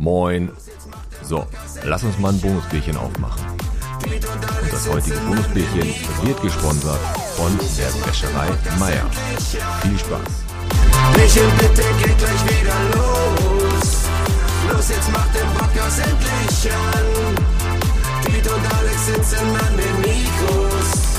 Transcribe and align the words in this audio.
Moin. 0.00 0.50
So, 1.22 1.46
lass 1.84 2.02
uns 2.04 2.18
mal 2.18 2.30
ein 2.32 2.40
Bonusbierchen 2.40 2.96
aufmachen. 2.96 3.44
Und 4.02 4.72
das 4.72 4.88
heutige 4.88 5.18
Bonusbierchen 5.18 5.94
wird 6.22 6.40
gesponsert 6.40 6.98
von 7.36 7.54
der 7.58 8.06
Wäscherei 8.06 8.48
Meier. 8.78 9.04
Viel 9.82 9.98
Spaß. 9.98 10.20
Michel, 11.16 11.50
bitte 11.58 11.82
geht 12.02 12.16
gleich 12.16 12.44
wieder 12.46 12.78
los. 12.94 14.08
Los, 14.72 14.88
jetzt 14.88 15.12
macht 15.12 15.34
den 15.34 15.52
Podcast 15.52 15.98
endlich 15.98 16.72
an. 16.72 17.06
Piet 18.24 18.46
und 18.50 18.72
Alex 18.72 19.06
sitzen 19.06 19.48
an 19.54 19.76
den 19.76 19.96
Mikros. 20.00 21.10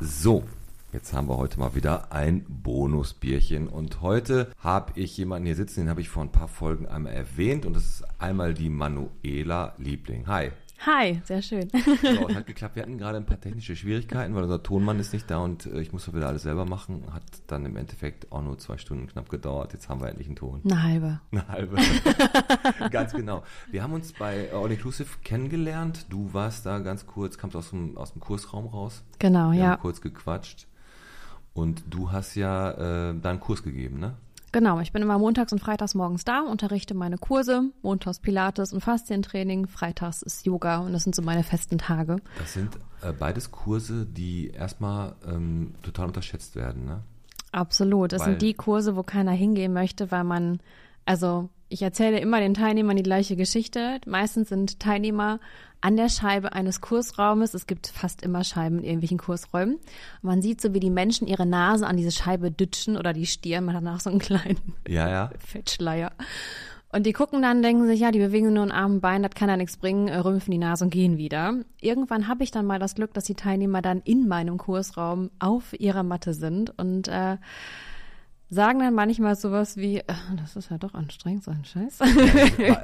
So, 0.00 0.42
jetzt 0.94 1.12
haben 1.12 1.28
wir 1.28 1.36
heute 1.36 1.58
mal 1.58 1.74
wieder 1.74 2.12
ein 2.12 2.44
Bonusbierchen. 2.48 3.68
Und 3.68 4.00
heute 4.00 4.52
habe 4.60 4.92
ich 4.94 5.16
jemanden 5.16 5.46
hier 5.46 5.56
sitzen, 5.56 5.80
den 5.80 5.88
habe 5.90 6.00
ich 6.00 6.08
vor 6.08 6.22
ein 6.22 6.30
paar 6.30 6.48
Folgen 6.48 6.86
einmal 6.86 7.12
erwähnt. 7.12 7.66
Und 7.66 7.74
das 7.74 7.84
ist 7.84 8.04
einmal 8.20 8.54
die 8.54 8.70
Manuela 8.70 9.74
Liebling. 9.76 10.28
Hi. 10.28 10.52
Hi, 10.86 11.20
sehr 11.24 11.40
schön. 11.42 11.68
So, 12.02 12.28
hat 12.34 12.46
geklappt. 12.46 12.76
Wir 12.76 12.82
hatten 12.82 12.98
gerade 12.98 13.16
ein 13.16 13.26
paar 13.26 13.40
technische 13.40 13.74
Schwierigkeiten, 13.74 14.34
weil 14.34 14.42
unser 14.42 14.62
Tonmann 14.62 15.00
ist 15.00 15.12
nicht 15.12 15.30
da 15.30 15.38
und 15.38 15.66
äh, 15.66 15.80
ich 15.80 15.92
musste 15.92 16.14
wieder 16.14 16.28
alles 16.28 16.42
selber 16.42 16.64
machen. 16.64 17.02
Hat 17.12 17.22
dann 17.46 17.64
im 17.64 17.76
Endeffekt 17.76 18.30
auch 18.30 18.42
nur 18.42 18.58
zwei 18.58 18.76
Stunden 18.76 19.08
knapp 19.08 19.28
gedauert. 19.30 19.72
Jetzt 19.72 19.88
haben 19.88 20.00
wir 20.00 20.08
endlich 20.08 20.28
einen 20.28 20.36
Ton. 20.36 20.60
Eine 20.64 20.82
halbe. 20.82 21.20
Eine 21.32 21.48
halbe. 21.48 21.76
ganz 22.90 23.12
genau. 23.12 23.42
Wir 23.70 23.82
haben 23.82 23.94
uns 23.94 24.12
bei 24.12 24.52
All 24.52 24.70
Inclusive 24.70 25.08
kennengelernt. 25.24 26.06
Du 26.10 26.34
warst 26.34 26.66
da 26.66 26.78
ganz 26.78 27.06
kurz, 27.06 27.38
kamst 27.38 27.56
aus 27.56 27.70
dem, 27.70 27.96
aus 27.96 28.12
dem 28.12 28.20
Kursraum 28.20 28.66
raus. 28.66 29.02
Genau, 29.18 29.52
Wir 29.52 29.58
ja. 29.58 29.70
haben 29.70 29.80
kurz 29.80 30.00
gequatscht. 30.00 30.68
Und 31.54 31.84
du 31.88 32.12
hast 32.12 32.34
ja 32.34 32.72
äh, 33.10 33.14
da 33.20 33.30
einen 33.30 33.40
Kurs 33.40 33.62
gegeben, 33.62 33.98
ne? 34.00 34.14
Genau, 34.52 34.78
ich 34.78 34.92
bin 34.92 35.02
immer 35.02 35.18
montags 35.18 35.52
und 35.52 35.58
freitags 35.58 35.96
morgens 35.96 36.24
da, 36.24 36.40
unterrichte 36.40 36.94
meine 36.94 37.18
Kurse. 37.18 37.72
Montags 37.82 38.20
Pilates 38.20 38.72
und 38.72 38.82
Faszientraining, 38.82 39.66
freitags 39.66 40.22
ist 40.22 40.46
Yoga 40.46 40.78
und 40.78 40.92
das 40.92 41.02
sind 41.02 41.14
so 41.16 41.22
meine 41.22 41.42
festen 41.42 41.78
Tage. 41.78 42.18
Das 42.38 42.52
sind 42.52 42.76
äh, 43.02 43.12
beides 43.12 43.50
Kurse, 43.50 44.06
die 44.06 44.50
erstmal 44.50 45.16
ähm, 45.26 45.74
total 45.82 46.06
unterschätzt 46.06 46.54
werden, 46.54 46.84
ne? 46.84 47.00
Absolut. 47.50 48.12
Das 48.12 48.20
Weil- 48.22 48.30
sind 48.30 48.42
die 48.42 48.54
Kurse, 48.54 48.94
wo 48.96 49.02
keiner 49.02 49.32
hingehen 49.32 49.72
möchte, 49.72 50.10
weil 50.10 50.24
man, 50.24 50.60
also 51.04 51.48
ich 51.74 51.82
erzähle 51.82 52.20
immer 52.20 52.38
den 52.38 52.54
Teilnehmern 52.54 52.96
die 52.96 53.02
gleiche 53.02 53.34
Geschichte. 53.34 53.98
Meistens 54.06 54.48
sind 54.48 54.78
Teilnehmer 54.78 55.40
an 55.80 55.96
der 55.96 56.08
Scheibe 56.08 56.52
eines 56.52 56.80
Kursraumes. 56.80 57.52
Es 57.52 57.66
gibt 57.66 57.88
fast 57.88 58.22
immer 58.22 58.44
Scheiben 58.44 58.78
in 58.78 58.84
irgendwelchen 58.84 59.18
Kursräumen. 59.18 59.74
Und 59.74 59.82
man 60.22 60.40
sieht 60.40 60.60
so, 60.60 60.72
wie 60.72 60.78
die 60.78 60.88
Menschen 60.88 61.26
ihre 61.26 61.46
Nase 61.46 61.84
an 61.84 61.96
diese 61.96 62.12
Scheibe 62.12 62.52
dütschen 62.52 62.96
oder 62.96 63.12
die 63.12 63.26
Stirn. 63.26 63.64
Man 63.64 63.74
hat 63.74 63.84
danach 63.84 63.98
so 63.98 64.08
einen 64.08 64.20
kleinen 64.20 64.60
Ja, 64.86 65.10
ja. 65.10 65.30
Fettschleier. 65.40 66.12
Und 66.92 67.06
die 67.06 67.12
gucken 67.12 67.42
dann, 67.42 67.60
denken 67.60 67.88
sich, 67.88 67.98
ja, 67.98 68.12
die 68.12 68.20
bewegen 68.20 68.52
nur 68.52 68.62
einen 68.62 68.70
Arm 68.70 68.92
und 68.92 69.00
Bein, 69.00 69.24
das 69.24 69.32
kann 69.32 69.48
ja 69.48 69.56
nichts 69.56 69.76
bringen, 69.76 70.06
äh, 70.06 70.18
rümpfen 70.18 70.52
die 70.52 70.58
Nase 70.58 70.84
und 70.84 70.90
gehen 70.90 71.18
wieder. 71.18 71.54
Irgendwann 71.80 72.28
habe 72.28 72.44
ich 72.44 72.52
dann 72.52 72.66
mal 72.66 72.78
das 72.78 72.94
Glück, 72.94 73.12
dass 73.14 73.24
die 73.24 73.34
Teilnehmer 73.34 73.82
dann 73.82 74.00
in 74.04 74.28
meinem 74.28 74.58
Kursraum 74.58 75.32
auf 75.40 75.72
ihrer 75.80 76.04
Matte 76.04 76.34
sind 76.34 76.78
und 76.78 77.08
äh, 77.08 77.36
sagen 78.50 78.80
dann 78.80 78.94
manchmal 78.94 79.36
sowas 79.36 79.76
wie, 79.76 79.98
äh, 79.98 80.14
das 80.36 80.56
ist 80.56 80.70
ja 80.70 80.78
doch 80.78 80.94
anstrengend, 80.94 81.44
so 81.44 81.50
ein 81.50 81.64
Scheiß. 81.64 81.98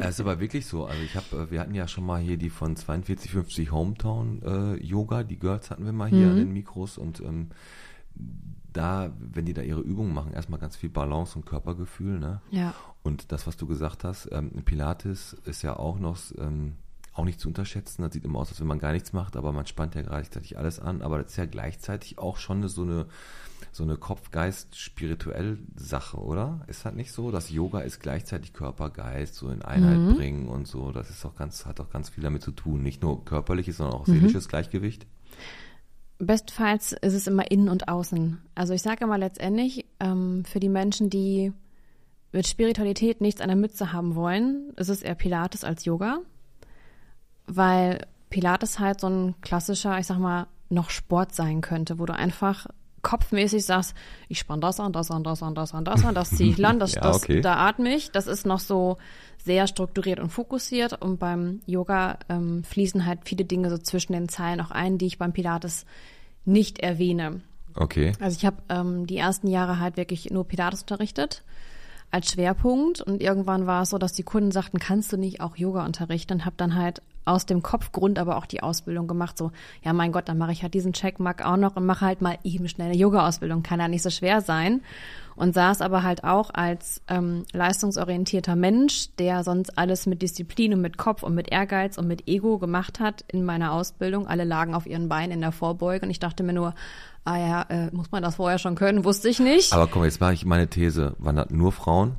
Das 0.00 0.10
ist 0.10 0.20
aber 0.20 0.40
wirklich 0.40 0.66
so. 0.66 0.86
Also 0.86 1.02
ich 1.02 1.14
habe, 1.16 1.44
äh, 1.44 1.50
wir 1.50 1.60
hatten 1.60 1.74
ja 1.74 1.86
schon 1.88 2.04
mal 2.04 2.20
hier 2.20 2.36
die 2.36 2.50
von 2.50 2.76
4250 2.76 3.70
Hometown 3.70 4.42
äh, 4.42 4.84
Yoga, 4.84 5.22
die 5.22 5.38
Girls 5.38 5.70
hatten 5.70 5.84
wir 5.84 5.92
mal 5.92 6.08
hier 6.08 6.28
an 6.28 6.36
den 6.36 6.52
Mikros 6.52 6.98
und 6.98 7.20
ähm, 7.20 7.50
da, 8.72 9.12
wenn 9.18 9.46
die 9.46 9.54
da 9.54 9.62
ihre 9.62 9.80
Übungen 9.80 10.14
machen, 10.14 10.32
erstmal 10.32 10.60
ganz 10.60 10.76
viel 10.76 10.90
Balance 10.90 11.36
und 11.36 11.44
Körpergefühl, 11.44 12.18
ne? 12.18 12.40
Ja. 12.50 12.74
Und 13.02 13.32
das, 13.32 13.46
was 13.46 13.56
du 13.56 13.66
gesagt 13.66 14.04
hast, 14.04 14.28
ähm, 14.30 14.50
Pilates 14.64 15.36
ist 15.44 15.62
ja 15.62 15.76
auch 15.76 15.98
noch 15.98 16.18
ähm, 16.38 16.74
auch 17.12 17.24
nicht 17.24 17.40
zu 17.40 17.48
unterschätzen. 17.48 18.02
Das 18.02 18.12
sieht 18.12 18.24
immer 18.24 18.38
aus, 18.38 18.50
als 18.50 18.60
wenn 18.60 18.66
man 18.66 18.78
gar 18.78 18.92
nichts 18.92 19.12
macht, 19.12 19.36
aber 19.36 19.52
man 19.52 19.66
spannt 19.66 19.94
ja 19.94 20.02
gleichzeitig 20.02 20.58
alles 20.58 20.80
an. 20.80 21.02
Aber 21.02 21.18
das 21.18 21.32
ist 21.32 21.36
ja 21.36 21.46
gleichzeitig 21.46 22.18
auch 22.18 22.36
schon 22.36 22.58
eine, 22.58 22.68
so 22.68 22.82
eine 22.82 23.06
so 23.72 23.84
eine 23.84 23.96
Kopf-Geist-spirituell 23.96 25.58
Sache, 25.76 26.18
oder? 26.18 26.60
Ist 26.66 26.84
halt 26.84 26.96
nicht 26.96 27.12
so, 27.12 27.30
dass 27.30 27.50
Yoga 27.50 27.80
ist 27.80 28.00
gleichzeitig 28.00 28.52
Körper, 28.52 28.90
Geist 28.90 29.34
so 29.34 29.48
in 29.50 29.62
Einheit 29.62 30.16
bringen 30.16 30.48
und 30.48 30.66
so. 30.66 30.92
Das 30.92 31.10
ist 31.10 31.24
auch 31.24 31.36
ganz, 31.36 31.66
hat 31.66 31.80
auch 31.80 31.90
ganz 31.90 32.08
viel 32.08 32.24
damit 32.24 32.42
zu 32.42 32.52
tun. 32.52 32.82
Nicht 32.82 33.02
nur 33.02 33.24
körperliches, 33.24 33.76
sondern 33.76 34.00
auch 34.00 34.06
seelisches 34.06 34.48
Gleichgewicht. 34.48 35.06
Bestfalls 36.18 36.92
ist 36.92 37.14
es 37.14 37.26
immer 37.26 37.50
innen 37.50 37.68
und 37.68 37.88
außen. 37.88 38.38
Also 38.54 38.74
ich 38.74 38.82
sage 38.82 39.04
immer 39.04 39.18
letztendlich, 39.18 39.86
ähm, 40.00 40.44
für 40.44 40.60
die 40.60 40.68
Menschen, 40.68 41.08
die 41.08 41.52
mit 42.32 42.46
Spiritualität 42.46 43.20
nichts 43.20 43.40
an 43.40 43.48
der 43.48 43.56
Mütze 43.56 43.92
haben 43.92 44.14
wollen, 44.14 44.72
ist 44.76 44.88
es 44.88 45.02
eher 45.02 45.14
Pilates 45.14 45.64
als 45.64 45.84
Yoga. 45.84 46.18
Weil 47.56 48.06
Pilates 48.30 48.78
halt 48.78 49.00
so 49.00 49.08
ein 49.08 49.34
klassischer, 49.40 49.98
ich 49.98 50.06
sag 50.06 50.18
mal, 50.18 50.46
noch 50.68 50.90
Sport 50.90 51.34
sein 51.34 51.60
könnte, 51.60 51.98
wo 51.98 52.06
du 52.06 52.14
einfach 52.14 52.66
kopfmäßig 53.02 53.64
sagst, 53.64 53.94
ich 54.28 54.38
spann 54.38 54.60
das 54.60 54.78
an, 54.78 54.92
das 54.92 55.10
an, 55.10 55.24
das 55.24 55.42
an, 55.42 55.54
das 55.54 55.74
an, 55.74 55.84
das 55.84 56.04
an, 56.04 56.14
das 56.14 56.30
ziehe 56.30 56.50
ich 56.50 56.58
lang, 56.58 56.78
das, 56.78 56.94
Ja, 56.94 57.00
das, 57.00 57.16
okay. 57.16 57.40
da 57.40 57.56
atme 57.56 57.94
ich. 57.94 58.10
Das 58.10 58.26
ist 58.26 58.46
noch 58.46 58.60
so 58.60 58.98
sehr 59.42 59.66
strukturiert 59.66 60.20
und 60.20 60.30
fokussiert. 60.30 61.00
Und 61.00 61.18
beim 61.18 61.60
Yoga 61.66 62.18
ähm, 62.28 62.62
fließen 62.64 63.06
halt 63.06 63.20
viele 63.24 63.44
Dinge 63.44 63.70
so 63.70 63.78
zwischen 63.78 64.12
den 64.12 64.28
Zeilen 64.28 64.60
auch 64.60 64.70
ein, 64.70 64.98
die 64.98 65.06
ich 65.06 65.18
beim 65.18 65.32
Pilates 65.32 65.86
nicht 66.44 66.78
erwähne. 66.78 67.40
Okay. 67.74 68.12
Also 68.20 68.36
ich 68.36 68.44
habe 68.44 68.58
ähm, 68.68 69.06
die 69.06 69.16
ersten 69.16 69.46
Jahre 69.46 69.78
halt 69.78 69.96
wirklich 69.96 70.30
nur 70.30 70.46
Pilates 70.46 70.82
unterrichtet 70.82 71.42
als 72.10 72.32
Schwerpunkt 72.32 73.00
und 73.00 73.22
irgendwann 73.22 73.68
war 73.68 73.82
es 73.82 73.90
so, 73.90 73.98
dass 73.98 74.12
die 74.12 74.24
Kunden 74.24 74.50
sagten, 74.50 74.80
kannst 74.80 75.12
du 75.12 75.16
nicht 75.16 75.40
auch 75.40 75.56
Yoga 75.56 75.84
unterrichten 75.84 76.32
und 76.32 76.44
habe 76.44 76.56
dann 76.56 76.74
halt 76.74 77.02
aus 77.24 77.46
dem 77.46 77.62
Kopfgrund 77.62 78.18
aber 78.18 78.36
auch 78.36 78.46
die 78.46 78.62
Ausbildung 78.62 79.06
gemacht. 79.06 79.38
So, 79.38 79.52
ja 79.82 79.92
mein 79.92 80.12
Gott, 80.12 80.28
dann 80.28 80.38
mache 80.38 80.52
ich 80.52 80.62
halt 80.62 80.74
diesen 80.74 80.92
Checkmark 80.92 81.44
auch 81.44 81.56
noch 81.56 81.76
und 81.76 81.86
mache 81.86 82.04
halt 82.04 82.20
mal 82.20 82.38
eben 82.44 82.68
schnell 82.68 82.88
eine 82.88 82.96
Yoga-Ausbildung. 82.96 83.62
Kann 83.62 83.80
ja 83.80 83.88
nicht 83.88 84.02
so 84.02 84.10
schwer 84.10 84.40
sein. 84.40 84.82
Und 85.36 85.54
saß 85.54 85.80
aber 85.80 86.02
halt 86.02 86.22
auch 86.22 86.50
als 86.52 87.00
ähm, 87.08 87.44
leistungsorientierter 87.52 88.56
Mensch, 88.56 89.08
der 89.18 89.42
sonst 89.42 89.78
alles 89.78 90.04
mit 90.04 90.20
Disziplin 90.20 90.74
und 90.74 90.82
mit 90.82 90.98
Kopf 90.98 91.22
und 91.22 91.34
mit 91.34 91.50
Ehrgeiz 91.50 91.96
und 91.96 92.06
mit 92.06 92.28
Ego 92.28 92.58
gemacht 92.58 93.00
hat 93.00 93.24
in 93.28 93.44
meiner 93.44 93.72
Ausbildung. 93.72 94.26
Alle 94.26 94.44
lagen 94.44 94.74
auf 94.74 94.86
ihren 94.86 95.08
Beinen 95.08 95.32
in 95.32 95.40
der 95.40 95.52
Vorbeuge 95.52 96.04
und 96.04 96.10
ich 96.10 96.18
dachte 96.18 96.42
mir 96.42 96.52
nur, 96.52 96.74
ah 97.24 97.38
ja, 97.38 97.62
äh, 97.70 97.90
muss 97.92 98.10
man 98.10 98.22
das 98.22 98.34
vorher 98.34 98.58
schon 98.58 98.74
können? 98.74 99.04
Wusste 99.04 99.30
ich 99.30 99.40
nicht. 99.40 99.72
Aber 99.72 99.86
komm, 99.86 100.04
jetzt 100.04 100.20
mache 100.20 100.34
ich 100.34 100.44
meine 100.44 100.68
These. 100.68 101.16
Das 101.18 101.50
nur 101.50 101.72
Frauen? 101.72 102.16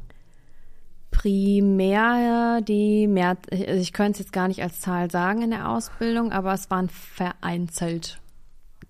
Primär 1.12 2.62
die 2.62 3.08
mehr, 3.08 3.38
ich 3.52 3.94
könnte 3.94 4.14
es 4.14 4.20
jetzt 4.20 4.34
gar 4.34 4.48
nicht 4.48 4.64
als 4.64 4.80
Zahl 4.80 5.12
sagen 5.12 5.44
in 5.44 5.52
der 5.52 5.70
Ausbildung, 5.70 6.32
aber 6.32 6.54
es 6.54 6.70
waren 6.72 6.90
vereinzelt. 6.90 8.20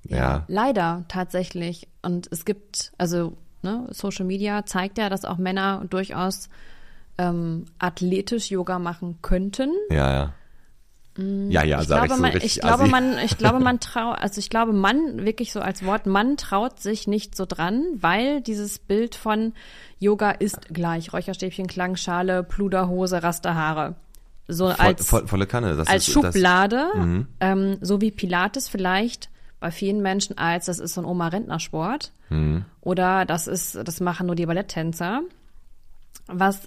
Ja. 0.03 0.45
Leider 0.47 1.03
tatsächlich. 1.07 1.87
Und 2.01 2.27
es 2.31 2.45
gibt, 2.45 2.93
also 2.97 3.33
ne, 3.61 3.87
Social 3.89 4.25
Media 4.25 4.65
zeigt 4.65 4.97
ja, 4.97 5.09
dass 5.09 5.25
auch 5.25 5.37
Männer 5.37 5.85
durchaus 5.89 6.49
ähm, 7.17 7.65
athletisch 7.79 8.51
Yoga 8.51 8.79
machen 8.79 9.19
könnten. 9.21 9.71
Ja, 9.89 10.11
ja. 10.13 10.33
Ja, 11.17 11.63
ja, 11.63 11.81
ich 11.81 11.87
sag 11.89 12.07
glaube, 12.07 12.07
ich 12.07 12.13
so 12.15 12.21
man, 12.21 12.31
richtig 12.31 12.55
ich 12.55 12.61
glaube, 12.61 12.83
assi. 12.83 12.91
man, 12.91 13.17
ich 13.19 13.37
glaube, 13.37 13.59
man 13.59 13.79
traut, 13.81 14.17
also 14.19 14.39
ich 14.39 14.49
glaube, 14.49 14.71
man 14.71 15.25
wirklich 15.25 15.51
so 15.51 15.59
als 15.59 15.85
Wort, 15.85 16.05
man 16.05 16.37
traut 16.37 16.79
sich 16.79 17.05
nicht 17.07 17.35
so 17.35 17.45
dran, 17.45 17.83
weil 17.95 18.39
dieses 18.41 18.79
Bild 18.79 19.15
von 19.15 19.53
Yoga 19.99 20.31
ist 20.31 20.73
gleich 20.73 21.11
Räucherstäbchen, 21.11 21.67
Klangschale, 21.67 22.43
Pluderhose, 22.43 23.21
Rasterhaare. 23.23 23.95
So 24.47 24.67
Voll, 24.67 24.75
als, 24.85 25.05
voll, 25.05 25.27
volle 25.27 25.47
Kanne. 25.47 25.75
Das 25.75 25.87
als 25.87 26.07
ist, 26.07 26.15
das- 26.15 26.23
Mhm. 26.23 26.31
Schublade, 26.31 27.25
ähm, 27.41 27.77
so 27.81 27.99
wie 28.01 28.11
Pilates 28.11 28.69
vielleicht 28.69 29.29
bei 29.59 29.69
vielen 29.71 30.01
Menschen 30.01 30.37
als, 30.37 30.65
das 30.65 30.79
ist 30.79 30.93
so 30.93 31.01
ein 31.01 31.05
Oma-Rentnersport. 31.05 32.11
Mhm. 32.29 32.65
Oder 32.79 33.25
das 33.25 33.47
ist, 33.47 33.75
das 33.75 33.99
machen 33.99 34.27
nur 34.27 34.35
die 34.35 34.45
Balletttänzer. 34.45 35.21
Was 36.27 36.61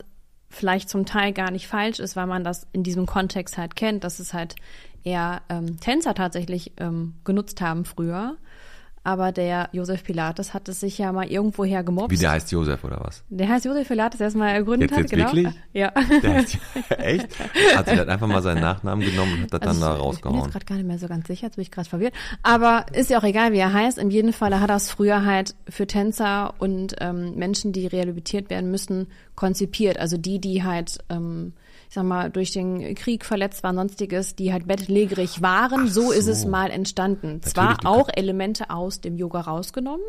vielleicht 0.54 0.88
zum 0.88 1.06
Teil 1.06 1.32
gar 1.32 1.50
nicht 1.50 1.66
falsch 1.66 1.98
ist, 1.98 2.16
weil 2.16 2.26
man 2.26 2.44
das 2.44 2.66
in 2.72 2.82
diesem 2.82 3.06
Kontext 3.06 3.58
halt 3.58 3.76
kennt, 3.76 4.04
dass 4.04 4.18
es 4.18 4.32
halt 4.32 4.56
eher 5.02 5.42
ähm, 5.48 5.78
Tänzer 5.80 6.14
tatsächlich 6.14 6.72
ähm, 6.78 7.14
genutzt 7.24 7.60
haben 7.60 7.84
früher. 7.84 8.36
Aber 9.04 9.32
der 9.32 9.68
Josef 9.72 10.02
Pilates 10.02 10.54
hat 10.54 10.66
es 10.68 10.80
sich 10.80 10.96
ja 10.96 11.12
mal 11.12 11.26
irgendwoher 11.26 11.84
gemobst. 11.84 12.10
Wie 12.10 12.16
der 12.20 12.30
heißt 12.32 12.50
Josef 12.50 12.82
oder 12.84 13.00
was? 13.04 13.22
Der 13.28 13.48
heißt 13.48 13.66
Josef 13.66 13.86
Pilates, 13.86 14.16
der 14.18 14.28
es 14.28 14.34
mal 14.34 14.48
ergründet 14.48 14.90
Jetzt- 14.90 14.96
hat, 14.98 15.02
jetzt 15.02 15.10
genau. 15.10 15.32
wirklich? 15.34 15.54
Ja. 15.74 15.92
Der 16.22 16.34
heißt, 16.34 16.58
echt? 16.98 17.28
Hat 17.76 17.86
sich 17.88 17.98
halt 17.98 18.08
einfach 18.08 18.26
mal 18.26 18.40
seinen 18.42 18.62
Nachnamen 18.62 19.04
genommen 19.04 19.34
und 19.34 19.42
hat 19.52 19.52
das 19.52 19.60
dann 19.60 19.80
da 19.80 19.92
Also 19.92 20.12
ich, 20.12 20.20
bin 20.22 20.30
rausgehauen. 20.32 20.38
jetzt 20.44 20.52
gerade 20.52 20.64
gar 20.64 20.74
nicht 20.76 20.86
mehr 20.86 20.98
so 20.98 21.06
ganz 21.06 21.26
sicher, 21.26 21.46
jetzt 21.46 21.56
bin 21.56 21.62
ich 21.62 21.70
gerade 21.70 21.88
verwirrt. 21.88 22.14
Aber 22.42 22.86
ist 22.92 23.10
ja 23.10 23.18
auch 23.18 23.24
egal, 23.24 23.52
wie 23.52 23.58
er 23.58 23.72
heißt. 23.74 23.98
In 23.98 24.10
jedem 24.10 24.32
Fall 24.32 24.58
hat 24.58 24.70
er 24.70 24.76
es 24.76 24.90
früher 24.90 25.24
halt 25.26 25.54
für 25.68 25.86
Tänzer 25.86 26.54
und 26.58 26.96
ähm, 27.00 27.34
Menschen, 27.34 27.72
die 27.72 27.86
rehabilitiert 27.86 28.48
werden 28.48 28.70
müssen, 28.70 29.08
konzipiert. 29.34 29.98
Also 29.98 30.16
die, 30.16 30.38
die 30.40 30.62
halt, 30.62 30.98
ähm, 31.10 31.52
ich 31.94 31.96
sag 31.96 32.06
mal, 32.06 32.28
durch 32.28 32.50
den 32.50 32.96
Krieg 32.96 33.24
verletzt 33.24 33.62
waren, 33.62 33.76
sonstiges, 33.76 34.34
die 34.34 34.52
halt 34.52 34.66
bettlägerig 34.66 35.42
waren. 35.42 35.86
So, 35.86 36.10
ist 36.10 36.26
es 36.26 36.42
so. 36.42 36.48
mal 36.48 36.72
entstanden. 36.72 37.40
Zwar 37.40 37.76
du 37.76 37.86
auch 37.86 38.08
Elemente 38.12 38.70
aus 38.70 39.00
dem 39.00 39.16
Yoga 39.16 39.42
rausgenommen. 39.42 40.04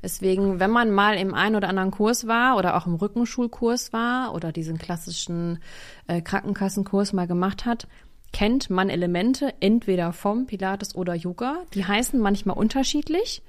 Deswegen, 0.00 0.60
wenn 0.60 0.70
man 0.70 0.92
mal 0.92 1.16
im 1.16 1.34
einen 1.34 1.56
oder 1.56 1.68
anderen 1.68 1.90
Kurs 1.90 2.28
war 2.28 2.56
oder 2.56 2.76
auch 2.76 2.86
im 2.86 2.94
Rückenschulkurs 2.94 3.92
war 3.92 4.32
oder 4.32 4.52
diesen 4.52 4.78
klassischen 4.78 5.58
äh, 6.06 6.22
Krankenkassenkurs 6.22 7.12
mal 7.12 7.26
gemacht 7.26 7.66
hat, 7.66 7.88
kennt 8.32 8.70
man 8.70 8.88
Elemente 8.88 9.54
entweder 9.58 10.12
vom 10.12 10.46
Pilates 10.46 10.94
oder 10.94 11.14
Yoga. 11.16 11.64
Die 11.74 11.84
heißen 11.84 12.20
manchmal 12.20 12.56
unterschiedlich. 12.56 13.42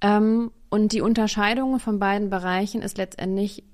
Ähm, 0.00 0.52
und 0.70 0.92
die 0.92 1.00
Unterscheidung 1.00 1.80
von 1.80 1.98
beiden 1.98 2.30
Bereichen 2.30 2.82
ist 2.82 2.98
letztendlich 2.98 3.64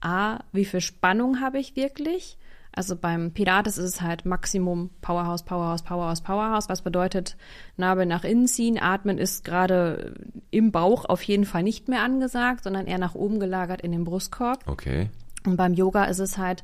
A, 0.00 0.40
wie 0.50 0.64
viel 0.64 0.80
Spannung 0.80 1.40
habe 1.40 1.60
ich 1.60 1.76
wirklich? 1.76 2.36
Also 2.72 2.96
beim 2.96 3.32
Pilates 3.32 3.78
ist 3.78 3.94
es 3.94 4.00
halt 4.00 4.24
Maximum 4.24 4.90
Powerhouse, 5.00 5.42
Powerhouse, 5.42 5.82
Powerhouse, 5.82 6.20
Powerhouse, 6.20 6.68
was 6.68 6.82
bedeutet 6.82 7.36
Nabel 7.76 8.06
nach 8.06 8.24
innen 8.24 8.46
ziehen. 8.46 8.78
Atmen 8.78 9.18
ist 9.18 9.44
gerade 9.44 10.14
im 10.50 10.70
Bauch 10.70 11.04
auf 11.04 11.22
jeden 11.22 11.44
Fall 11.44 11.62
nicht 11.62 11.88
mehr 11.88 12.02
angesagt, 12.02 12.64
sondern 12.64 12.86
eher 12.86 12.98
nach 12.98 13.14
oben 13.14 13.40
gelagert 13.40 13.80
in 13.80 13.92
den 13.92 14.04
Brustkorb. 14.04 14.66
Okay. 14.66 15.10
Und 15.44 15.56
beim 15.56 15.74
Yoga 15.74 16.04
ist 16.04 16.18
es 16.18 16.38
halt 16.38 16.62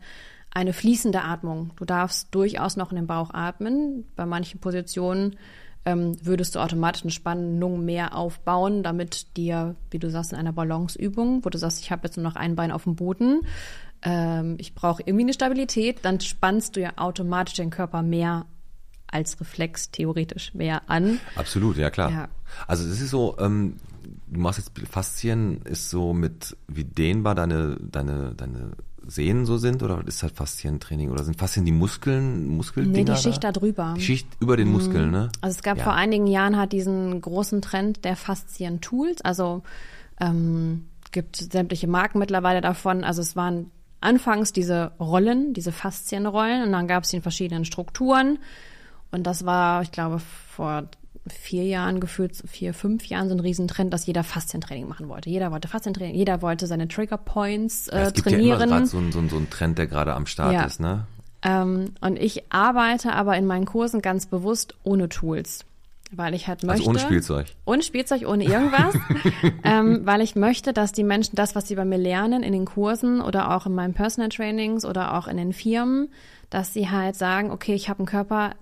eine 0.50 0.72
fließende 0.72 1.22
Atmung. 1.22 1.72
Du 1.76 1.84
darfst 1.84 2.34
durchaus 2.34 2.76
noch 2.76 2.90
in 2.92 2.96
den 2.96 3.06
Bauch 3.06 3.30
atmen. 3.34 4.06
Bei 4.14 4.24
manchen 4.24 4.60
Positionen 4.60 5.36
ähm, 5.84 6.16
würdest 6.24 6.54
du 6.54 6.60
automatisch 6.60 7.02
eine 7.02 7.10
Spannung 7.10 7.84
mehr 7.84 8.16
aufbauen, 8.16 8.82
damit 8.82 9.36
dir, 9.36 9.76
wie 9.90 9.98
du 9.98 10.10
sagst, 10.10 10.32
in 10.32 10.38
einer 10.38 10.52
Balanceübung, 10.52 11.44
wo 11.44 11.50
du 11.50 11.58
sagst, 11.58 11.80
ich 11.80 11.90
habe 11.90 12.06
jetzt 12.06 12.16
nur 12.16 12.24
noch 12.24 12.36
ein 12.36 12.56
Bein 12.56 12.72
auf 12.72 12.84
dem 12.84 12.96
Boden, 12.96 13.40
ähm, 14.02 14.56
ich 14.58 14.74
brauche 14.74 15.02
irgendwie 15.04 15.24
eine 15.24 15.34
Stabilität, 15.34 15.98
dann 16.02 16.20
spannst 16.20 16.76
du 16.76 16.80
ja 16.80 16.92
automatisch 16.96 17.54
den 17.54 17.70
Körper 17.70 18.02
mehr 18.02 18.46
als 19.06 19.38
Reflex 19.40 19.90
theoretisch 19.90 20.54
mehr 20.54 20.82
an. 20.90 21.20
Absolut, 21.36 21.76
ja 21.76 21.90
klar. 21.90 22.10
Ja. 22.10 22.28
Also 22.66 22.84
es 22.84 23.00
ist 23.00 23.10
so, 23.10 23.36
ähm, 23.38 23.76
du 24.26 24.40
machst 24.40 24.58
jetzt 24.58 24.72
Faszien, 24.90 25.62
ist 25.62 25.90
so 25.90 26.12
mit 26.12 26.56
wie 26.66 26.84
dehnbar 26.84 27.34
deine, 27.34 27.76
deine, 27.80 28.34
deine 28.34 28.72
Sehnen 29.06 29.46
so 29.46 29.56
sind 29.58 29.82
oder 29.82 30.02
ist 30.06 30.22
halt 30.22 30.34
Faszientraining 30.34 31.10
oder 31.10 31.24
sind 31.24 31.38
Faszien 31.38 31.64
die 31.64 31.72
Muskeln, 31.72 32.48
Muskeldinger? 32.48 32.98
Nee, 32.98 33.04
die 33.04 33.16
Schicht 33.16 33.44
da 33.44 33.52
drüber. 33.52 33.94
Die 33.96 34.02
Schicht 34.02 34.26
über 34.40 34.56
den 34.56 34.70
Muskeln, 34.72 35.10
ne? 35.10 35.30
Also 35.40 35.56
es 35.56 35.62
gab 35.62 35.78
Ja. 35.78 35.84
vor 35.84 35.94
einigen 35.94 36.26
Jahren 36.26 36.56
halt 36.56 36.72
diesen 36.72 37.20
großen 37.20 37.62
Trend 37.62 38.04
der 38.04 38.16
Faszien-Tools. 38.16 39.22
Also 39.22 39.62
ähm, 40.20 40.86
gibt 41.12 41.36
sämtliche 41.36 41.86
Marken 41.86 42.18
mittlerweile 42.18 42.60
davon. 42.60 43.04
Also 43.04 43.22
es 43.22 43.36
waren 43.36 43.70
anfangs 44.00 44.52
diese 44.52 44.92
Rollen, 45.00 45.54
diese 45.54 45.72
Faszienrollen 45.72 46.64
und 46.64 46.72
dann 46.72 46.86
gab 46.88 47.04
es 47.04 47.10
die 47.10 47.16
in 47.16 47.22
verschiedenen 47.22 47.64
Strukturen. 47.64 48.38
Und 49.10 49.24
das 49.24 49.46
war, 49.46 49.82
ich 49.82 49.92
glaube, 49.92 50.18
vor 50.18 50.84
vier 51.26 51.64
Jahren 51.64 52.00
gefühlt, 52.00 52.36
vier, 52.46 52.74
fünf 52.74 53.06
Jahren 53.06 53.28
so 53.28 53.34
ein 53.34 53.40
Riesentrend, 53.40 53.92
dass 53.92 54.06
jeder 54.06 54.24
Faszientraining 54.24 54.86
machen 54.88 55.08
wollte. 55.08 55.30
Jeder 55.30 55.50
wollte 55.52 55.68
Faszientraining, 55.68 56.14
jeder 56.14 56.42
wollte 56.42 56.66
seine 56.66 56.86
Trigger 56.88 57.16
Points 57.16 57.88
äh, 57.88 57.98
es 58.02 58.12
gibt 58.12 58.28
trainieren. 58.28 58.46
ja 58.48 58.54
immer 58.56 58.66
gerade 58.66 58.86
so, 58.86 58.98
ein- 58.98 59.12
so, 59.12 59.18
ein- 59.20 59.28
so 59.30 59.36
einen 59.36 59.48
Trend, 59.50 59.78
der 59.78 59.86
gerade 59.86 60.12
am 60.14 60.26
Start 60.26 60.52
Ja. 60.52 60.64
ist, 60.64 60.80
ne? 60.80 61.06
Ähm, 61.42 61.92
und 62.00 62.18
ich 62.18 62.52
arbeite 62.52 63.12
aber 63.12 63.36
in 63.36 63.46
meinen 63.46 63.64
Kursen 63.66 64.00
ganz 64.02 64.26
bewusst 64.26 64.74
ohne 64.82 65.08
Tools, 65.10 65.64
weil 66.12 66.34
ich 66.34 66.46
halt 66.48 66.62
möchte. 66.62 66.80
Also 66.80 66.90
ohne 66.90 66.98
Spielzeug. 66.98 67.46
Ohne 67.66 67.82
Spielzeug, 67.82 68.26
ohne 68.26 68.44
irgendwas, 68.44 68.94
ähm, 69.64 70.00
weil 70.04 70.20
ich 70.20 70.36
möchte, 70.36 70.72
dass 70.72 70.92
die 70.92 71.04
Menschen 71.04 71.36
das, 71.36 71.54
was 71.54 71.68
sie 71.68 71.74
bei 71.74 71.84
mir 71.84 71.98
lernen 71.98 72.42
in 72.42 72.52
den 72.52 72.64
Kursen 72.64 73.20
oder 73.20 73.54
auch 73.54 73.66
in 73.66 73.74
meinen 73.74 73.94
Personal 73.94 74.28
Trainings 74.30 74.84
oder 74.84 75.14
auch 75.18 75.26
in 75.28 75.36
den 75.36 75.52
Firmen, 75.52 76.08
dass 76.50 76.72
sie 76.72 76.88
halt 76.90 77.16
sagen, 77.16 77.50
okay, 77.50 77.74
ich 77.74 77.88
habe 77.88 78.00
einen 78.00 78.06
Körper, 78.06 78.52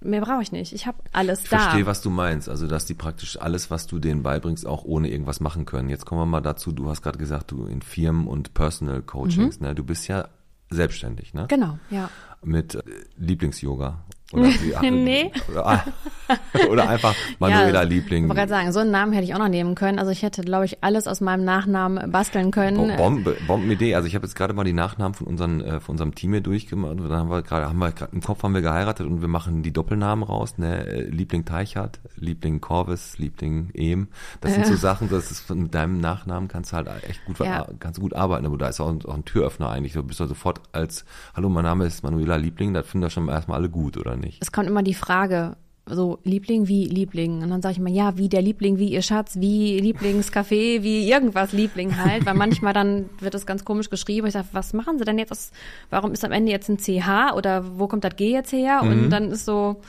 mehr 0.00 0.20
brauche 0.20 0.42
ich 0.42 0.52
nicht, 0.52 0.72
ich 0.72 0.86
habe 0.86 0.98
alles 1.12 1.44
Ich 1.44 1.48
da. 1.50 1.58
verstehe, 1.58 1.86
was 1.86 2.00
du 2.02 2.10
meinst. 2.10 2.48
Also, 2.48 2.66
dass 2.66 2.84
die 2.86 2.94
praktisch 2.94 3.40
alles, 3.40 3.70
was 3.70 3.86
du 3.86 3.98
denen 3.98 4.22
beibringst, 4.22 4.66
auch 4.66 4.84
ohne 4.84 5.08
irgendwas 5.10 5.40
machen 5.40 5.64
können. 5.66 5.88
Jetzt 5.88 6.06
kommen 6.06 6.20
wir 6.20 6.26
mal 6.26 6.40
dazu, 6.40 6.72
du 6.72 6.88
hast 6.88 7.02
gerade 7.02 7.18
gesagt, 7.18 7.50
du 7.50 7.66
in 7.66 7.82
Firmen 7.82 8.26
und 8.26 8.54
Personal 8.54 9.02
Coachings, 9.02 9.60
ne? 9.60 9.74
Du 9.74 9.84
bist 9.84 10.08
ja 10.08 10.28
selbstständig, 10.70 11.34
ne? 11.34 11.46
Genau, 11.48 11.78
ja. 11.90 12.08
Mit 12.42 12.74
äh, 12.76 12.82
Lieblings-Yoga. 13.18 14.04
Oder, 14.32 14.44
wie- 14.82 14.90
Nee. 14.90 15.32
Oder, 15.50 15.84
oder 16.70 16.88
einfach 16.88 17.14
Manuela 17.38 17.82
ja, 17.82 17.88
Liebling. 17.88 18.24
Ich 18.24 18.28
wollte 18.28 18.40
gerade 18.40 18.50
sagen, 18.50 18.72
so 18.72 18.80
einen 18.80 18.90
Namen 18.90 19.12
hätte 19.12 19.24
ich 19.24 19.34
auch 19.34 19.38
noch 19.38 19.48
nehmen 19.48 19.74
können. 19.74 19.98
Also 19.98 20.10
ich 20.10 20.22
hätte, 20.22 20.42
glaube 20.42 20.64
ich, 20.64 20.82
alles 20.82 21.06
aus 21.06 21.20
meinem 21.20 21.44
Nachnamen 21.44 22.10
basteln 22.10 22.50
können. 22.50 22.76
Bo- 22.76 22.96
Bombe, 22.96 23.36
Bombenidee. 23.46 23.94
Also 23.94 24.06
ich 24.08 24.14
habe 24.14 24.26
jetzt 24.26 24.34
gerade 24.34 24.54
mal 24.54 24.64
die 24.64 24.72
Nachnamen 24.72 25.14
von 25.14 25.26
unseren 25.26 25.60
äh, 25.60 25.80
von 25.80 25.94
unserem 25.94 26.14
Team 26.14 26.32
hier 26.32 26.40
durchgemacht. 26.40 26.92
Und 26.92 27.08
dann 27.08 27.18
haben 27.18 27.30
wir 27.30 27.42
gerade, 27.42 27.66
haben 27.68 27.78
wir 27.78 27.92
grad, 27.92 28.12
im 28.12 28.20
Kopf 28.20 28.42
haben 28.42 28.54
wir 28.54 28.62
geheiratet 28.62 29.06
und 29.06 29.20
wir 29.20 29.28
machen 29.28 29.62
die 29.62 29.72
Doppelnamen 29.72 30.22
raus. 30.24 30.58
Ne? 30.58 30.86
Äh, 30.86 31.02
Liebling 31.02 31.44
Teichert, 31.44 32.00
Liebling 32.16 32.60
Corvis, 32.60 33.18
Liebling 33.18 33.70
Ehm. 33.74 34.08
Das 34.40 34.54
sind 34.54 34.66
so 34.66 34.76
Sachen, 34.76 35.08
das 35.10 35.30
ist 35.30 35.48
mit 35.50 35.74
deinem 35.74 36.00
Nachnamen 36.00 36.48
kannst 36.48 36.72
du 36.72 36.76
halt 36.76 36.88
echt 37.08 37.24
gut, 37.24 37.38
Ja. 37.40 37.66
kannst 37.78 38.00
gut 38.00 38.14
arbeiten. 38.14 38.46
Aber 38.46 38.58
da 38.58 38.68
ist 38.68 38.80
auch 38.80 38.88
ein, 38.88 39.04
auch 39.04 39.14
ein 39.14 39.24
Türöffner 39.24 39.70
eigentlich. 39.70 39.92
Du 39.94 40.02
bist 40.02 40.20
ja 40.20 40.26
sofort 40.26 40.60
als 40.72 41.04
Hallo, 41.34 41.48
mein 41.48 41.64
Name 41.64 41.86
ist 41.86 42.02
Manuela 42.02 42.36
Liebling. 42.36 42.74
Das 42.74 42.86
finden 42.86 43.02
da 43.02 43.10
schon 43.10 43.28
erstmal 43.28 43.58
alle 43.58 43.68
gut, 43.70 43.96
oder 43.96 44.16
nicht? 44.16 44.38
es 44.42 44.52
kommt 44.52 44.68
immer 44.68 44.82
die 44.82 44.94
Frage, 44.94 45.56
so 45.86 46.18
Liebling 46.24 46.68
wie 46.68 46.84
Liebling. 46.84 47.42
Und 47.42 47.50
dann 47.50 47.62
sage 47.62 47.72
ich 47.72 47.78
immer, 47.78 47.90
ja, 47.90 48.16
wie 48.16 48.28
der 48.28 48.42
Liebling, 48.42 48.78
wie 48.78 48.90
ihr 48.92 49.02
Schatz, 49.02 49.36
wie 49.40 49.78
Lieblingscafé, 49.80 50.82
wie 50.82 51.10
irgendwas 51.10 51.52
Liebling 51.52 51.96
halt. 51.96 52.26
Weil 52.26 52.34
manchmal 52.34 52.72
dann 52.72 53.06
wird 53.18 53.34
es 53.34 53.46
ganz 53.46 53.64
komisch 53.64 53.90
geschrieben. 53.90 54.26
Ich 54.26 54.34
sage, 54.34 54.46
was 54.52 54.72
machen 54.72 54.98
sie 54.98 55.04
denn 55.04 55.18
jetzt? 55.18 55.32
aus- 55.32 55.50
Warum 55.90 56.12
ist 56.12 56.24
am 56.24 56.32
Ende 56.32 56.52
jetzt 56.52 56.68
ein 56.68 56.78
CH 56.78 57.34
oder 57.34 57.78
wo 57.78 57.88
kommt 57.88 58.04
das 58.04 58.14
G 58.16 58.30
jetzt 58.32 58.52
her? 58.52 58.82
Und 58.82 59.10
dann 59.10 59.30
ist 59.32 59.44
so, 59.46 59.80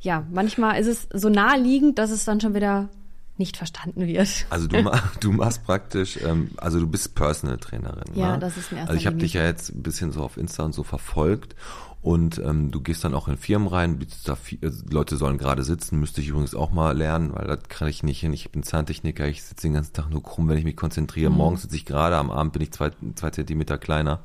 ja, 0.00 0.24
manchmal 0.32 0.80
ist 0.80 0.86
es 0.86 1.08
so 1.12 1.28
naheliegend, 1.28 1.98
dass 1.98 2.10
es 2.10 2.24
dann 2.24 2.40
schon 2.40 2.54
wieder 2.54 2.88
nicht 3.38 3.56
verstanden 3.56 4.06
wird. 4.06 4.28
Also 4.50 4.68
du, 4.68 4.90
du 5.20 5.32
machst 5.32 5.64
praktisch, 5.64 6.18
ähm, 6.24 6.50
also 6.58 6.78
du 6.80 6.86
bist 6.86 7.14
Personal 7.14 7.56
Trainerin. 7.58 8.04
Ja, 8.14 8.32
ne? 8.32 8.38
das 8.38 8.56
ist 8.56 8.70
in 8.72 8.78
erster 8.78 8.90
Also 8.90 9.00
ich 9.00 9.06
habe 9.06 9.16
dich 9.16 9.32
ja 9.34 9.44
jetzt 9.44 9.70
ein 9.74 9.82
bisschen 9.82 10.12
so 10.12 10.22
auf 10.22 10.36
Insta 10.36 10.64
und 10.64 10.74
so 10.74 10.82
verfolgt 10.82 11.56
und 12.02 12.38
ähm, 12.38 12.72
du 12.72 12.80
gehst 12.80 13.04
dann 13.04 13.14
auch 13.14 13.28
in 13.28 13.36
Firmen 13.36 13.68
rein, 13.68 13.98
bietest 13.98 14.28
da 14.28 14.34
viel, 14.34 14.58
also 14.60 14.84
Leute 14.90 15.16
sollen 15.16 15.38
gerade 15.38 15.62
sitzen, 15.62 16.00
müsste 16.00 16.20
ich 16.20 16.28
übrigens 16.28 16.54
auch 16.54 16.72
mal 16.72 16.96
lernen, 16.96 17.32
weil 17.32 17.46
das 17.46 17.60
kann 17.68 17.86
ich 17.86 18.02
nicht 18.02 18.18
hin. 18.18 18.32
Ich 18.32 18.50
bin 18.50 18.64
Zahntechniker, 18.64 19.28
ich 19.28 19.44
sitze 19.44 19.68
den 19.68 19.74
ganzen 19.74 19.92
Tag 19.92 20.10
nur 20.10 20.22
krumm, 20.22 20.48
wenn 20.48 20.58
ich 20.58 20.64
mich 20.64 20.76
konzentriere. 20.76 21.30
Mhm. 21.30 21.36
Morgens 21.36 21.62
sitze 21.62 21.76
ich 21.76 21.84
gerade, 21.84 22.16
am 22.16 22.32
Abend 22.32 22.54
bin 22.54 22.62
ich 22.62 22.72
zwei, 22.72 22.90
zwei 23.14 23.30
Zentimeter 23.30 23.78
kleiner. 23.78 24.20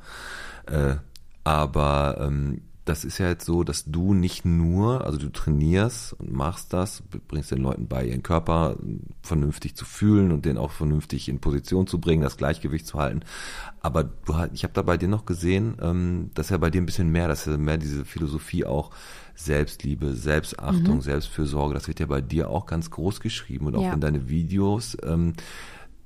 Äh, 0.66 0.96
aber 1.44 2.18
ähm, 2.20 2.62
das 2.88 3.04
ist 3.04 3.18
ja 3.18 3.28
jetzt 3.28 3.44
so, 3.44 3.64
dass 3.64 3.84
du 3.84 4.14
nicht 4.14 4.44
nur, 4.46 5.04
also 5.04 5.18
du 5.18 5.28
trainierst 5.30 6.14
und 6.14 6.32
machst 6.32 6.72
das, 6.72 7.02
bringst 7.28 7.50
den 7.50 7.62
Leuten 7.62 7.86
bei, 7.86 8.06
ihren 8.06 8.22
Körper 8.22 8.76
vernünftig 9.22 9.76
zu 9.76 9.84
fühlen 9.84 10.32
und 10.32 10.46
den 10.46 10.56
auch 10.56 10.70
vernünftig 10.70 11.28
in 11.28 11.38
Position 11.38 11.86
zu 11.86 12.00
bringen, 12.00 12.22
das 12.22 12.38
Gleichgewicht 12.38 12.86
zu 12.86 12.98
halten. 12.98 13.20
Aber 13.80 14.04
du, 14.04 14.34
ich 14.54 14.64
habe 14.64 14.72
da 14.72 14.82
bei 14.82 14.96
dir 14.96 15.08
noch 15.08 15.26
gesehen, 15.26 15.76
ähm, 15.82 16.30
dass 16.34 16.48
ja 16.48 16.56
bei 16.56 16.70
dir 16.70 16.80
ein 16.80 16.86
bisschen 16.86 17.10
mehr, 17.10 17.28
dass 17.28 17.44
ja 17.44 17.56
mehr 17.58 17.76
diese 17.76 18.04
Philosophie 18.06 18.64
auch 18.64 18.90
Selbstliebe, 19.34 20.14
Selbstachtung, 20.14 21.00
Selbstfürsorge, 21.02 21.74
das 21.74 21.88
wird 21.88 22.00
ja 22.00 22.06
bei 22.06 22.20
dir 22.22 22.48
auch 22.50 22.66
ganz 22.66 22.90
groß 22.90 23.20
geschrieben 23.20 23.66
und 23.66 23.76
auch 23.76 23.82
Ja. 23.82 23.92
in 23.92 24.00
deine 24.00 24.28
Videos. 24.28 24.96
Ähm, 25.02 25.34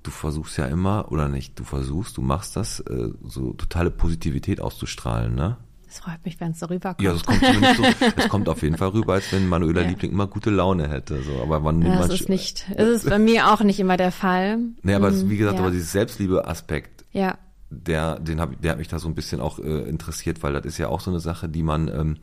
du 0.03 0.11
versuchst 0.11 0.59
ja 0.59 0.67
immer, 0.67 1.11
oder 1.13 1.29
nicht, 1.29 1.59
du 1.59 1.65
versuchst, 1.65 2.17
du 2.17 2.23
machst 2.23 2.57
das, 2.57 2.81
äh, 2.81 3.11
so 3.25 3.53
totale 3.53 3.91
Positivität 3.91 4.61
auszustrahlen, 4.61 5.35
ne? 5.35 5.59
Es 5.93 5.99
freut 6.01 6.25
mich, 6.25 6.41
wenn 6.41 6.53
es 6.53 6.59
so 6.61 6.67
rüberkommt. 6.67 7.03
Ja, 7.03 7.13
es 7.13 7.23
kommt 7.23 7.45
zumindest 7.45 7.77
so, 7.77 7.83
es 8.17 8.29
kommt 8.31 8.49
auf 8.49 8.63
jeden 8.63 8.79
Fall 8.79 8.89
rüber, 8.89 9.13
als 9.13 9.31
wenn 9.31 9.47
Manuela 9.47 9.83
Ja. 9.83 9.89
Liebling 9.89 10.13
immer 10.13 10.27
gute 10.27 10.49
Laune 10.49 10.89
hätte. 10.89 11.23
So, 11.23 11.43
aber 11.43 11.61
man, 11.61 11.83
Ja, 11.83 11.89
man 11.91 11.99
das 12.09 12.21
ist 12.21 12.29
nicht, 12.31 12.65
es 12.75 12.89
ist 12.89 13.11
bei 13.11 13.19
mir 13.19 13.53
auch 13.53 13.61
nicht 13.61 13.79
immer 13.79 13.99
der 13.99 14.11
Fall. 14.11 14.59
Nee, 14.83 14.95
aber 14.95 15.09
es, 15.09 15.23
Mm, 15.23 15.29
wie 15.29 15.37
gesagt, 15.37 15.59
ja. 15.59 15.63
aber 15.63 15.71
dieses 15.71 15.93
Selbstliebe-Aspekt, 15.93 17.05
Ja, 17.13 17.37
der, 17.73 18.19
den 18.19 18.41
hab, 18.41 18.61
der 18.61 18.73
hat 18.73 18.79
mich 18.79 18.89
da 18.89 18.99
so 18.99 19.09
ein 19.09 19.15
bisschen 19.15 19.41
auch 19.41 19.59
äh, 19.59 19.89
interessiert, 19.89 20.43
weil 20.43 20.53
das 20.53 20.65
ist 20.67 20.79
ja 20.79 20.89
auch 20.89 21.01
so 21.01 21.11
eine 21.11 21.21
Sache, 21.21 21.49
die 21.49 21.63
man 21.63 21.89
ähm, 21.89 22.17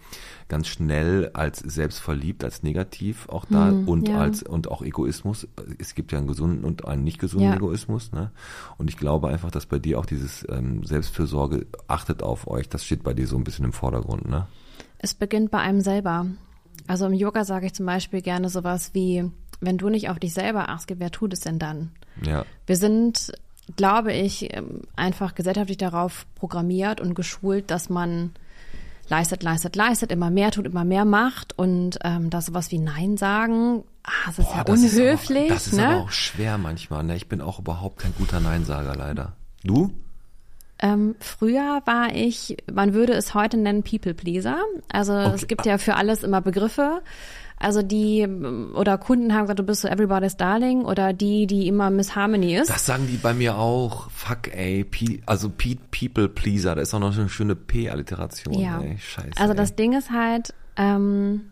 ganz 0.48 0.68
schnell 0.68 1.32
als 1.34 1.60
selbstverliebt, 1.60 2.44
als 2.44 2.63
negativ 2.63 3.27
auch 3.29 3.46
da 3.50 3.70
und 3.70 4.08
ja. 4.08 4.20
als 4.20 4.44
und 4.44 4.70
auch 4.70 4.82
Egoismus. 4.82 5.48
Es 5.77 5.96
gibt 5.96 6.12
ja 6.12 6.18
einen 6.18 6.27
gesunden 6.27 6.63
und 6.63 6.86
einen 6.86 7.03
nicht 7.03 7.20
gesunden 7.20 7.50
Ja. 7.50 7.56
Egoismus, 7.56 8.12
ne? 8.12 8.32
Und 8.77 8.89
ich 8.89 8.98
glaube 8.98 9.27
einfach, 9.27 9.51
dass 9.51 9.65
bei 9.65 9.79
dir 9.79 10.00
auch 10.00 10.06
dieses 10.06 10.46
ähm, 10.50 10.84
Selbstfürsorge 10.84 11.68
achtet 11.88 12.24
auf 12.24 12.48
euch, 12.48 12.70
das 12.70 12.86
steht 12.86 13.03
bei 13.03 13.13
dir 13.13 13.27
so 13.27 13.38
ein 13.38 13.44
bisschen 13.44 13.65
im 13.65 13.74
Vordergrund, 13.74 14.27
ne? 14.27 14.48
Es 15.00 15.13
beginnt 15.13 15.51
bei 15.51 15.60
einem 15.60 15.82
selber. 15.82 16.27
Also 16.88 17.06
im 17.06 17.13
Yoga 17.13 17.46
sage 17.46 17.68
ich 17.68 17.74
zum 17.74 17.86
Beispiel 17.86 18.22
gerne 18.22 18.50
sowas 18.50 18.91
wie, 18.94 19.29
wenn 19.62 19.77
du 19.77 19.89
nicht 19.89 20.10
auf 20.10 20.20
dich 20.20 20.34
selber 20.34 20.70
achtest, 20.70 21.00
wer 21.00 21.12
tut 21.12 21.34
es 21.34 21.41
denn 21.41 21.60
dann? 21.60 21.91
Ja. 22.25 22.46
Wir 22.65 22.75
sind, 22.75 23.32
glaube 23.76 24.14
ich, 24.14 24.54
ähm, 24.56 24.82
einfach 24.96 25.36
gesellschaftlich 25.36 25.78
darauf 25.78 26.26
programmiert 26.36 27.02
und 27.02 27.14
geschult, 27.16 27.70
dass 27.72 27.90
man 27.90 28.32
leistet, 29.10 29.42
leistet, 29.44 29.76
leistet, 29.76 30.12
immer 30.12 30.30
mehr 30.30 30.52
tut, 30.52 30.66
immer 30.68 30.86
mehr 30.86 31.06
macht 31.06 31.58
und 31.58 31.98
ähm, 32.04 32.30
da 32.30 32.42
sowas 32.42 32.72
wie 32.72 32.80
Nein 32.80 33.18
sagen, 33.18 33.84
ah, 34.04 34.12
das 34.28 34.40
ist 34.40 34.50
Boah, 34.50 34.58
ja 34.58 34.64
das 34.64 34.84
ist 34.84 34.94
unhöflich. 34.98 35.46
aber, 35.46 35.54
das 35.56 35.68
ist 35.68 35.74
ne? 35.74 35.88
aber 35.88 35.98
auch 36.04 36.12
schwer 36.12 36.58
manchmal, 36.58 37.04
ne? 37.04 37.16
Ich 37.16 37.28
bin 37.28 37.42
auch 37.42 37.60
überhaupt 37.60 38.00
kein 38.00 38.14
guter 38.18 38.40
Neinsager 38.40 38.96
leider. 38.96 39.34
Du? 39.64 39.92
Ähm, 40.82 41.16
früher 41.20 41.82
war 41.86 42.14
ich, 42.16 42.56
man 42.72 42.94
würde 42.94 43.14
es 43.14 43.34
heute 43.34 43.58
nennen 43.58 43.84
People 43.84 44.14
Pleaser. 44.14 44.60
Also 44.92 45.14
Okay. 45.14 45.32
es 45.36 45.48
gibt 45.48 45.66
ja 45.66 45.78
für 45.78 45.96
alles 45.96 46.24
immer 46.24 46.40
Begriffe. 46.40 47.02
Also 47.60 47.82
die 47.82 48.25
oder 48.74 48.98
Kunden 48.98 49.34
haben 49.34 49.42
gesagt, 49.42 49.60
du 49.60 49.63
bist 49.63 49.82
so 49.82 49.89
everybody's 49.89 50.38
darling 50.38 50.86
oder 50.86 51.12
die, 51.12 51.46
die 51.46 51.68
immer 51.68 51.89
Miss 51.89 52.16
Harmony 52.16 52.56
ist. 52.56 52.70
Das 52.70 52.86
sagen 52.86 53.08
die 53.08 53.18
bei 53.18 53.34
mir 53.34 53.58
auch. 53.58 54.10
Fuck, 54.12 54.56
ey. 54.56 54.86
P 54.86 55.22
also 55.25 55.50
P 55.50 55.78
People 55.92 56.30
Pleaser. 56.30 56.75
Da 56.75 56.82
ist 56.82 56.94
auch 56.94 57.00
noch 57.00 57.12
so 57.12 57.20
eine 57.20 57.30
schöne 57.30 57.58
P-Alliteration. 57.58 58.54
Ja. 58.54 58.80
Ey. 58.80 58.98
Scheiße. 58.98 59.32
Also 59.38 59.51
ey. 59.51 59.58
das 59.58 59.75
Ding 59.75 59.92
ist 59.92 60.10
halt, 60.10 60.54
ähm, 60.78 61.50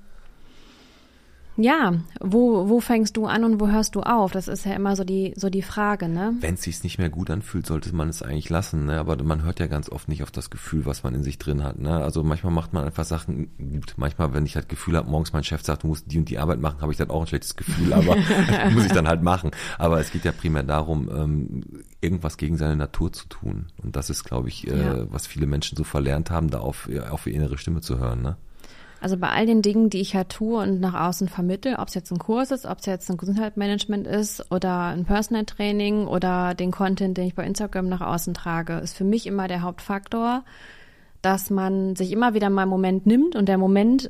ja, 1.58 1.94
wo, 2.22 2.70
wo 2.70 2.80
fängst 2.80 3.18
du 3.18 3.26
an 3.26 3.44
und 3.44 3.60
wo 3.60 3.68
hörst 3.68 3.96
du 3.96 4.02
auf? 4.02 4.32
Das 4.32 4.48
ist 4.48 4.66
ja 4.66 4.74
immer 4.74 4.96
so 4.96 5.04
die, 5.04 5.34
so 5.36 5.50
die 5.50 5.62
Frage, 5.62 6.08
ne? 6.08 6.36
Wenn 6.40 6.54
es 6.54 6.62
sich 6.64 6.84
nicht 6.84 6.98
mehr 7.00 7.10
gut 7.10 7.30
anfühlt, 7.32 7.66
sollte 7.66 7.94
man 7.96 8.10
es 8.10 8.22
eigentlich 8.22 8.50
lassen. 8.50 8.86
Ne? 8.86 9.00
Aber 9.00 9.22
man 9.24 9.44
hört 9.44 9.60
ja 9.60 9.68
ganz 9.68 9.90
oft 9.90 10.08
nicht 10.08 10.24
auf 10.24 10.32
das 10.32 10.50
Gefühl, 10.50 10.86
was 10.86 11.04
man 11.04 11.16
in 11.16 11.24
sich 11.24 11.38
drin 11.40 11.64
hat. 11.64 11.80
Ne? 11.80 11.92
Also 11.96 12.24
manchmal 12.24 12.54
macht 12.54 12.74
man 12.74 12.86
einfach 12.86 13.06
Sachen 13.06 13.50
gut. 13.58 13.96
Manchmal, 13.98 14.34
wenn 14.34 14.46
ich 14.46 14.56
halt 14.56 14.70
Gefühl 14.70 14.96
habe, 14.98 15.10
morgens 15.10 15.34
mein 15.34 15.44
Chef 15.44 15.64
sagt, 15.64 15.84
du 15.84 15.88
musst 15.88 16.12
die 16.12 16.20
und 16.20 16.30
die 16.30 16.38
Arbeit 16.38 16.60
machen, 16.62 16.82
habe 16.82 16.92
ich 16.92 16.98
dann 16.98 17.10
auch 17.10 17.22
ein 17.22 17.28
schlechtes 17.28 17.56
Gefühl, 17.56 17.92
aber 17.94 18.16
muss 18.72 18.86
ich 18.86 18.92
dann 18.92 19.08
halt 19.08 19.24
machen. 19.24 19.52
Aber 19.80 20.00
es 20.00 20.12
geht 20.12 20.26
ja 20.26 20.32
primär 20.32 20.64
darum, 20.64 21.10
ähm, 21.10 21.64
irgendwas 22.02 22.38
gegen 22.38 22.58
seine 22.58 22.76
Natur 22.76 23.12
zu 23.12 23.28
tun. 23.28 23.68
Und 23.84 23.96
das 23.96 24.10
ist, 24.10 24.24
glaube 24.24 24.48
ich, 24.50 24.68
äh, 24.68 24.78
Ja. 24.78 25.12
was 25.12 25.26
viele 25.26 25.48
Menschen 25.48 25.76
so 25.76 25.84
verlernt 25.84 26.30
haben, 26.30 26.50
da 26.50 26.60
auf, 26.60 26.88
auf 27.10 27.26
ihre 27.26 27.36
innere 27.36 27.58
Stimme 27.58 27.82
zu 27.82 27.98
hören. 28.00 28.22
Ne? 28.22 28.38
Also 29.00 29.18
bei 29.18 29.30
all 29.30 29.46
den 29.46 29.62
Dingen, 29.62 29.90
die 29.90 30.02
ich 30.02 30.16
halt 30.16 30.30
tue 30.30 30.62
und 30.62 30.80
nach 30.80 31.08
außen 31.08 31.28
vermittle, 31.28 31.78
ob 31.80 31.88
es 31.88 31.94
jetzt 31.94 32.12
ein 32.12 32.18
Kurs 32.18 32.52
ist, 32.52 32.66
ob 32.66 32.80
es 32.80 32.86
jetzt 32.86 33.10
ein 33.10 33.18
Gesundheitsmanagement 33.18 34.08
ist 34.08 34.52
oder 34.52 34.86
ein 34.86 35.06
Personal 35.06 35.46
Training 35.46 36.08
oder 36.08 36.56
den 36.56 36.72
Content, 36.72 37.18
den 37.18 37.28
ich 37.28 37.36
bei 37.36 37.46
Instagram 37.46 37.90
nach 37.90 38.02
außen 38.02 38.34
trage, 38.34 38.78
ist 38.80 38.98
für 38.98 39.04
mich 39.04 39.28
immer 39.28 39.48
der 39.48 39.62
Hauptfaktor, 39.62 40.44
dass 41.22 41.50
man 41.50 41.96
sich 41.96 42.12
immer 42.12 42.34
wieder 42.34 42.50
mal 42.50 42.64
einen 42.64 42.72
Moment 42.72 43.06
nimmt 43.06 43.36
und 43.36 43.48
der 43.48 43.58
Moment 43.58 44.10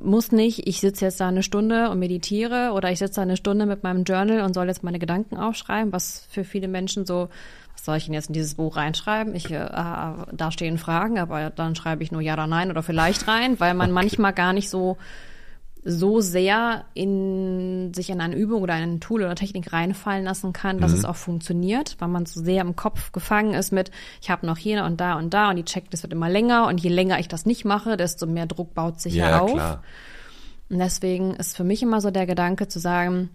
muss 0.00 0.32
nicht, 0.32 0.68
ich 0.68 0.80
sitze 0.80 1.06
jetzt 1.06 1.20
da 1.20 1.28
eine 1.28 1.42
Stunde 1.42 1.90
und 1.90 1.98
meditiere 1.98 2.72
oder 2.74 2.92
ich 2.92 2.98
sitze 2.98 3.16
da 3.16 3.22
eine 3.22 3.36
Stunde 3.36 3.66
mit 3.66 3.82
meinem 3.82 4.04
Journal 4.04 4.42
und 4.42 4.54
soll 4.54 4.68
jetzt 4.68 4.84
meine 4.84 4.98
Gedanken 4.98 5.36
aufschreiben, 5.36 5.92
was 5.92 6.26
für 6.30 6.44
viele 6.44 6.68
Menschen 6.68 7.06
so, 7.06 7.28
soll 7.88 7.96
ich 7.96 8.04
denn 8.04 8.12
jetzt 8.12 8.28
in 8.28 8.34
dieses 8.34 8.56
Buch 8.56 8.76
reinschreiben? 8.76 9.34
Ich, 9.34 9.50
äh, 9.50 9.60
da 9.66 10.50
stehen 10.50 10.76
Fragen, 10.76 11.18
aber 11.18 11.48
dann 11.48 11.74
schreibe 11.74 12.02
ich 12.02 12.12
nur 12.12 12.20
ja 12.20 12.34
oder 12.34 12.46
nein 12.46 12.70
oder 12.70 12.82
vielleicht 12.82 13.26
rein, 13.26 13.58
weil 13.60 13.72
man 13.72 13.92
manchmal 13.92 14.34
gar 14.34 14.52
nicht 14.52 14.68
so 14.68 14.98
so 15.84 16.20
sehr 16.20 16.84
in 16.92 17.94
sich 17.94 18.10
in 18.10 18.20
eine 18.20 18.36
Übung 18.36 18.60
oder 18.60 18.74
ein 18.74 19.00
Tool 19.00 19.22
oder 19.22 19.34
Technik 19.34 19.72
reinfallen 19.72 20.24
lassen 20.24 20.52
kann, 20.52 20.80
dass 20.80 20.92
es 20.92 21.06
auch 21.06 21.16
funktioniert, 21.16 21.96
weil 21.98 22.08
man 22.08 22.26
so 22.26 22.42
sehr 22.42 22.60
im 22.60 22.76
Kopf 22.76 23.12
gefangen 23.12 23.54
ist 23.54 23.72
mit, 23.72 23.90
ich 24.20 24.28
habe 24.28 24.44
noch 24.44 24.58
hier 24.58 24.84
und 24.84 25.00
da 25.00 25.14
und 25.14 25.32
da 25.32 25.48
und 25.48 25.56
die 25.56 25.64
Checklist 25.64 26.02
wird 26.02 26.12
immer 26.12 26.28
länger 26.28 26.66
und 26.66 26.78
je 26.78 26.90
länger 26.90 27.18
ich 27.20 27.28
das 27.28 27.46
nicht 27.46 27.64
mache, 27.64 27.96
desto 27.96 28.26
mehr 28.26 28.44
Druck 28.44 28.74
baut 28.74 29.00
sich 29.00 29.14
ja, 29.14 29.40
auf. 29.40 29.52
klar. 29.52 29.82
Und 30.68 30.78
deswegen 30.78 31.34
ist 31.36 31.56
für 31.56 31.64
mich 31.64 31.82
immer 31.82 32.02
so 32.02 32.10
der 32.10 32.26
Gedanke 32.26 32.68
zu 32.68 32.80
sagen, 32.80 33.30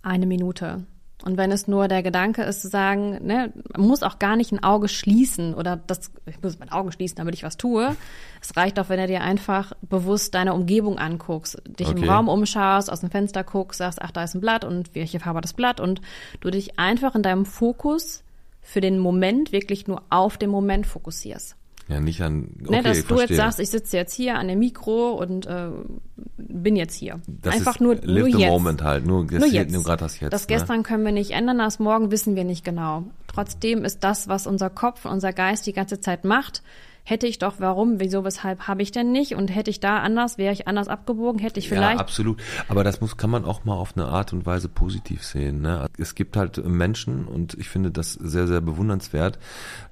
eine 0.00 0.24
Minute. 0.24 0.86
Und 1.28 1.36
wenn 1.36 1.52
es 1.52 1.68
nur 1.68 1.88
der 1.88 2.02
Gedanke 2.02 2.42
ist 2.42 2.62
zu 2.62 2.68
sagen, 2.68 3.18
ne, 3.26 3.52
man 3.76 3.86
muss 3.86 4.02
auch 4.02 4.18
gar 4.18 4.34
nicht 4.34 4.50
ein 4.50 4.62
Auge 4.62 4.88
schließen 4.88 5.52
oder 5.52 5.76
das, 5.76 6.10
ich 6.24 6.40
muss 6.42 6.58
mein 6.58 6.72
Auge 6.72 6.90
schließen, 6.90 7.16
damit 7.16 7.34
ich 7.34 7.42
was 7.42 7.58
tue. 7.58 7.94
Es 8.40 8.56
reicht 8.56 8.80
auch, 8.80 8.88
wenn 8.88 8.98
du 8.98 9.06
dir 9.06 9.20
einfach 9.20 9.74
bewusst 9.82 10.34
deine 10.34 10.54
Umgebung 10.54 10.96
anguckst, 10.96 11.60
dich 11.66 11.88
Okay. 11.88 12.00
im 12.00 12.08
Raum 12.08 12.30
umschaust, 12.30 12.90
aus 12.90 13.00
dem 13.00 13.10
Fenster 13.10 13.44
guckst, 13.44 13.76
sagst, 13.76 14.00
ach, 14.00 14.10
da 14.10 14.24
ist 14.24 14.36
ein 14.36 14.40
Blatt 14.40 14.64
und 14.64 14.94
welche 14.94 15.20
Farbe 15.20 15.36
hat 15.36 15.44
das 15.44 15.52
Blatt 15.52 15.80
und 15.80 16.00
du 16.40 16.50
dich 16.50 16.78
einfach 16.78 17.14
in 17.14 17.22
deinem 17.22 17.44
Fokus 17.44 18.24
für 18.62 18.80
den 18.80 18.98
Moment 18.98 19.52
wirklich 19.52 19.86
nur 19.86 20.00
auf 20.08 20.38
den 20.38 20.48
Moment 20.48 20.86
fokussierst. 20.86 21.56
Ja, 21.88 22.00
nicht 22.00 22.20
an. 22.20 22.50
Okay, 22.62 22.76
Ne, 22.76 22.82
dass 22.82 23.06
du 23.06 23.18
jetzt 23.18 23.34
sagst, 23.34 23.60
ich 23.60 23.70
sitze 23.70 23.96
jetzt 23.96 24.12
hier 24.12 24.36
an 24.36 24.48
dem 24.48 24.58
Mikro 24.58 25.12
und 25.12 25.46
äh, 25.46 25.70
bin 26.36 26.76
jetzt 26.76 26.94
hier. 26.94 27.20
Das 27.26 27.54
Einfach 27.54 27.80
nur, 27.80 27.94
live 27.94 28.24
nur 28.24 28.26
the 28.26 28.38
jetzt. 28.42 28.50
moment 28.50 28.82
halt. 28.82 29.06
Nur, 29.06 29.24
nur 29.24 29.46
jetzt. 29.46 29.72
nur 29.72 29.82
gerade 29.82 30.04
das 30.04 30.20
jetzt. 30.20 30.32
Das 30.32 30.42
ne? 30.42 30.48
gestern 30.48 30.82
können 30.82 31.04
wir 31.04 31.12
nicht 31.12 31.30
ändern, 31.30 31.58
das 31.58 31.78
morgen 31.78 32.10
wissen 32.10 32.36
wir 32.36 32.44
nicht 32.44 32.62
genau. 32.64 33.04
Trotzdem 33.26 33.84
ist 33.84 34.04
das, 34.04 34.28
was 34.28 34.46
unser 34.46 34.68
Kopf, 34.68 35.06
unser 35.06 35.32
Geist 35.32 35.66
die 35.66 35.72
ganze 35.72 36.00
Zeit 36.00 36.24
macht, 36.24 36.62
hätte 37.08 37.26
ich 37.26 37.38
doch, 37.38 37.54
warum, 37.58 38.00
wieso, 38.00 38.24
weshalb 38.24 38.68
habe 38.68 38.82
ich 38.82 38.92
denn 38.92 39.12
nicht? 39.12 39.34
Und 39.34 39.48
hätte 39.48 39.70
ich 39.70 39.80
da 39.80 40.00
anders, 40.00 40.36
wäre 40.36 40.52
ich 40.52 40.68
anders 40.68 40.88
abgebogen, 40.88 41.40
hätte 41.40 41.58
ich 41.58 41.70
Ja, 41.70 41.76
vielleicht. 41.76 42.00
absolut. 42.00 42.40
Aber 42.68 42.84
das 42.84 43.00
muss, 43.00 43.16
kann 43.16 43.30
man 43.30 43.44
auch 43.44 43.64
mal 43.64 43.74
auf 43.74 43.96
eine 43.96 44.06
Art 44.06 44.32
und 44.32 44.44
Weise 44.44 44.68
positiv 44.68 45.24
sehen. 45.24 45.62
Ne? 45.62 45.86
Es 45.96 46.14
gibt 46.14 46.36
halt 46.36 46.64
Menschen 46.66 47.26
und 47.26 47.54
ich 47.54 47.68
finde 47.68 47.90
das 47.90 48.12
sehr, 48.12 48.46
sehr 48.46 48.60
bewundernswert, 48.60 49.38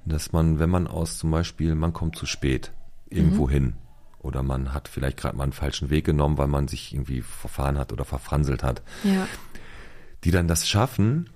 dass 0.05 0.31
man, 0.31 0.59
wenn 0.59 0.69
man 0.69 0.87
aus 0.87 1.17
zum 1.17 1.31
Beispiel, 1.31 1.73
man 1.75 1.93
kommt 1.93 2.15
zu 2.15 2.25
spät 2.25 2.71
irgendwo 3.09 3.49
hin 3.49 3.75
oder 4.19 4.43
man 4.43 4.73
hat 4.73 4.87
vielleicht 4.87 5.17
gerade 5.17 5.37
mal 5.37 5.43
einen 5.43 5.53
falschen 5.53 5.89
Weg 5.89 6.05
genommen, 6.05 6.37
weil 6.37 6.47
man 6.47 6.67
sich 6.67 6.93
irgendwie 6.93 7.21
verfahren 7.21 7.77
hat 7.77 7.91
oder 7.93 8.05
verfranselt 8.05 8.61
hat, 8.61 8.83
ja. 9.03 9.27
die 10.23 10.31
dann 10.31 10.47
das 10.47 10.67
schaffen, 10.67 11.29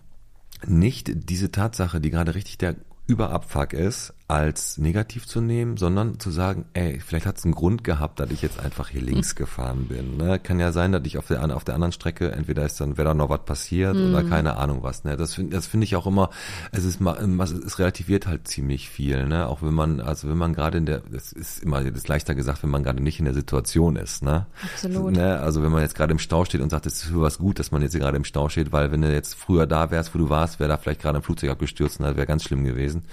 nicht 0.68 1.12
diese 1.30 1.52
Tatsache, 1.52 2.00
die 2.02 2.12
gerade 2.12 2.36
richtig 2.36 2.58
der 2.58 2.76
Überabfuck 3.08 3.74
ist, 3.74 4.14
als 4.32 4.78
negativ 4.78 5.28
zu 5.28 5.42
nehmen, 5.42 5.76
sondern 5.76 6.18
zu 6.18 6.32
sagen, 6.32 6.64
ey, 6.74 7.02
vielleicht 7.06 7.26
hat 7.26 7.38
es 7.38 7.44
einen 7.44 7.54
Grund 7.54 7.84
gehabt, 7.84 8.18
dass 8.22 8.32
ich 8.32 8.42
jetzt 8.42 8.62
einfach 8.62 8.88
hier 8.88 9.02
links 9.02 9.36
gefahren 9.36 9.88
bin. 9.90 10.16
Ne? 10.16 10.40
Kann 10.40 10.58
ja 10.58 10.72
sein, 10.72 10.94
dass 10.94 11.02
ich 11.04 11.18
auf 11.18 11.28
der, 11.28 11.54
auf 11.54 11.66
der 11.66 11.76
anderen 11.76 11.92
Strecke, 11.92 12.32
entweder 12.32 12.66
ist 12.66 12.80
dann, 12.80 12.98
wäre 12.98 13.10
da 13.10 13.14
noch 13.14 13.30
was 13.30 13.44
passiert 13.44 13.98
oder 13.98 14.24
keine 14.24 14.56
Ahnung 14.56 14.84
was. 14.84 15.04
Ne? 15.04 15.18
Das 15.18 15.34
finde 15.34 15.54
das 15.54 15.68
finde 15.68 15.84
ich 15.84 15.98
auch 15.98 16.08
immer, 16.08 16.30
es 16.72 16.86
ist 16.86 17.02
es 17.02 17.52
es 17.52 17.80
relativiert 17.80 18.26
halt 18.26 18.48
ziemlich 18.48 18.90
viel, 18.90 19.28
ne? 19.28 19.48
Auch 19.48 19.62
wenn 19.62 19.74
man, 19.74 20.00
also 20.00 20.30
wenn 20.30 20.38
man 20.38 20.54
gerade 20.54 20.78
in 20.78 20.86
der, 20.86 21.00
das 21.00 21.34
ist 21.34 21.62
immer 21.62 21.84
das 21.84 21.92
ist 21.92 22.08
leichter 22.08 22.34
gesagt, 22.34 22.64
wenn 22.64 22.70
man 22.70 22.84
gerade 22.84 23.04
nicht 23.04 23.20
in 23.20 23.26
der 23.26 23.34
Situation 23.34 23.98
ist, 23.98 24.24
ne? 24.24 24.46
Absolut. 24.64 25.12
Ne? 25.12 25.40
Also 25.40 25.62
wenn 25.62 25.74
man 25.74 25.82
jetzt 25.82 25.96
gerade 25.96 26.14
im 26.14 26.20
Stau 26.20 26.46
steht 26.46 26.62
und 26.62 26.70
sagt, 26.70 26.86
es 26.86 27.04
ist 27.04 27.10
für 27.10 27.22
was 27.22 27.38
gut, 27.38 27.60
dass 27.60 27.72
man 27.72 27.82
jetzt 27.82 27.92
hier 27.92 28.00
gerade 28.00 28.16
im 28.16 28.24
Stau 28.24 28.48
steht, 28.48 28.72
weil 28.72 28.94
wenn 28.94 29.02
du 29.02 29.12
jetzt 29.12 29.36
früher 29.36 29.68
da 29.68 29.92
wärst, 29.92 30.16
wo 30.16 30.20
du 30.20 30.30
warst, 30.30 30.62
wäre 30.62 30.70
da 30.70 30.78
vielleicht 30.78 31.02
gerade 31.02 31.20
ein 31.20 31.24
Flugzeug 31.24 31.50
abgestürzt 31.52 32.00
und 32.00 32.06
das 32.06 32.16
wäre 32.16 32.28
ganz 32.28 32.44
schlimm 32.46 32.64
gewesen. 32.64 33.04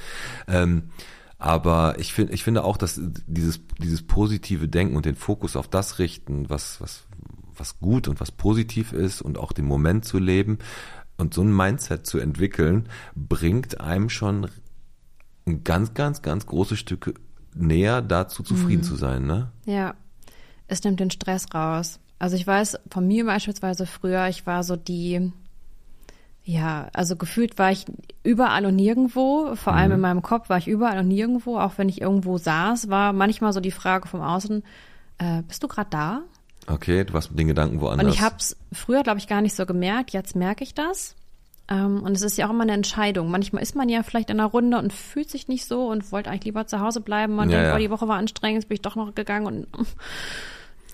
Ähm, 0.46 0.84
aber 1.38 1.98
ich 1.98 2.12
finde, 2.12 2.32
ich 2.32 2.42
finde 2.42 2.64
auch, 2.64 2.76
dass 2.76 3.00
dieses, 3.26 3.60
dieses 3.78 4.02
positive 4.02 4.68
Denken 4.68 4.96
und 4.96 5.06
den 5.06 5.14
Fokus 5.14 5.54
auf 5.54 5.68
das 5.68 6.00
richten, 6.00 6.50
was, 6.50 6.80
was, 6.80 7.06
was 7.56 7.78
gut 7.78 8.08
und 8.08 8.20
was 8.20 8.32
positiv 8.32 8.92
ist 8.92 9.22
und 9.22 9.38
auch 9.38 9.52
den 9.52 9.64
Moment 9.64 10.04
zu 10.04 10.18
leben 10.18 10.58
und 11.16 11.34
so 11.34 11.42
ein 11.42 11.54
Mindset 11.54 12.06
zu 12.06 12.18
entwickeln, 12.18 12.88
bringt 13.14 13.80
einem 13.80 14.08
schon 14.08 14.50
ein 15.46 15.62
ganz, 15.62 15.94
ganz, 15.94 16.22
ganz 16.22 16.46
großes 16.46 16.78
Stück 16.78 17.14
näher 17.54 18.02
dazu, 18.02 18.42
zufrieden 18.42 18.82
zu 18.82 18.96
sein, 18.96 19.26
ne? 19.26 19.50
Ja, 19.64 19.94
es 20.66 20.82
nimmt 20.82 21.00
den 21.00 21.10
Stress 21.10 21.46
raus. 21.54 22.00
Also 22.18 22.36
ich 22.36 22.46
weiß 22.46 22.78
von 22.90 23.06
mir 23.06 23.24
beispielsweise 23.24 23.86
früher, 23.86 24.28
ich 24.28 24.44
war 24.44 24.64
so 24.64 24.74
die, 24.74 25.32
ja, 26.48 26.88
also 26.94 27.14
gefühlt 27.14 27.58
war 27.58 27.70
ich 27.70 27.84
überall 28.22 28.64
und 28.64 28.74
nirgendwo, 28.74 29.54
vor 29.54 29.74
allem 29.74 29.92
in 29.92 30.00
meinem 30.00 30.22
Kopf 30.22 30.48
war 30.48 30.56
ich 30.56 30.66
überall 30.66 30.98
und 30.98 31.08
nirgendwo, 31.08 31.58
auch 31.58 31.72
wenn 31.76 31.90
ich 31.90 32.00
irgendwo 32.00 32.38
saß, 32.38 32.88
war 32.88 33.12
manchmal 33.12 33.52
so 33.52 33.60
die 33.60 33.70
Frage 33.70 34.08
vom 34.08 34.22
Außen, 34.22 34.64
äh, 35.18 35.42
bist 35.42 35.62
du 35.62 35.68
gerade 35.68 35.90
da? 35.90 36.22
Okay, 36.66 37.04
du 37.04 37.12
warst 37.12 37.28
mit 37.32 37.38
den 37.38 37.48
Gedanken 37.48 37.82
woanders. 37.82 38.06
Und 38.06 38.14
ich 38.14 38.22
habe 38.22 38.36
es 38.38 38.56
früher, 38.72 39.02
glaube 39.02 39.18
ich, 39.18 39.28
gar 39.28 39.42
nicht 39.42 39.54
so 39.54 39.66
gemerkt. 39.66 40.12
Jetzt 40.12 40.36
merke 40.36 40.64
ich 40.64 40.72
das. 40.72 41.16
Ähm, 41.68 42.02
und 42.02 42.12
es 42.12 42.22
ist 42.22 42.38
ja 42.38 42.46
auch 42.46 42.50
immer 42.50 42.62
eine 42.62 42.72
Entscheidung. 42.72 43.30
Manchmal 43.30 43.62
ist 43.62 43.76
man 43.76 43.90
ja 43.90 44.02
vielleicht 44.02 44.30
in 44.30 44.40
einer 44.40 44.48
Runde 44.48 44.78
und 44.78 44.94
fühlt 44.94 45.28
sich 45.28 45.48
nicht 45.48 45.66
so 45.66 45.86
und 45.88 46.12
wollte 46.12 46.30
eigentlich 46.30 46.44
lieber 46.44 46.66
zu 46.66 46.80
Hause 46.80 47.02
bleiben. 47.02 47.34
Man 47.34 47.50
Ja, 47.50 47.58
denkt, 47.58 47.68
ja. 47.68 47.74
oh, 47.74 47.78
die 47.78 47.90
Woche 47.90 48.08
war 48.08 48.16
anstrengend, 48.16 48.62
jetzt 48.62 48.68
bin 48.70 48.76
ich 48.76 48.82
doch 48.82 48.96
noch 48.96 49.14
gegangen. 49.14 49.46
Und 49.46 49.66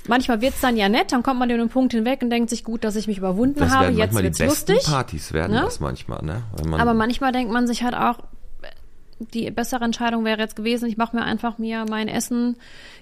manchmal 0.08 0.40
wird's 0.40 0.60
dann 0.60 0.76
ja 0.76 0.88
nett, 0.88 1.12
dann 1.12 1.22
kommt 1.22 1.38
man 1.38 1.50
über 1.50 1.58
den 1.58 1.68
Punkt 1.68 1.92
hinweg 1.92 2.22
und 2.22 2.30
denkt 2.30 2.50
sich, 2.50 2.64
gut, 2.64 2.84
dass 2.84 2.96
ich 2.96 3.06
mich 3.06 3.18
überwunden 3.18 3.58
das 3.60 3.72
habe. 3.74 3.90
Jetzt 3.92 4.14
wird's 4.14 4.38
die 4.38 4.44
besten 4.44 4.72
lustig. 4.72 4.90
Partys 4.92 5.32
werden 5.32 5.52
Ne? 5.54 5.62
das 5.62 5.80
manchmal, 5.80 6.22
ne? 6.24 6.42
Man, 6.66 6.80
Aber 6.80 6.94
manchmal 6.94 7.32
denkt 7.32 7.52
man 7.52 7.66
sich 7.66 7.82
halt 7.82 7.94
auch, 7.94 8.18
die 9.32 9.48
bessere 9.50 9.84
Entscheidung 9.84 10.24
wäre 10.24 10.40
jetzt 10.40 10.56
gewesen, 10.56 10.88
ich 10.88 10.96
mache 10.96 11.16
mir 11.16 11.22
einfach 11.22 11.56
mir 11.58 11.86
mein 11.88 12.08
Essen, 12.08 12.56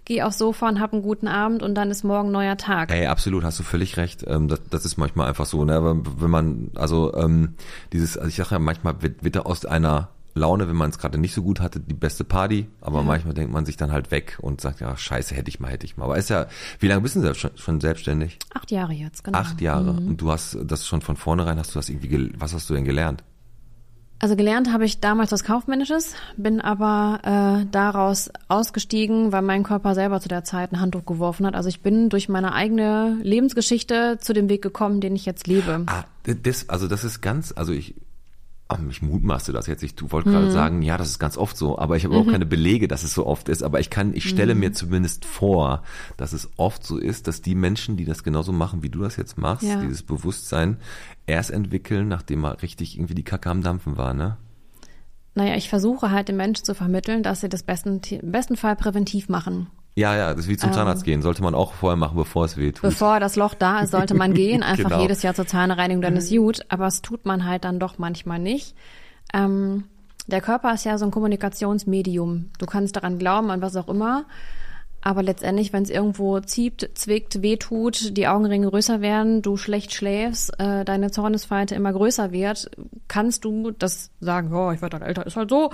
gehe 0.04 0.24
aufs 0.26 0.36
Sofa 0.38 0.68
und 0.68 0.78
habe 0.78 0.92
einen 0.92 1.02
guten 1.02 1.26
Abend 1.26 1.62
und 1.62 1.74
dann 1.74 1.90
ist 1.90 2.04
morgen 2.04 2.30
neuer 2.30 2.56
Tag. 2.58 2.92
Ey, 2.92 3.06
absolut, 3.06 3.44
hast 3.44 3.58
du 3.58 3.62
völlig 3.62 3.96
recht. 3.96 4.22
Ähm, 4.28 4.46
das, 4.46 4.60
das 4.70 4.84
ist 4.84 4.98
manchmal 4.98 5.28
einfach 5.28 5.46
so, 5.46 5.64
ne? 5.64 5.74
Aber 5.74 5.96
wenn 6.20 6.30
man, 6.30 6.70
also 6.74 7.14
ähm, 7.14 7.54
dieses, 7.92 8.18
also 8.18 8.28
ich 8.28 8.36
sage 8.36 8.50
ja, 8.52 8.58
manchmal 8.58 9.00
wird, 9.02 9.24
wird 9.24 9.36
da 9.36 9.40
aus 9.40 9.64
einer 9.64 10.10
Laune, 10.34 10.68
wenn 10.68 10.76
man 10.76 10.90
es 10.90 10.98
gerade 10.98 11.18
nicht 11.18 11.34
so 11.34 11.42
gut 11.42 11.60
hatte, 11.60 11.80
die 11.80 11.94
beste 11.94 12.24
Party, 12.24 12.66
aber 12.80 13.02
manchmal 13.02 13.34
denkt 13.34 13.52
man 13.52 13.66
sich 13.66 13.76
dann 13.76 13.92
halt 13.92 14.10
weg 14.10 14.38
und 14.40 14.60
sagt, 14.60 14.80
ja, 14.80 14.96
scheiße, 14.96 15.34
hätte 15.34 15.48
ich 15.48 15.60
mal, 15.60 15.70
hätte 15.70 15.84
ich 15.84 15.96
mal. 15.96 16.04
Aber 16.04 16.16
ist 16.16 16.30
ja, 16.30 16.46
wie 16.78 16.88
lange 16.88 17.02
bist 17.02 17.16
du 17.16 17.20
denn 17.20 17.34
schon, 17.34 17.50
schon 17.56 17.80
selbstständig? 17.80 18.38
Acht 18.54 18.70
Jahre 18.70 18.92
jetzt, 18.92 19.24
genau. 19.24 19.38
Acht 19.38 19.60
Jahre. 19.60 19.92
Und 19.92 20.20
du 20.20 20.30
hast 20.30 20.56
das 20.64 20.86
schon 20.86 21.02
von 21.02 21.16
vornherein, 21.16 21.58
hast 21.58 21.74
du 21.74 21.78
das 21.78 21.88
irgendwie, 21.88 22.32
was 22.38 22.54
hast 22.54 22.70
du 22.70 22.74
denn 22.74 22.84
gelernt? 22.84 23.22
Also 24.22 24.36
gelernt 24.36 24.72
habe 24.72 24.84
ich 24.84 25.00
damals 25.00 25.32
was 25.32 25.42
Kaufmännisches, 25.42 26.14
bin 26.36 26.60
aber 26.60 27.18
äh, 27.24 27.66
daraus 27.72 28.30
ausgestiegen, 28.46 29.32
weil 29.32 29.42
mein 29.42 29.64
Körper 29.64 29.96
selber 29.96 30.20
zu 30.20 30.28
der 30.28 30.44
Zeit 30.44 30.72
ein 30.72 30.80
Handtuch 30.80 31.04
geworfen 31.04 31.44
hat. 31.44 31.56
Also 31.56 31.68
ich 31.68 31.82
bin 31.82 32.08
durch 32.08 32.28
meine 32.28 32.52
eigene 32.52 33.18
Lebensgeschichte 33.24 34.18
zu 34.20 34.32
dem 34.32 34.48
Weg 34.48 34.62
gekommen, 34.62 35.00
den 35.00 35.16
ich 35.16 35.26
jetzt 35.26 35.48
lebe. 35.48 35.82
Ah, 35.86 36.04
das, 36.22 36.68
also 36.68 36.86
das 36.86 37.02
ist 37.02 37.20
ganz, 37.20 37.52
also 37.56 37.72
ich 37.72 37.96
ich 38.90 39.02
mutmaße 39.02 39.52
das 39.52 39.66
jetzt. 39.66 39.82
Ich 39.82 39.94
wollte 40.12 40.30
gerade 40.30 40.50
sagen, 40.50 40.82
ja, 40.82 40.96
das 40.98 41.08
ist 41.08 41.18
ganz 41.18 41.36
oft 41.36 41.56
so, 41.56 41.78
aber 41.78 41.96
ich 41.96 42.04
habe 42.04 42.16
auch 42.16 42.26
keine 42.26 42.46
Belege, 42.46 42.88
dass 42.88 43.02
es 43.02 43.14
so 43.14 43.26
oft 43.26 43.48
ist. 43.48 43.62
Aber 43.62 43.80
ich 43.80 43.90
kann, 43.90 44.14
ich 44.14 44.28
stelle 44.28 44.54
mir 44.54 44.72
zumindest 44.72 45.24
vor, 45.24 45.82
dass 46.16 46.32
es 46.32 46.50
oft 46.56 46.84
so 46.84 46.98
ist, 46.98 47.26
dass 47.28 47.42
die 47.42 47.54
Menschen, 47.54 47.96
die 47.96 48.04
das 48.04 48.24
genauso 48.24 48.52
machen, 48.52 48.82
wie 48.82 48.90
du 48.90 49.00
das 49.00 49.16
jetzt 49.16 49.38
machst, 49.38 49.64
Ja. 49.64 49.80
dieses 49.80 50.02
Bewusstsein 50.02 50.78
erst 51.26 51.50
entwickeln, 51.50 52.08
nachdem 52.08 52.40
mal 52.40 52.52
richtig 52.54 52.96
irgendwie 52.96 53.14
die 53.14 53.24
Kacke 53.24 53.50
am 53.50 53.62
Dampfen 53.62 53.96
war, 53.96 54.14
ne? 54.14 54.36
Naja, 55.34 55.56
ich 55.56 55.68
versuche 55.70 56.10
halt 56.10 56.28
den 56.28 56.36
Menschen 56.36 56.64
zu 56.64 56.74
vermitteln, 56.74 57.22
dass 57.22 57.40
sie 57.40 57.48
das 57.48 57.62
besten, 57.62 58.00
im 58.10 58.32
besten 58.32 58.56
Fall 58.56 58.76
präventiv 58.76 59.28
machen. 59.28 59.68
Ja, 59.94 60.16
ja, 60.16 60.30
das 60.30 60.44
ist 60.44 60.48
wie 60.48 60.56
zum 60.56 60.72
Zahnarzt 60.72 61.04
gehen. 61.04 61.20
Sollte 61.20 61.42
man 61.42 61.54
auch 61.54 61.74
vorher 61.74 61.96
machen, 61.96 62.16
bevor 62.16 62.46
es 62.46 62.56
weh 62.56 62.72
tut. 62.72 62.84
Ähm. 62.84 62.90
Bevor 62.90 63.20
das 63.20 63.36
Loch 63.36 63.54
da 63.54 63.80
ist, 63.80 63.90
sollte 63.90 64.14
man 64.14 64.32
gehen. 64.34 64.62
Einfach 64.62 64.84
Genau. 64.90 65.02
jedes 65.02 65.22
Jahr 65.22 65.34
zur 65.34 65.46
Zahnreinigung, 65.46 66.00
dann 66.02 66.16
ist 66.16 66.30
gut. 66.30 66.60
Aber 66.70 66.86
es 66.86 67.02
tut 67.02 67.26
man 67.26 67.44
halt 67.46 67.64
dann 67.64 67.78
doch 67.78 67.98
manchmal 67.98 68.38
nicht. 68.38 68.74
Ähm, 69.34 69.84
der 70.28 70.40
Körper 70.40 70.72
ist 70.72 70.84
ja 70.84 70.96
so 70.98 71.04
ein 71.04 71.10
Kommunikationsmedium. 71.10 72.50
Du 72.58 72.66
kannst 72.66 72.96
daran 72.96 73.18
glauben, 73.18 73.50
an 73.50 73.60
was 73.60 73.76
auch 73.76 73.88
immer. 73.88 74.24
Aber 75.04 75.22
letztendlich, 75.22 75.72
wenn 75.72 75.82
es 75.82 75.90
irgendwo 75.90 76.38
zieht, 76.40 76.90
zwickt, 76.94 77.42
wehtut, 77.42 78.16
die 78.16 78.28
Augenringe 78.28 78.70
größer 78.70 79.00
werden, 79.00 79.42
du 79.42 79.56
schlecht 79.56 79.92
schläfst, 79.92 80.58
äh, 80.60 80.84
deine 80.84 81.10
Zornesfalte 81.10 81.74
immer 81.74 81.92
größer 81.92 82.30
wird, 82.30 82.70
kannst 83.08 83.44
du 83.44 83.72
das 83.72 84.10
sagen, 84.20 84.54
oh, 84.54 84.70
ich 84.70 84.80
werde 84.80 84.98
dann 85.00 85.06
älter, 85.06 85.26
ist 85.26 85.34
halt 85.36 85.50
so, 85.50 85.70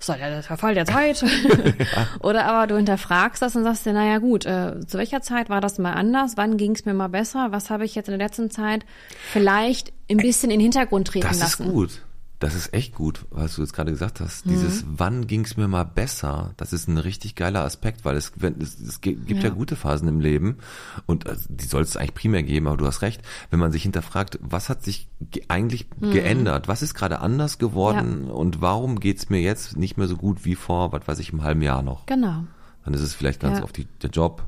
ist 0.00 0.08
halt 0.08 0.20
der 0.20 0.42
Verfall 0.42 0.74
der 0.74 0.86
Zeit. 0.86 1.24
Oder 2.20 2.44
aber 2.46 2.66
du 2.66 2.76
hinterfragst 2.76 3.42
das 3.42 3.56
und 3.56 3.64
sagst 3.64 3.84
dir, 3.86 3.92
naja 3.92 4.18
gut, 4.18 4.46
äh, 4.46 4.76
zu 4.86 4.96
welcher 4.98 5.22
Zeit 5.22 5.50
war 5.50 5.60
das 5.60 5.78
mal 5.78 5.92
anders? 5.92 6.32
Wann 6.36 6.56
ging 6.56 6.72
es 6.74 6.84
mir 6.84 6.94
mal 6.94 7.08
besser? 7.08 7.48
Was 7.50 7.70
habe 7.70 7.84
ich 7.84 7.94
jetzt 7.94 8.08
in 8.08 8.16
der 8.18 8.26
letzten 8.26 8.50
Zeit 8.50 8.84
vielleicht 9.30 9.92
ein 10.10 10.18
bisschen 10.18 10.50
in 10.50 10.58
den 10.58 10.64
Hintergrund 10.64 11.08
treten 11.08 11.26
Das 11.26 11.40
lassen? 11.40 11.64
ist 11.66 11.72
gut. 11.72 12.02
Das 12.40 12.54
ist 12.54 12.72
echt 12.72 12.94
gut, 12.94 13.26
was 13.30 13.56
du 13.56 13.62
jetzt 13.62 13.72
gerade 13.72 13.90
gesagt 13.90 14.20
hast. 14.20 14.46
Mhm. 14.46 14.50
Dieses 14.50 14.84
Wann 14.88 15.26
ging's 15.26 15.56
mir 15.56 15.66
mal 15.66 15.82
besser, 15.82 16.52
das 16.56 16.72
ist 16.72 16.86
ein 16.86 16.96
richtig 16.98 17.34
geiler 17.34 17.64
Aspekt, 17.64 18.04
weil 18.04 18.16
es, 18.16 18.30
wenn, 18.36 18.60
es, 18.60 18.78
es 18.78 19.00
gi- 19.00 19.16
gibt 19.16 19.42
ja. 19.42 19.48
Ja. 19.48 19.54
gute 19.54 19.74
Phasen 19.74 20.06
im 20.06 20.20
Leben 20.20 20.58
und 21.06 21.26
äh, 21.26 21.34
die 21.48 21.64
soll 21.66 21.82
es 21.82 21.96
eigentlich 21.96 22.14
primär 22.14 22.44
geben, 22.44 22.68
aber 22.68 22.76
du 22.76 22.86
hast 22.86 23.02
recht, 23.02 23.22
wenn 23.50 23.58
man 23.58 23.72
sich 23.72 23.82
hinterfragt, 23.82 24.38
was 24.40 24.68
hat 24.68 24.84
sich 24.84 25.08
ge 25.32 25.42
eigentlich 25.48 25.88
Mhm. 25.98 26.12
geändert, 26.12 26.68
was 26.68 26.82
ist 26.82 26.94
gerade 26.94 27.18
anders 27.18 27.58
geworden 27.58 28.30
und 28.30 28.60
warum 28.60 29.00
geht's 29.00 29.30
mir 29.30 29.40
jetzt 29.40 29.76
nicht 29.76 29.96
mehr 29.96 30.06
so 30.06 30.16
gut 30.16 30.44
wie 30.44 30.54
vor, 30.54 30.92
was 30.92 31.08
weiß 31.08 31.18
ich, 31.18 31.32
im 31.32 31.42
halben 31.42 31.62
Jahr 31.62 31.82
noch. 31.82 32.06
Genau. 32.06 32.44
Dann 32.84 32.94
ist 32.94 33.00
es 33.02 33.14
vielleicht 33.14 33.40
ganz 33.40 33.58
Ja. 33.58 33.64
oft 33.64 33.76
die, 33.76 33.86
der 34.00 34.10
Job, 34.10 34.44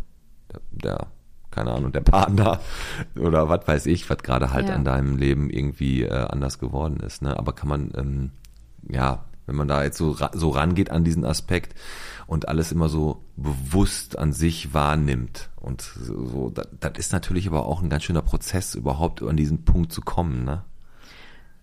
der, 0.52 0.60
der, 0.70 1.06
keine 1.50 1.72
Ahnung, 1.72 1.92
der 1.92 2.00
Partner 2.00 2.60
oder 3.18 3.48
was 3.48 3.66
weiß 3.66 3.86
ich, 3.86 4.08
was 4.10 4.18
gerade 4.18 4.52
halt 4.52 4.68
Ja. 4.68 4.74
an 4.74 4.84
deinem 4.84 5.16
Leben 5.16 5.50
irgendwie 5.50 6.02
äh, 6.04 6.10
anders 6.10 6.58
geworden 6.58 7.00
ist. 7.00 7.22
Ne? 7.22 7.36
Aber 7.38 7.52
kann 7.52 7.68
man, 7.68 7.92
ähm, 7.96 8.30
ja, 8.88 9.24
wenn 9.46 9.56
man 9.56 9.68
da 9.68 9.82
jetzt 9.82 9.98
so, 9.98 10.16
so 10.32 10.50
rangeht 10.50 10.90
an 10.90 11.02
diesen 11.02 11.24
Aspekt 11.24 11.74
und 12.26 12.48
alles 12.48 12.70
immer 12.70 12.88
so 12.88 13.24
bewusst 13.36 14.16
an 14.18 14.32
sich 14.32 14.72
wahrnimmt 14.74 15.50
und 15.56 15.80
so, 15.82 16.24
so 16.26 16.50
das, 16.50 16.68
das 16.78 16.92
ist 16.98 17.12
natürlich 17.12 17.48
aber 17.48 17.66
auch 17.66 17.82
ein 17.82 17.90
ganz 17.90 18.04
schöner 18.04 18.22
Prozess, 18.22 18.74
überhaupt 18.76 19.22
an 19.22 19.36
diesen 19.36 19.64
Punkt 19.64 19.92
zu 19.92 20.02
kommen. 20.02 20.44
Ne? 20.44 20.62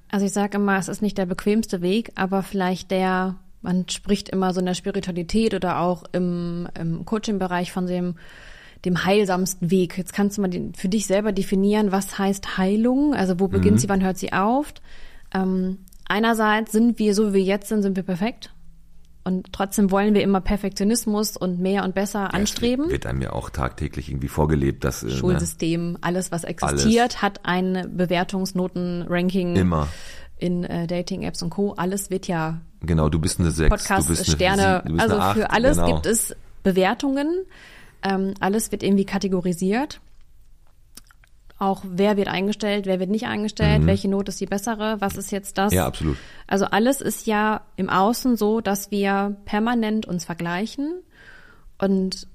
Also 0.10 0.26
ich 0.26 0.34
sage 0.34 0.58
immer, 0.58 0.78
es 0.78 0.90
ist 0.90 1.02
nicht 1.02 1.18
der 1.18 1.26
bequemste 1.26 1.82
Weg, 1.82 2.12
aber 2.16 2.44
vielleicht 2.44 2.92
der, 2.92 3.36
man 3.62 3.88
spricht 3.90 4.30
immer 4.30 4.54
so 4.54 4.60
in 4.60 4.66
der 4.66 4.74
Spiritualität 4.74 5.54
oder 5.54 5.80
auch 5.80 6.04
im, 6.12 6.68
im 6.78 7.06
Coaching-Bereich 7.06 7.72
von 7.72 7.88
dem, 7.88 8.16
dem 8.86 9.06
heilsamsten 9.06 9.72
Weg. 9.72 9.98
Jetzt 9.98 10.14
kannst 10.14 10.38
du 10.38 10.42
mal 10.42 10.50
den, 10.50 10.74
für 10.74 10.90
dich 10.90 11.08
selber 11.08 11.32
definieren, 11.32 11.92
was 11.92 12.18
heißt 12.20 12.58
Heilung, 12.58 13.14
also 13.14 13.40
wo 13.40 13.48
beginnt 13.48 13.80
sie, 13.82 13.90
wann 13.90 14.04
hört 14.04 14.18
sie 14.18 14.34
auf. 14.34 14.74
Ähm, 15.34 15.80
einerseits 16.08 16.72
sind 16.72 17.00
wir, 17.00 17.14
so 17.14 17.30
wie 17.30 17.34
wir 17.34 17.42
jetzt 17.44 17.70
sind, 17.70 17.82
sind 17.82 17.96
wir 17.96 18.04
perfekt. 18.04 18.54
Und 19.24 19.52
trotzdem 19.52 19.92
wollen 19.92 20.14
wir 20.14 20.24
immer 20.24 20.40
Perfektionismus 20.40 21.36
und 21.36 21.60
mehr 21.60 21.84
und 21.84 21.94
besser 21.94 22.34
anstreben. 22.34 22.90
Wird 22.90 23.06
einem 23.06 23.22
ja 23.22 23.34
auch 23.34 23.50
tagtäglich 23.50 24.10
irgendwie 24.10 24.30
vorgelebt, 24.30 24.86
dass 24.86 25.04
äh, 25.04 25.08
ne? 25.08 25.12
Schulsystem, 25.12 25.98
alles, 26.00 26.32
was 26.32 26.46
existiert, 26.46 27.22
hat 27.22 27.42
ein 27.44 27.92
Bewertungsnoten-Ranking 27.94 29.56
Immer. 29.58 29.88
in 30.38 30.64
äh, 30.64 30.88
Dating-Apps 30.88 31.42
und 31.44 31.50
Co. 31.50 31.74
Alles 31.74 32.10
wird 32.10 32.28
ja 32.28 32.62
Genau, 32.82 33.10
du 33.10 33.20
bist 33.20 33.40
eine 33.40 33.52
6, 33.52 33.70
Podcast, 33.70 34.08
du 34.08 34.14
bist 34.14 34.28
eine 34.28 34.36
Sterne, 34.36 34.82
Sie- 34.84 34.88
du 34.90 34.94
bist 34.94 35.02
also 35.04 35.16
eine 35.16 35.24
8, 35.26 35.38
für 35.38 35.50
alles 35.52 35.78
genau. 35.78 35.94
gibt 35.94 36.06
es 36.06 36.36
Bewertungen. 36.64 37.46
Ähm, 38.08 38.34
alles 38.40 38.72
wird 38.72 38.84
irgendwie 38.84 39.06
kategorisiert. 39.06 40.00
Auch 41.60 41.84
wer 41.84 42.18
wird 42.18 42.28
eingestellt, 42.28 42.86
wer 42.86 43.00
wird 43.00 43.10
nicht 43.10 43.26
eingestellt, 43.26 43.88
welche 43.88 44.08
Note 44.08 44.30
ist 44.30 44.40
die 44.40 44.46
bessere, 44.46 45.02
was 45.02 45.18
ist 45.18 45.32
jetzt 45.32 45.58
das? 45.58 45.72
Mhm. 45.72 45.78
Ja, 45.78 45.88
absolut. 45.88 46.18
Also 46.46 46.66
alles 46.66 47.02
ist 47.02 47.26
ja 47.26 47.62
im 47.78 47.90
Außen 47.90 48.38
so, 48.38 48.62
dass 48.62 48.92
wir 48.92 49.36
permanent 49.46 50.06
uns 50.06 50.24
vergleichen. 50.24 51.02
Und 51.80 52.28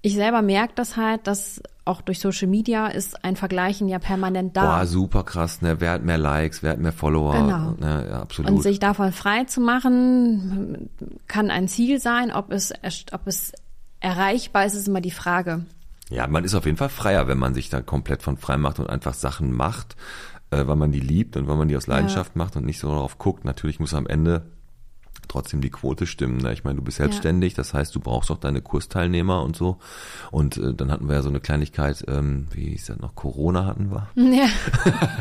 ich 0.00 0.14
selber 0.14 0.42
merke 0.42 0.74
das 0.76 0.96
halt, 0.96 1.26
dass 1.26 1.60
auch 1.84 2.02
durch 2.02 2.20
Social 2.20 2.46
Media 2.46 2.86
ist 2.86 3.24
ein 3.24 3.36
Vergleichen 3.36 3.88
ja 3.88 3.98
permanent 3.98 4.56
da. 4.56 4.78
Boah, 4.78 4.86
super 4.86 5.24
krass, 5.24 5.60
ne? 5.60 5.80
Wer 5.80 5.90
hat 5.90 6.04
mehr 6.04 6.18
Likes, 6.18 6.62
wer 6.62 6.72
hat 6.72 6.78
mehr 6.78 6.92
Follower? 6.92 7.34
Genau. 7.34 7.70
Ne? 7.78 8.06
Ja, 8.10 8.22
absolut. 8.22 8.50
Und 8.50 8.62
sich 8.62 8.78
davon 8.78 9.12
frei 9.12 9.44
zu 9.44 9.60
machen, 9.60 10.88
kann 11.26 11.50
ein 11.50 11.68
Ziel 11.68 12.00
sein. 12.00 12.32
Ob 12.32 12.52
es, 12.52 12.72
ob 13.12 13.26
es 13.26 13.52
erreichbar 14.04 14.66
ist, 14.66 14.74
ist 14.74 14.86
immer 14.88 15.00
die 15.00 15.10
Frage. 15.10 15.64
ja, 16.10 16.26
man 16.26 16.44
ist 16.44 16.54
auf 16.54 16.66
jeden 16.66 16.76
Fall 16.76 16.90
freier, 16.90 17.26
wenn 17.26 17.38
man 17.38 17.54
sich 17.54 17.70
da 17.70 17.80
komplett 17.80 18.22
von 18.22 18.36
frei 18.36 18.58
macht 18.58 18.78
und 18.78 18.90
einfach 18.90 19.14
Sachen 19.14 19.52
macht, 19.52 19.96
äh, 20.50 20.66
weil 20.66 20.76
man 20.76 20.92
die 20.92 21.00
liebt 21.00 21.36
und 21.36 21.48
weil 21.48 21.56
man 21.56 21.68
die 21.68 21.76
aus 21.76 21.86
Leidenschaft 21.86 22.36
macht 22.36 22.56
und 22.56 22.66
nicht 22.66 22.78
so 22.78 22.88
darauf 22.88 23.18
guckt. 23.18 23.44
Natürlich 23.44 23.80
muss 23.80 23.94
am 23.94 24.06
Ende 24.06 24.44
trotzdem 25.28 25.60
die 25.60 25.70
Quote 25.70 26.06
stimmen. 26.06 26.38
Ne? 26.38 26.52
Ich 26.52 26.64
meine, 26.64 26.76
du 26.76 26.82
bist 26.82 26.98
selbstständig, 26.98 27.54
das 27.54 27.74
heißt, 27.74 27.94
du 27.94 28.00
brauchst 28.00 28.30
auch 28.30 28.38
deine 28.38 28.60
Kursteilnehmer 28.62 29.42
und 29.42 29.56
so. 29.56 29.78
Und 30.30 30.56
äh, 30.56 30.74
dann 30.74 30.90
hatten 30.90 31.08
wir 31.08 31.16
ja 31.16 31.22
so 31.22 31.28
eine 31.28 31.40
Kleinigkeit, 31.40 32.04
ähm, 32.08 32.46
wie 32.52 32.70
hieß 32.70 32.86
das 32.86 32.98
noch, 32.98 33.14
Corona 33.14 33.66
hatten 33.66 33.90
wir. 33.90 34.08
Ja. 34.34 34.48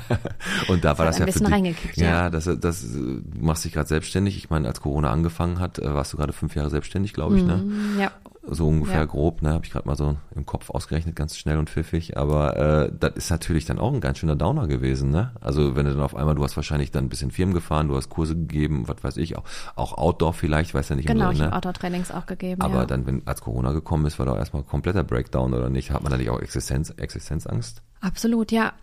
Und 0.70 0.84
da 0.84 0.98
war 0.98 1.06
hat 1.06 1.14
das 1.14 1.20
ja 1.20 1.26
für 1.28 1.62
dich, 1.62 1.96
ja, 1.98 2.06
ja. 2.06 2.30
das, 2.30 2.50
das, 2.60 2.84
äh, 2.84 2.98
du 2.98 3.24
machst 3.40 3.66
dich 3.66 3.74
gerade 3.74 3.88
selbstständig. 3.88 4.38
Ich 4.38 4.50
meine, 4.50 4.68
als 4.68 4.82
Corona 4.82 5.12
angefangen 5.12 5.60
hat, 5.60 5.78
äh, 5.78 5.94
warst 5.94 6.14
du 6.14 6.18
gerade 6.18 6.34
fünf 6.34 6.56
Jahre 6.56 6.70
selbstständig, 6.70 7.14
glaube 7.14 7.38
ich, 7.38 7.44
ne? 7.44 7.64
ja. 8.00 8.12
So 8.46 8.68
ungefähr 8.68 9.00
Ja. 9.00 9.06
grob, 9.06 9.42
ne? 9.42 9.52
Habe 9.54 9.64
ich 9.66 9.72
gerade 9.72 9.88
mal 9.88 9.96
so 9.96 10.18
im 10.36 10.46
Kopf 10.46 10.70
ausgerechnet, 10.70 11.16
ganz 11.16 11.38
schnell 11.38 11.58
und 11.58 11.70
pfiffig. 11.70 12.18
Aber 12.18 12.58
äh, 12.58 12.92
das 13.00 13.14
ist 13.16 13.30
natürlich 13.30 13.64
dann 13.64 13.80
auch 13.80 13.94
ein 13.94 14.02
ganz 14.02 14.18
schöner 14.18 14.36
Downer 14.36 14.68
gewesen, 14.68 15.12
ne? 15.12 15.32
Also 15.40 15.78
wenn 15.78 15.86
du 15.86 15.94
dann 15.94 16.02
auf 16.02 16.14
einmal, 16.16 16.36
du 16.36 16.44
hast 16.44 16.58
wahrscheinlich 16.58 16.92
dann 16.92 17.06
ein 17.06 17.10
bisschen 17.10 17.32
Firmen 17.32 17.54
gefahren, 17.54 17.88
du 17.88 17.96
hast 17.96 18.10
Kurse 18.10 18.36
gegeben, 18.36 18.88
was 18.88 19.02
weiß 19.02 19.18
ich, 19.18 19.38
auch, 19.38 19.46
auch 19.76 19.98
Outdoor 19.98 20.34
vielleicht, 20.34 20.74
weiß 20.74 20.90
ja 20.90 20.98
nicht 20.98 21.08
Genau, 21.08 21.26
immer 21.26 21.32
ich 21.32 21.38
so, 21.38 21.44
habe 21.46 21.52
ne? 21.52 21.58
Outdoor-Trainings 21.58 22.12
auch 22.12 22.26
gegeben. 22.26 22.62
Aber 22.62 22.80
ja. 22.80 22.86
dann, 22.86 23.06
wenn 23.08 23.26
als 23.26 23.40
Corona 23.42 23.72
gekommen 23.72 24.06
ist, 24.06 24.20
war 24.20 24.26
doch 24.26 24.36
erstmal 24.38 24.64
kompletter 24.64 25.06
Breakdown 25.06 25.54
oder 25.54 25.70
nicht? 25.70 25.92
Hat 25.92 26.04
man 26.04 26.12
da 26.12 26.18
nicht 26.18 26.30
auch 26.30 26.42
Existenz, 26.42 26.90
Existenzangst? 26.90 27.82
Absolut, 28.02 28.52
ja. 28.52 28.74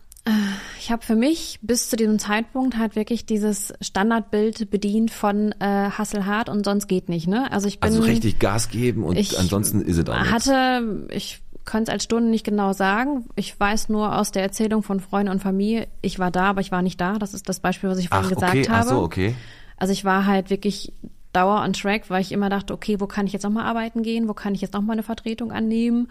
Ich 0.78 0.90
habe 0.90 1.02
für 1.02 1.16
mich 1.16 1.58
bis 1.62 1.88
zu 1.88 1.96
diesem 1.96 2.18
Zeitpunkt 2.18 2.76
halt 2.76 2.94
wirklich 2.94 3.24
dieses 3.24 3.72
Standardbild 3.80 4.70
bedient 4.70 5.10
von 5.10 5.52
äh, 5.60 5.90
Hasselhart 5.90 6.48
und 6.48 6.64
sonst 6.64 6.88
geht 6.88 7.08
nicht, 7.08 7.26
ne? 7.26 7.50
Also 7.50 7.68
ich 7.68 7.80
bin 7.80 7.88
Also 7.90 8.02
richtig 8.02 8.38
Gas 8.38 8.68
geben 8.68 9.02
und 9.04 9.16
ansonsten 9.38 9.80
ist 9.80 9.96
es 9.98 10.08
auch 10.08 10.18
nichts. 10.18 10.32
hatte, 10.32 11.06
ich 11.10 11.40
könnte 11.64 11.90
es 11.90 11.94
als 11.94 12.04
Stunden 12.04 12.30
nicht 12.30 12.44
genau 12.44 12.72
sagen. 12.72 13.26
Ich 13.34 13.58
weiß 13.58 13.88
nur 13.88 14.16
aus 14.18 14.30
der 14.30 14.42
Erzählung 14.42 14.82
von 14.82 15.00
Freunden 15.00 15.30
und 15.32 15.40
Familie, 15.40 15.88
ich 16.02 16.18
war 16.18 16.30
da, 16.30 16.44
aber 16.50 16.60
ich 16.60 16.70
war 16.70 16.82
nicht 16.82 17.00
da. 17.00 17.18
Das 17.18 17.32
ist 17.32 17.48
das 17.48 17.60
Beispiel, 17.60 17.88
was 17.88 17.98
ich 17.98 18.08
vorhin 18.08 18.26
Ach, 18.26 18.34
gesagt 18.34 18.54
okay, 18.56 18.68
habe. 18.68 18.80
ach 18.88 18.90
so, 18.90 19.02
okay. 19.02 19.34
Also 19.78 19.92
ich 19.92 20.04
war 20.04 20.26
halt 20.26 20.50
wirklich 20.50 20.92
Dauer 21.32 21.62
on 21.62 21.72
Track, 21.72 22.10
weil 22.10 22.20
ich 22.20 22.32
immer 22.32 22.50
dachte, 22.50 22.74
okay, 22.74 23.00
wo 23.00 23.06
kann 23.06 23.26
ich 23.26 23.32
jetzt 23.32 23.44
nochmal 23.44 23.64
arbeiten 23.64 24.02
gehen? 24.02 24.28
Wo 24.28 24.34
kann 24.34 24.54
ich 24.54 24.60
jetzt 24.60 24.74
nochmal 24.74 24.94
eine 24.94 25.02
Vertretung 25.02 25.52
annehmen? 25.52 26.08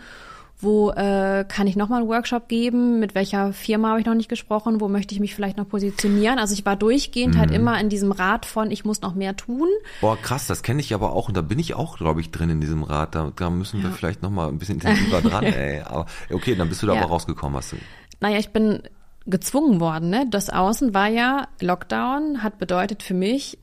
Wo 0.61 0.91
äh, 0.91 1.45
kann 1.47 1.67
ich 1.67 1.77
nochmal 1.77 2.01
einen 2.01 2.09
Workshop 2.09 2.49
geben? 2.49 2.99
Mit 2.99 3.15
welcher 3.15 3.53
Firma 3.53 3.89
habe 3.91 4.01
ich 4.01 4.05
noch 4.05 4.13
nicht 4.13 4.27
gesprochen? 4.27 4.81
Wo 4.81 4.89
möchte 4.89 5.13
ich 5.13 5.21
mich 5.21 5.33
vielleicht 5.33 5.55
noch 5.55 5.67
positionieren? 5.69 6.37
Also 6.37 6.53
ich 6.53 6.65
war 6.65 6.75
durchgehend 6.75 7.35
Mhm. 7.35 7.39
halt 7.39 7.51
immer 7.51 7.79
in 7.79 7.87
diesem 7.87 8.11
Rad 8.11 8.45
von, 8.45 8.69
ich 8.69 8.83
muss 8.83 9.01
noch 9.01 9.15
mehr 9.15 9.37
tun. 9.37 9.69
Boah, 10.01 10.17
krass, 10.17 10.47
das 10.47 10.61
kenne 10.61 10.81
ich 10.81 10.93
aber 10.93 11.13
auch 11.13 11.29
und 11.29 11.37
da 11.37 11.41
bin 11.41 11.59
ich 11.59 11.75
auch, 11.75 11.97
glaube 11.97 12.19
ich, 12.19 12.31
drin 12.31 12.49
in 12.49 12.59
diesem 12.59 12.83
Rad. 12.83 13.15
Da, 13.15 13.31
da 13.35 13.49
müssen 13.49 13.81
wir 13.81 13.91
vielleicht 13.91 14.21
noch 14.21 14.31
mal 14.31 14.49
ein 14.49 14.57
bisschen 14.59 14.75
intensiver 14.75 15.21
dran, 15.21 15.43
ey. 15.53 15.79
Aber 15.81 16.07
okay, 16.31 16.55
dann 16.55 16.67
bist 16.67 16.83
du 16.83 16.87
da 16.87 16.93
Ja. 16.95 16.99
aber 17.01 17.09
rausgekommen, 17.09 17.55
hast 17.57 17.71
du. 17.71 17.77
Naja, 18.19 18.37
ich 18.37 18.49
bin 18.49 18.81
gezwungen 19.25 19.79
worden. 19.79 20.09
Ne? 20.09 20.25
Das 20.29 20.49
Außen 20.49 20.93
war 20.93 21.07
ja 21.07 21.47
Lockdown, 21.61 22.43
hat 22.43 22.57
bedeutet 22.57 23.01
für 23.03 23.13
mich 23.13 23.57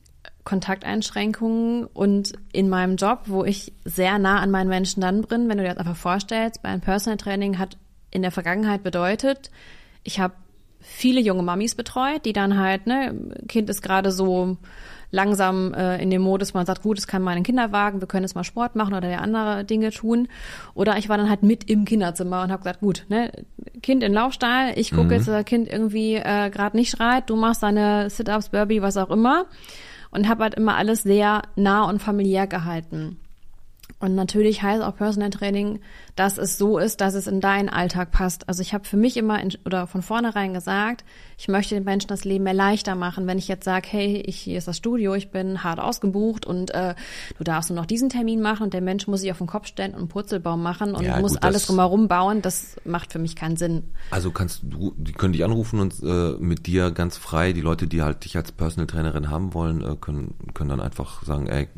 Kontakteinschränkungen 0.46 1.84
und 1.84 2.32
in 2.52 2.70
meinem 2.70 2.96
Job, 2.96 3.22
wo 3.26 3.44
ich 3.44 3.72
sehr 3.84 4.18
nah 4.18 4.40
an 4.40 4.50
meinen 4.50 4.68
Menschen 4.68 5.02
dann 5.02 5.22
bin, 5.22 5.48
wenn 5.48 5.58
du 5.58 5.64
dir 5.64 5.70
das 5.70 5.78
einfach 5.78 5.96
vorstellst, 5.96 6.62
bei 6.62 6.70
einem 6.70 6.80
Personal 6.80 7.18
Training 7.18 7.58
hat 7.58 7.76
in 8.10 8.22
der 8.22 8.30
Vergangenheit 8.30 8.82
bedeutet, 8.82 9.50
ich 10.04 10.20
habe 10.20 10.34
viele 10.80 11.20
junge 11.20 11.42
Mamis 11.42 11.74
betreut, 11.74 12.24
die 12.24 12.32
dann 12.32 12.58
halt, 12.58 12.86
ne, 12.86 13.12
Kind 13.48 13.68
ist 13.68 13.82
gerade 13.82 14.12
so 14.12 14.56
langsam 15.10 15.74
äh, 15.74 16.00
in 16.00 16.10
dem 16.10 16.22
Modus, 16.22 16.54
man 16.54 16.64
sagt, 16.64 16.82
gut, 16.82 16.98
es 16.98 17.08
kann 17.08 17.22
mal 17.22 17.36
ein 17.36 17.42
Kinderwagen, 17.42 18.00
wir 18.00 18.06
können 18.06 18.22
jetzt 18.24 18.34
mal 18.36 18.44
Sport 18.44 18.76
machen 18.76 18.94
oder 18.94 19.20
andere 19.20 19.64
Dinge 19.64 19.90
tun. 19.90 20.28
Oder 20.74 20.96
ich 20.96 21.08
war 21.08 21.16
dann 21.16 21.28
halt 21.28 21.42
mit 21.42 21.68
im 21.68 21.84
Kinderzimmer 21.84 22.42
und 22.42 22.52
habe 22.52 22.62
gesagt, 22.62 22.80
gut, 22.80 23.04
ne, 23.08 23.32
Kind 23.82 24.04
in 24.04 24.12
Laufstall, 24.12 24.74
ich 24.76 24.90
gucke 24.90 25.06
Mhm. 25.06 25.12
jetzt, 25.12 25.26
dass 25.28 25.34
das 25.34 25.44
Kind 25.44 25.68
irgendwie 25.68 26.14
äh, 26.14 26.50
gerade 26.50 26.76
nicht 26.76 26.90
schreit, 26.90 27.30
du 27.30 27.36
machst 27.36 27.64
deine 27.64 28.10
Sit-ups, 28.10 28.50
Burpee, 28.50 28.80
was 28.82 28.96
auch 28.96 29.10
immer. 29.10 29.46
Und 30.10 30.28
habe 30.28 30.44
halt 30.44 30.54
immer 30.54 30.76
alles 30.76 31.02
sehr 31.02 31.42
nah 31.56 31.88
und 31.88 32.00
familiär 32.00 32.46
gehalten. 32.46 33.18
Und 34.00 34.14
natürlich 34.14 34.62
heißt 34.62 34.82
auch 34.82 34.96
Personal 34.96 35.30
Training, 35.30 35.80
dass 36.16 36.38
es 36.38 36.58
so 36.58 36.78
ist, 36.78 37.00
dass 37.00 37.14
es 37.14 37.26
in 37.26 37.40
deinen 37.40 37.68
Alltag 37.68 38.10
passt. 38.10 38.48
Also 38.48 38.62
ich 38.62 38.72
habe 38.74 38.84
für 38.84 38.96
mich 38.96 39.16
immer 39.16 39.40
in, 39.40 39.52
oder 39.64 39.86
von 39.86 40.02
vornherein 40.02 40.54
gesagt, 40.54 41.04
ich 41.38 41.46
möchte 41.48 41.74
den 41.74 41.84
Menschen 41.84 42.08
das 42.08 42.24
Leben 42.24 42.44
mehr 42.44 42.54
leichter 42.54 42.94
machen. 42.94 43.26
Wenn 43.26 43.36
ich 43.38 43.46
jetzt 43.48 43.64
sage, 43.64 43.86
hey, 43.90 44.22
ich, 44.26 44.36
hier 44.38 44.56
ist 44.58 44.66
das 44.66 44.78
Studio, 44.78 45.14
ich 45.14 45.30
bin 45.30 45.62
hart 45.62 45.78
ausgebucht 45.78 46.46
und 46.46 46.70
äh, 46.72 46.94
du 47.36 47.44
darfst 47.44 47.68
nur 47.70 47.76
noch 47.78 47.84
diesen 47.86 48.08
Termin 48.08 48.40
machen 48.40 48.62
und 48.64 48.72
der 48.74 48.80
Mensch 48.80 49.06
muss 49.06 49.20
sich 49.20 49.30
auf 49.30 49.38
den 49.38 49.46
Kopf 49.46 49.66
stellen 49.66 49.92
und 49.92 49.98
einen 49.98 50.08
Purzelbaum 50.08 50.62
machen 50.62 50.94
und 50.94 51.04
Ja, 51.04 51.20
muss 51.20 51.32
gut, 51.32 51.42
alles 51.42 51.66
drumherum 51.66 52.08
bauen, 52.08 52.40
das 52.40 52.76
macht 52.86 53.12
für 53.12 53.18
mich 53.18 53.36
keinen 53.36 53.56
Sinn. 53.58 53.82
Also 54.10 54.30
kannst 54.30 54.62
du, 54.64 54.94
die 54.96 55.12
können 55.12 55.34
dich 55.34 55.44
anrufen 55.44 55.80
und 55.80 56.02
äh, 56.02 56.32
mit 56.38 56.66
dir 56.66 56.90
ganz 56.92 57.18
frei, 57.18 57.52
die 57.52 57.60
Leute, 57.60 57.86
die 57.86 58.00
halt 58.02 58.24
dich 58.24 58.36
als 58.38 58.52
Personal 58.52 58.86
Trainerin 58.86 59.28
haben 59.30 59.52
wollen, 59.52 59.82
äh, 59.84 59.96
können, 60.00 60.34
können 60.54 60.70
dann 60.70 60.80
einfach 60.80 61.22
sagen, 61.24 61.46
ey, 61.46 61.68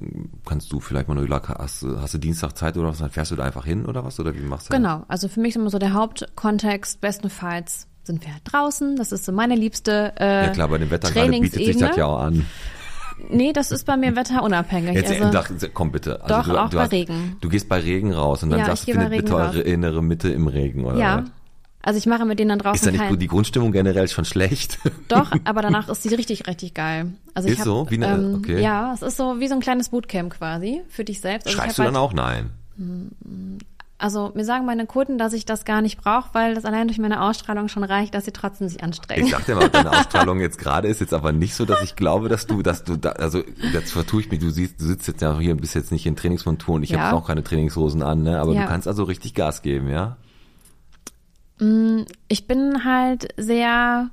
kannst 0.46 0.70
du 0.72 0.78
vielleicht 0.78 1.08
Manuela, 1.08 1.42
hast, 1.58 1.82
du- 1.82 2.00
hast 2.00 2.14
du 2.14 2.18
Dienstag 2.18 2.56
Zeit 2.56 2.76
oder 2.76 2.88
was, 2.90 2.98
dann 2.98 3.10
fährst 3.10 3.32
du 3.32 3.36
da 3.36 3.42
einfach 3.42 3.64
hin 3.64 3.84
oder 3.84 4.04
was? 4.04 4.20
Oder 4.20 4.27
wie 4.34 4.40
machst 4.42 4.68
du 4.68 4.70
das? 4.72 4.78
Genau, 4.78 5.04
also 5.08 5.28
für 5.28 5.40
mich 5.40 5.50
ist 5.50 5.56
immer 5.56 5.70
so 5.70 5.78
der 5.78 5.92
Hauptkontext, 5.92 7.00
bestenfalls 7.00 7.86
sind 8.04 8.24
wir 8.24 8.32
halt 8.32 8.42
draußen, 8.44 8.96
das 8.96 9.12
ist 9.12 9.24
so 9.26 9.32
meine 9.32 9.54
liebste 9.54 10.14
äh, 10.18 10.46
Ja 10.46 10.50
klar, 10.50 10.68
bei 10.68 10.78
dem 10.78 10.90
Wetter 10.90 11.10
gerade 11.10 11.30
bietet 11.30 11.64
sich 11.64 11.76
das 11.76 11.96
ja 11.96 12.06
auch 12.06 12.20
an. 12.20 12.44
Nee, 13.30 13.52
das 13.52 13.70
ist 13.72 13.84
bei 13.84 13.96
mir 13.96 14.16
wetterunabhängig. 14.16 14.94
Jetzt 14.94 15.20
also, 15.20 15.32
sag, 15.58 15.74
komm 15.74 15.90
bitte. 15.92 16.22
Also 16.22 16.36
Doch, 16.36 16.44
du, 16.48 16.56
auch 16.58 16.70
du 16.70 16.76
bei 16.76 16.82
hast, 16.84 16.92
Regen. 16.92 17.36
Du 17.40 17.48
gehst 17.48 17.68
bei 17.68 17.80
Regen 17.80 18.14
raus 18.14 18.42
und 18.42 18.50
dann 18.50 18.60
Ja, 18.60 18.66
sagst 18.66 18.86
du, 18.88 18.92
findet 18.92 19.10
bitte 19.10 19.34
eure 19.34 19.60
innere 19.60 20.02
Mitte 20.02 20.28
im 20.30 20.46
Regen 20.46 20.84
oder 20.84 20.96
ja, 20.98 21.18
was? 21.22 21.30
also 21.82 21.98
ich 21.98 22.06
mache 22.06 22.24
mit 22.24 22.38
denen 22.38 22.50
dann 22.50 22.58
draußen 22.60 22.76
Ist 22.76 22.86
da 22.86 22.90
nicht 22.92 23.00
kein, 23.00 23.18
die 23.18 23.26
Grundstimmung 23.26 23.72
generell 23.72 24.08
schon 24.08 24.24
schlecht? 24.24 24.78
Doch, 25.08 25.30
aber 25.44 25.62
danach 25.62 25.88
ist 25.88 26.02
sie 26.04 26.14
richtig, 26.14 26.46
richtig 26.46 26.74
geil. 26.74 27.12
Also 27.34 27.48
ich 27.48 27.54
Ist 27.54 27.60
hab, 27.60 27.64
so? 27.66 27.86
Wie 27.90 27.96
eine- 27.96 28.06
ähm, 28.08 28.34
okay. 28.36 28.62
Ja, 28.62 28.94
es 28.94 29.02
ist 29.02 29.16
so 29.16 29.40
wie 29.40 29.48
so 29.48 29.54
ein 29.54 29.60
kleines 29.60 29.88
Bootcamp 29.88 30.34
quasi 30.34 30.82
für 30.88 31.04
dich 31.04 31.20
selbst. 31.20 31.46
Also 31.46 31.58
ich 31.58 31.62
Schreibst 31.62 31.78
du 31.78 31.82
hab 31.82 31.88
dann 31.92 31.96
halt, 32.00 32.10
auch 32.10 32.14
nein? 32.14 32.50
Also 34.00 34.30
mir 34.34 34.44
sagen 34.44 34.64
meine 34.64 34.86
Kunden, 34.86 35.18
dass 35.18 35.32
ich 35.32 35.44
das 35.44 35.64
gar 35.64 35.82
nicht 35.82 36.00
brauche, 36.00 36.28
weil 36.32 36.54
das 36.54 36.64
allein 36.64 36.86
durch 36.86 36.98
meine 36.98 37.20
Ausstrahlung 37.20 37.66
schon 37.66 37.82
reicht, 37.82 38.14
dass 38.14 38.26
sie 38.26 38.30
trotzdem 38.30 38.68
sich 38.68 38.80
anstrengen. 38.84 39.24
Ich 39.24 39.32
dachte 39.32 39.56
mal, 39.56 39.68
deine 39.68 39.90
Ausstrahlung 39.90 40.38
jetzt 40.40 40.58
gerade 40.58 40.86
ist 40.86 41.00
jetzt 41.00 41.12
aber 41.12 41.32
nicht 41.32 41.56
so, 41.56 41.64
dass 41.64 41.82
ich 41.82 41.96
glaube, 41.96 42.28
dass 42.28 42.46
du, 42.46 42.62
dass 42.62 42.84
du 42.84 42.96
da, 42.96 43.10
also 43.10 43.42
jetzt 43.72 43.90
vertue 43.92 44.20
ich 44.20 44.30
mich, 44.30 44.38
du 44.38 44.50
siehst, 44.50 44.80
du 44.80 44.84
sitzt 44.84 45.08
jetzt 45.08 45.20
ja 45.20 45.36
hier, 45.40 45.56
bist 45.56 45.74
jetzt 45.74 45.90
nicht 45.90 46.06
in 46.06 46.14
Trainingsmontur 46.14 46.76
und 46.76 46.84
ich 46.84 46.90
Ja. 46.90 47.00
habe 47.00 47.16
auch 47.16 47.26
keine 47.26 47.42
Trainingshosen 47.42 48.02
an, 48.02 48.22
ne? 48.22 48.40
Aber 48.40 48.52
Ja. 48.52 48.60
du 48.62 48.66
kannst 48.68 48.86
also 48.86 49.02
richtig 49.02 49.34
Gas 49.34 49.62
geben, 49.62 49.88
ja? 49.88 50.16
Ich 52.28 52.46
bin 52.46 52.84
halt 52.84 53.34
sehr 53.36 54.10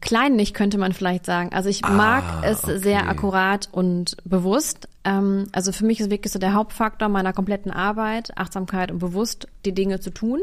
kleinlich, 0.00 0.54
könnte 0.54 0.78
man 0.78 0.92
vielleicht 0.92 1.26
sagen. 1.26 1.50
Also 1.52 1.68
ich 1.68 1.82
mag 1.82 2.24
es 2.42 2.64
okay. 2.64 2.78
sehr 2.78 3.08
akkurat 3.08 3.68
und 3.72 4.16
bewusst. 4.24 4.88
Ähm, 5.04 5.46
also 5.52 5.72
für 5.72 5.84
mich 5.84 6.00
ist 6.00 6.10
wirklich 6.10 6.32
so 6.32 6.38
der 6.38 6.54
Hauptfaktor 6.54 7.08
meiner 7.08 7.32
kompletten 7.32 7.70
Arbeit, 7.70 8.36
Achtsamkeit 8.36 8.90
und 8.90 8.98
bewusst 8.98 9.46
die 9.64 9.72
Dinge 9.72 10.00
zu 10.00 10.10
tun. 10.10 10.40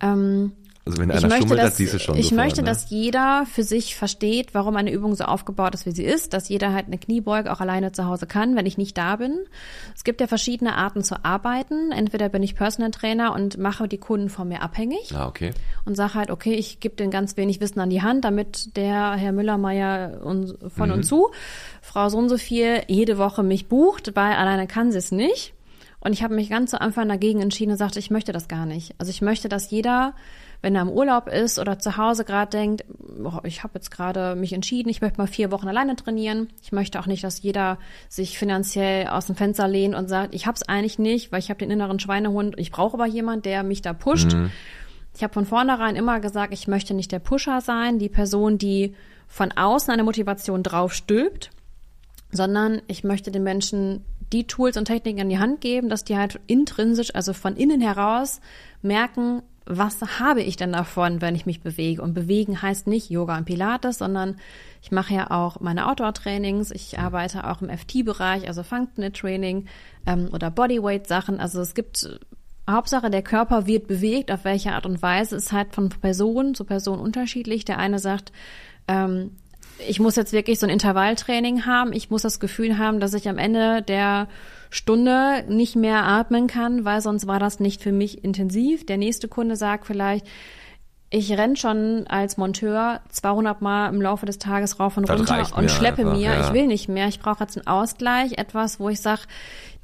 Ähm, 0.00 0.52
Also 0.86 0.98
wenn 0.98 1.10
einer 1.10 1.20
möchte, 1.28 1.42
schummelt, 1.42 1.58
dass, 1.60 1.66
das 1.70 1.76
siehst 1.76 1.94
du 1.94 1.98
schon 1.98 2.16
ich 2.16 2.30
sofort, 2.30 2.44
möchte, 2.44 2.62
ne? 2.62 2.66
dass 2.68 2.88
jeder 2.88 3.44
für 3.46 3.62
sich 3.62 3.94
versteht, 3.96 4.54
warum 4.54 4.76
eine 4.76 4.90
Übung 4.90 5.14
so 5.14 5.24
aufgebaut 5.24 5.74
ist, 5.74 5.84
wie 5.84 5.90
sie 5.90 6.04
ist, 6.04 6.32
dass 6.32 6.48
jeder 6.48 6.72
halt 6.72 6.86
eine 6.86 6.96
Kniebeuge 6.96 7.52
auch 7.52 7.60
alleine 7.60 7.92
zu 7.92 8.06
Hause 8.06 8.26
kann, 8.26 8.56
wenn 8.56 8.64
ich 8.64 8.78
nicht 8.78 8.96
da 8.96 9.16
bin. 9.16 9.38
Es 9.94 10.04
gibt 10.04 10.20
ja 10.22 10.26
verschiedene 10.26 10.74
Arten 10.76 11.04
zu 11.04 11.22
arbeiten. 11.24 11.92
Entweder 11.92 12.30
bin 12.30 12.42
ich 12.42 12.54
Personal 12.56 12.90
Trainer 12.92 13.34
und 13.34 13.58
mache 13.58 13.88
die 13.88 13.98
Kunden 13.98 14.30
von 14.30 14.48
mir 14.48 14.62
abhängig 14.62 15.14
Ah, 15.14 15.26
okay. 15.28 15.50
und 15.84 15.96
sage 15.96 16.14
halt, 16.14 16.30
okay, 16.30 16.54
ich 16.54 16.80
gebe 16.80 16.96
denen 16.96 17.10
ganz 17.10 17.36
wenig 17.36 17.60
Wissen 17.60 17.80
an 17.80 17.90
die 17.90 18.00
Hand, 18.02 18.24
damit 18.24 18.76
der 18.76 19.12
Herr 19.12 19.32
Müller-Meyer 19.32 20.22
uns, 20.24 20.54
von 20.74 20.88
Mhm. 20.88 20.94
und 20.94 21.02
zu, 21.04 21.30
Frau 21.82 22.08
so 22.08 22.16
und 22.18 22.30
so 22.30 22.38
viel, 22.38 22.82
jede 22.88 23.18
Woche 23.18 23.42
mich 23.42 23.68
bucht, 23.68 24.16
weil 24.16 24.32
alleine 24.32 24.66
kann 24.66 24.90
sie 24.92 24.98
es 24.98 25.12
nicht. 25.12 25.52
Und 26.02 26.14
ich 26.14 26.22
habe 26.22 26.34
mich 26.34 26.48
ganz 26.48 26.70
zu 26.70 26.80
Anfang 26.80 27.08
dagegen 27.10 27.42
entschieden 27.42 27.72
und 27.72 27.76
sagte, 27.76 27.98
ich 27.98 28.10
möchte 28.10 28.32
das 28.32 28.48
gar 28.48 28.64
nicht. 28.64 28.94
Also 28.96 29.10
ich 29.10 29.20
möchte, 29.20 29.50
dass 29.50 29.70
jeder, 29.70 30.14
wenn 30.62 30.74
er 30.74 30.82
im 30.82 30.90
Urlaub 30.90 31.28
ist 31.28 31.58
oder 31.58 31.78
zu 31.78 31.96
Hause 31.96 32.24
gerade 32.24 32.50
denkt, 32.50 32.84
boah, 32.98 33.40
ich 33.44 33.62
habe 33.62 33.74
jetzt 33.76 33.90
gerade 33.90 34.34
mich 34.34 34.52
entschieden, 34.52 34.88
ich 34.88 35.00
möchte 35.00 35.18
mal 35.18 35.26
vier 35.26 35.50
Wochen 35.50 35.68
alleine 35.68 35.96
trainieren. 35.96 36.48
Ich 36.62 36.72
möchte 36.72 37.00
auch 37.00 37.06
nicht, 37.06 37.24
dass 37.24 37.40
jeder 37.42 37.78
sich 38.08 38.38
finanziell 38.38 39.08
aus 39.08 39.26
dem 39.26 39.36
Fenster 39.36 39.68
lehnt 39.68 39.94
und 39.94 40.08
sagt, 40.08 40.34
ich 40.34 40.46
habe 40.46 40.56
es 40.56 40.68
eigentlich 40.68 40.98
nicht, 40.98 41.32
weil 41.32 41.38
ich 41.38 41.48
habe 41.48 41.58
den 41.58 41.70
inneren 41.70 41.98
Schweinehund. 41.98 42.58
Ich 42.58 42.70
brauche 42.70 42.94
aber 42.94 43.06
jemand, 43.06 43.46
der 43.46 43.62
mich 43.62 43.80
da 43.80 43.92
pusht. 43.94 44.36
Ich 45.16 45.22
habe 45.22 45.32
von 45.32 45.46
vornherein 45.46 45.96
immer 45.96 46.20
gesagt, 46.20 46.52
ich 46.52 46.68
möchte 46.68 46.94
nicht 46.94 47.10
der 47.10 47.18
Pusher 47.18 47.60
sein, 47.60 47.98
die 47.98 48.08
Person, 48.08 48.58
die 48.58 48.94
von 49.26 49.52
außen 49.52 49.92
eine 49.92 50.04
Motivation 50.04 50.62
draufstülpt, 50.62 51.50
sondern 52.32 52.82
ich 52.86 53.02
möchte 53.02 53.30
den 53.30 53.42
Menschen 53.42 54.04
die 54.32 54.46
Tools 54.46 54.76
und 54.76 54.84
Techniken 54.84 55.20
an 55.20 55.28
die 55.28 55.38
Hand 55.38 55.60
geben, 55.60 55.88
dass 55.88 56.04
die 56.04 56.16
halt 56.16 56.38
intrinsisch, 56.46 57.14
also 57.14 57.32
von 57.32 57.56
innen 57.56 57.80
heraus 57.80 58.40
merken, 58.82 59.42
was 59.70 60.00
habe 60.18 60.42
ich 60.42 60.56
denn 60.56 60.72
davon, 60.72 61.20
wenn 61.20 61.36
ich 61.36 61.46
mich 61.46 61.60
bewege? 61.60 62.02
Und 62.02 62.12
bewegen 62.12 62.60
heißt 62.60 62.86
nicht 62.86 63.08
Yoga 63.08 63.38
und 63.38 63.44
Pilates, 63.44 63.98
sondern 63.98 64.36
ich 64.82 64.90
mache 64.90 65.14
ja 65.14 65.30
auch 65.30 65.60
meine 65.60 65.88
Outdoor-Trainings. 65.88 66.72
Ich 66.72 66.98
arbeite 66.98 67.46
auch 67.48 67.62
im 67.62 67.70
FT-Bereich, 67.70 68.48
also 68.48 68.62
Functional 68.62 69.12
Training 69.12 69.66
ähm, 70.06 70.28
oder 70.32 70.50
Bodyweight-Sachen. 70.50 71.38
Also 71.38 71.60
es 71.60 71.74
gibt 71.74 72.18
Hauptsache, 72.68 73.10
der 73.10 73.22
Körper 73.22 73.66
wird 73.66 73.86
bewegt, 73.86 74.32
auf 74.32 74.44
welche 74.44 74.72
Art 74.72 74.86
und 74.86 75.02
Weise, 75.02 75.36
ist 75.36 75.52
halt 75.52 75.74
von 75.74 75.88
Person 75.88 76.54
zu 76.54 76.64
Person 76.64 76.98
unterschiedlich. 76.98 77.64
Der 77.64 77.78
eine 77.78 78.00
sagt, 78.00 78.32
ähm, 78.88 79.36
ich 79.86 80.00
muss 80.00 80.16
jetzt 80.16 80.32
wirklich 80.32 80.58
so 80.58 80.66
ein 80.66 80.72
Intervalltraining 80.72 81.64
haben. 81.64 81.92
Ich 81.92 82.10
muss 82.10 82.22
das 82.22 82.40
Gefühl 82.40 82.76
haben, 82.76 83.00
dass 83.00 83.14
ich 83.14 83.28
am 83.28 83.38
Ende 83.38 83.82
der 83.82 84.28
Stunde 84.70 85.44
nicht 85.48 85.76
mehr 85.76 86.04
atmen 86.04 86.46
kann, 86.46 86.84
weil 86.84 87.00
sonst 87.00 87.26
war 87.26 87.38
das 87.38 87.60
nicht 87.60 87.82
für 87.82 87.92
mich 87.92 88.24
intensiv. 88.24 88.86
Der 88.86 88.96
nächste 88.96 89.28
Kunde 89.28 89.56
sagt 89.56 89.84
vielleicht, 89.86 90.26
ich 91.12 91.32
renn 91.36 91.56
schon 91.56 92.06
als 92.06 92.36
Monteur 92.36 93.00
200 93.08 93.60
Mal 93.60 93.88
im 93.88 94.00
Laufe 94.00 94.26
des 94.26 94.38
Tages 94.38 94.78
rauf 94.78 94.96
und 94.96 95.08
Das 95.08 95.18
runter 95.18 95.44
und 95.56 95.62
mir 95.64 95.68
schleppe 95.68 96.02
einfach, 96.02 96.14
mir. 96.14 96.22
ja. 96.30 96.46
Ich 96.46 96.52
will 96.52 96.68
nicht 96.68 96.88
mehr. 96.88 97.08
Ich 97.08 97.18
brauche 97.18 97.42
jetzt 97.42 97.56
einen 97.56 97.66
Ausgleich, 97.66 98.38
etwas, 98.38 98.78
wo 98.78 98.88
ich 98.88 99.00
sage, 99.00 99.22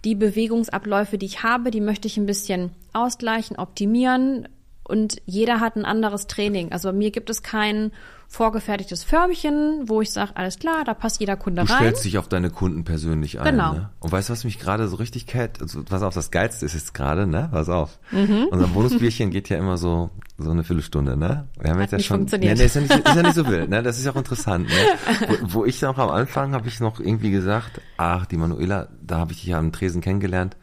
die 0.04 0.14
Bewegungsabläufe, 0.14 1.18
die 1.18 1.26
ich 1.26 1.42
habe, 1.42 1.72
die 1.72 1.80
möchte 1.80 2.06
ich 2.06 2.16
ein 2.16 2.26
bisschen 2.26 2.70
ausgleichen, 2.92 3.58
optimieren. 3.58 4.48
Und 4.84 5.16
jeder 5.26 5.58
hat 5.58 5.74
ein 5.74 5.84
anderes 5.84 6.28
Training. 6.28 6.70
Also 6.70 6.90
bei 6.90 6.96
mir 6.96 7.10
gibt 7.10 7.28
es 7.28 7.42
kein 7.42 7.90
vorgefertigtes 8.28 9.04
Förmchen, 9.04 9.88
wo 9.88 10.00
ich 10.02 10.10
sage, 10.12 10.32
alles 10.34 10.58
klar, 10.58 10.84
da 10.84 10.94
passt 10.94 11.20
jeder 11.20 11.36
Kunde 11.36 11.62
Du 11.64 11.70
rein. 11.72 11.78
stellst 11.78 12.04
dich 12.04 12.18
auf 12.18 12.28
deine 12.28 12.50
Kunden 12.50 12.84
persönlich 12.84 13.38
ein. 13.40 13.44
Genau. 13.44 13.72
Ne? 13.72 13.90
Und 14.00 14.12
weißt 14.12 14.28
du, 14.28 14.32
was 14.32 14.44
mich 14.44 14.58
gerade 14.58 14.88
so 14.88 14.96
richtig 14.96 15.26
kalt, 15.26 15.60
also, 15.62 15.82
pass 15.84 16.02
auf, 16.02 16.14
das 16.14 16.30
Geilste 16.30 16.66
ist 16.66 16.74
jetzt 16.74 16.92
gerade, 16.94 17.26
ne? 17.26 17.48
Pass 17.52 17.68
auf. 17.68 17.98
Mhm. 18.10 18.48
Unser 18.50 18.66
Bonusbierchen 18.68 19.30
geht 19.30 19.48
ja 19.48 19.56
immer 19.58 19.76
so, 19.78 20.10
so 20.38 20.50
eine 20.50 20.64
Viertelstunde, 20.64 21.16
ne? 21.16 21.48
Wir 21.60 21.70
haben 21.70 21.76
Hat 21.80 21.92
jetzt 21.92 22.02
ja 22.02 22.06
schon. 22.08 22.16
funktioniert. 22.18 22.54
Nee, 22.54 22.58
nee, 22.62 22.66
ist 22.66 22.74
ja 22.74 22.80
nicht, 22.82 22.94
ist 22.94 23.14
ja 23.16 23.22
nicht 23.22 23.34
so 23.34 23.46
wild, 23.46 23.70
ne? 23.70 23.82
Das 23.86 23.98
ist 23.98 24.04
ja 24.04 24.12
auch 24.12 24.16
interessant, 24.16 24.68
ne? 24.68 25.28
Wo, 25.28 25.60
wo 25.60 25.64
ich 25.64 25.80
noch 25.82 25.96
am 25.98 26.10
Anfang 26.10 26.52
habe 26.52 26.68
ich 26.68 26.80
noch 26.80 27.00
irgendwie 27.00 27.30
gesagt, 27.30 27.80
ach, 27.96 28.26
die 28.26 28.36
Manuela, 28.36 28.88
da 29.00 29.18
habe 29.18 29.32
ich 29.32 29.38
dich 29.40 29.48
ja 29.48 29.58
am 29.58 29.72
Tresen 29.72 30.00
kennengelernt. 30.00 30.56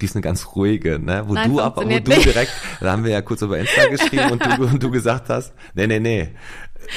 Die 0.00 0.04
ist 0.04 0.14
eine 0.14 0.22
ganz 0.22 0.46
ruhige, 0.54 1.00
ne? 1.00 1.24
Wo 1.26 1.34
Nein, 1.34 1.50
du 1.50 1.60
aber, 1.60 1.82
wo 1.84 1.88
du 1.88 2.00
direkt, 2.00 2.52
da 2.80 2.92
haben 2.92 3.02
wir 3.02 3.10
ja 3.10 3.20
kurz 3.20 3.42
über 3.42 3.58
Insta 3.58 3.86
geschrieben 3.88 4.30
und 4.30 4.46
du, 4.46 4.62
und 4.72 4.80
du 4.80 4.92
gesagt 4.92 5.28
hast, 5.28 5.52
nee, 5.74 5.88
nee, 5.88 5.98
nee. 5.98 6.28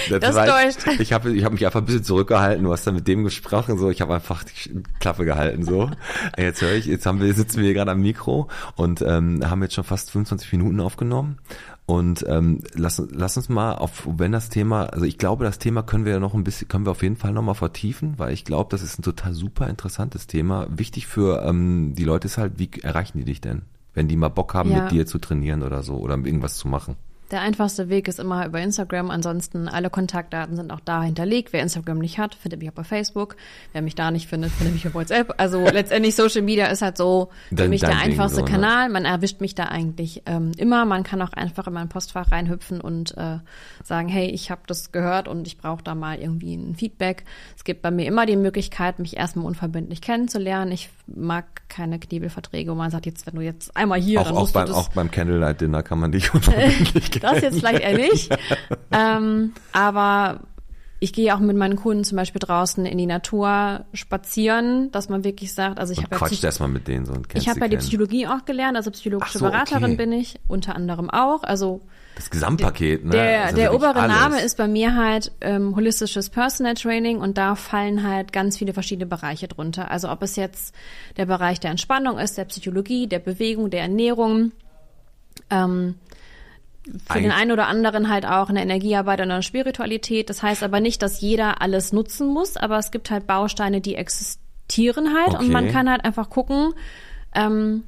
Das 0.09 0.35
war 0.35 0.45
täuscht. 0.47 0.87
ich, 0.99 1.13
habe 1.13 1.31
ich 1.33 1.43
hab 1.43 1.51
mich 1.51 1.65
einfach 1.65 1.81
ein 1.81 1.85
bisschen 1.85 2.03
zurückgehalten, 2.03 2.63
du 2.63 2.71
hast 2.71 2.85
dann 2.87 2.95
mit 2.95 3.07
dem 3.07 3.23
gesprochen, 3.23 3.77
so 3.77 3.89
ich 3.89 4.01
habe 4.01 4.13
einfach 4.15 4.43
die 4.43 4.83
Klappe 4.99 5.25
gehalten, 5.25 5.63
so. 5.63 5.89
Jetzt 6.37 6.61
höre 6.61 6.73
ich, 6.73 6.85
jetzt 6.85 7.05
haben 7.05 7.19
wir, 7.21 7.33
sitzen 7.33 7.57
wir 7.57 7.65
hier 7.65 7.73
gerade 7.73 7.91
am 7.91 8.01
Mikro 8.01 8.47
und 8.75 9.01
ähm, 9.01 9.41
haben 9.49 9.61
jetzt 9.61 9.73
schon 9.75 9.83
fast 9.83 10.11
25 10.11 10.51
Minuten 10.53 10.79
aufgenommen. 10.79 11.37
Und 11.85 12.25
ähm, 12.29 12.61
lass, 12.73 13.01
lass 13.11 13.35
uns 13.35 13.49
mal 13.49 13.73
auf, 13.73 14.07
wenn 14.07 14.31
das 14.31 14.49
Thema, 14.49 14.85
also 14.85 15.03
ich 15.05 15.17
glaube, 15.17 15.43
das 15.43 15.59
Thema 15.59 15.83
können 15.83 16.05
wir 16.05 16.19
noch 16.19 16.33
ein 16.33 16.43
bisschen, 16.43 16.67
können 16.69 16.85
wir 16.85 16.91
auf 16.91 17.03
jeden 17.03 17.17
Fall 17.17 17.33
noch 17.33 17.41
mal 17.41 17.53
vertiefen, 17.53 18.13
weil 18.17 18.31
ich 18.33 18.45
glaube, 18.45 18.69
das 18.69 18.81
ist 18.81 18.97
ein 18.99 19.03
total 19.03 19.33
super 19.33 19.67
interessantes 19.67 20.27
Thema. 20.27 20.67
Wichtig 20.69 21.07
für 21.07 21.43
ähm, 21.43 21.93
die 21.95 22.05
Leute 22.05 22.27
ist 22.27 22.37
halt, 22.37 22.53
wie 22.59 22.69
erreichen 22.81 23.17
die 23.17 23.25
dich 23.25 23.41
denn? 23.41 23.63
Wenn 23.93 24.07
die 24.07 24.15
mal 24.15 24.29
Bock 24.29 24.53
haben, 24.53 24.71
Ja. 24.71 24.83
mit 24.83 24.91
dir 24.91 25.05
zu 25.05 25.17
trainieren 25.19 25.63
oder 25.63 25.83
so 25.83 25.97
oder 25.97 26.13
irgendwas 26.15 26.55
zu 26.55 26.69
machen. 26.69 26.95
Der 27.31 27.41
einfachste 27.41 27.87
Weg 27.87 28.07
ist 28.09 28.19
immer 28.19 28.45
über 28.45 28.59
Instagram. 28.59 29.09
Ansonsten 29.09 29.67
alle 29.69 29.89
Kontaktdaten 29.89 30.55
sind 30.57 30.71
auch 30.71 30.81
da 30.81 31.01
hinterlegt. 31.01 31.53
Wer 31.53 31.61
Instagram 31.61 31.99
nicht 31.99 32.19
hat, 32.19 32.35
findet 32.35 32.59
mich 32.59 32.69
auch 32.69 32.73
bei 32.73 32.83
Facebook. 32.83 33.37
Wer 33.71 33.81
mich 33.81 33.95
da 33.95 34.11
nicht 34.11 34.27
findet, 34.27 34.51
findet 34.51 34.73
mich 34.73 34.85
auf 34.85 34.93
WhatsApp. 34.93 35.33
Also 35.37 35.63
letztendlich 35.71 36.15
Social 36.15 36.41
Media 36.41 36.65
ist 36.67 36.81
halt 36.81 36.97
so 36.97 37.29
für 37.49 37.55
Dein- 37.55 37.69
mich 37.69 37.81
der 37.81 37.97
einfachste 37.97 38.39
so, 38.39 38.45
ne? 38.45 38.51
Kanal. 38.51 38.89
Man 38.89 39.05
erwischt 39.05 39.39
mich 39.39 39.55
da 39.55 39.65
eigentlich 39.65 40.23
ähm, 40.25 40.51
immer. 40.57 40.83
Man 40.85 41.03
kann 41.03 41.21
auch 41.21 41.31
einfach 41.31 41.67
in 41.67 41.73
mein 41.73 41.87
Postfach 41.87 42.31
reinhüpfen 42.31 42.81
und 42.81 43.17
äh, 43.17 43.37
sagen, 43.83 44.09
hey, 44.09 44.27
ich 44.27 44.51
habe 44.51 44.61
das 44.67 44.91
gehört 44.91 45.27
und 45.29 45.47
ich 45.47 45.57
brauche 45.57 45.83
da 45.83 45.95
mal 45.95 46.19
irgendwie 46.19 46.55
ein 46.55 46.75
Feedback. 46.75 47.23
Es 47.55 47.63
gibt 47.63 47.81
bei 47.81 47.91
mir 47.91 48.05
immer 48.07 48.25
die 48.25 48.35
Möglichkeit, 48.35 48.99
mich 48.99 49.15
erstmal 49.15 49.45
unverbindlich 49.45 50.01
kennenzulernen. 50.01 50.71
Ich 50.73 50.89
mag 51.07 51.45
keine 51.69 51.99
Knebelverträge, 51.99 52.71
wo 52.71 52.75
man 52.75 52.91
sagt, 52.91 53.05
jetzt 53.05 53.25
wenn 53.25 53.35
du 53.35 53.41
jetzt 53.41 53.75
einmal 53.77 53.99
hier, 54.01 54.19
Auch, 54.19 54.25
dann 54.25 54.35
auch, 54.35 54.39
musst 54.41 54.53
beim, 54.53 54.65
du 54.65 54.73
das 54.73 54.77
auch 54.77 54.89
beim 54.89 55.09
Candlelight 55.09 55.61
Dinner 55.61 55.83
kann 55.83 55.99
man 55.99 56.11
dich 56.11 56.33
unverbindlich 56.33 57.11
das 57.21 57.41
jetzt 57.41 57.59
vielleicht 57.59 57.81
eher 57.81 57.97
nicht. 57.97 58.37
ähm, 58.91 59.53
aber 59.71 60.41
ich 61.03 61.13
gehe 61.13 61.33
auch 61.35 61.39
mit 61.39 61.57
meinen 61.57 61.77
Kunden 61.77 62.03
zum 62.03 62.15
Beispiel 62.15 62.37
draußen 62.37 62.85
in 62.85 62.95
die 62.95 63.07
Natur 63.07 63.85
spazieren, 63.91 64.91
dass 64.91 65.09
man 65.09 65.23
wirklich 65.23 65.51
sagt, 65.51 65.79
also 65.79 65.93
ich 65.93 65.97
habe 65.97 66.09
ja, 66.11 66.17
quatscht 66.19 66.33
Psych 66.33 66.43
erstmal 66.43 66.69
mit 66.69 66.87
denen 66.87 67.07
so 67.07 67.13
und 67.13 67.25
ich 67.33 67.49
habe 67.49 67.59
ja 67.59 67.67
die. 67.69 67.77
Psychologie 67.77 68.27
auch 68.27 68.45
gelernt, 68.45 68.77
also 68.77 68.91
psychologische 68.91 69.39
so, 69.39 69.45
Beraterin 69.45 69.83
okay. 69.85 69.95
bin 69.95 70.11
ich, 70.11 70.39
unter 70.47 70.75
anderem 70.75 71.09
auch. 71.09 71.41
Also 71.41 71.81
Das 72.13 72.29
Gesamtpaket, 72.29 73.03
ne? 73.03 73.09
der, 73.09 73.51
der 73.51 73.73
obere 73.73 73.95
alles. 73.95 74.15
Name 74.15 74.41
ist 74.41 74.57
bei 74.57 74.67
mir 74.67 74.95
halt 74.95 75.31
ähm, 75.41 75.75
holistisches 75.75 76.29
Personal 76.29 76.75
Training 76.75 77.17
und 77.17 77.35
da 77.35 77.55
fallen 77.55 78.07
halt 78.07 78.31
ganz 78.31 78.59
viele 78.59 78.73
verschiedene 78.73 79.07
Bereiche 79.07 79.47
drunter. 79.47 79.89
Also 79.89 80.07
ob 80.07 80.21
es 80.21 80.35
jetzt 80.35 80.75
der 81.17 81.25
Bereich 81.25 81.59
der 81.59 81.71
Entspannung 81.71 82.19
ist, 82.19 82.37
der 82.37 82.45
Psychologie, 82.45 83.07
der 83.07 83.19
Bewegung, 83.19 83.71
der 83.71 83.81
Ernährung, 83.81 84.51
ähm, 85.49 85.95
für 86.83 86.91
den 86.91 87.25
Eigentlich- 87.25 87.33
einen 87.33 87.51
oder 87.51 87.67
anderen 87.67 88.09
halt 88.09 88.25
auch 88.25 88.49
eine 88.49 88.61
Energiearbeit 88.61 89.21
und 89.21 89.31
eine 89.31 89.43
Spiritualität. 89.43 90.29
Das 90.29 90.41
heißt 90.41 90.63
aber 90.63 90.79
nicht, 90.79 91.01
dass 91.01 91.21
jeder 91.21 91.61
alles 91.61 91.93
nutzen 91.93 92.27
muss, 92.27 92.57
aber 92.57 92.77
es 92.77 92.91
gibt 92.91 93.11
halt 93.11 93.27
Bausteine, 93.27 93.81
die 93.81 93.95
existieren 93.95 95.13
halt 95.15 95.37
und 95.39 95.49
man 95.51 95.65
Okay. 95.65 95.73
kann 95.73 95.89
halt 95.89 96.03
einfach 96.05 96.29
gucken, 96.29 96.73
ähm, 97.35 97.83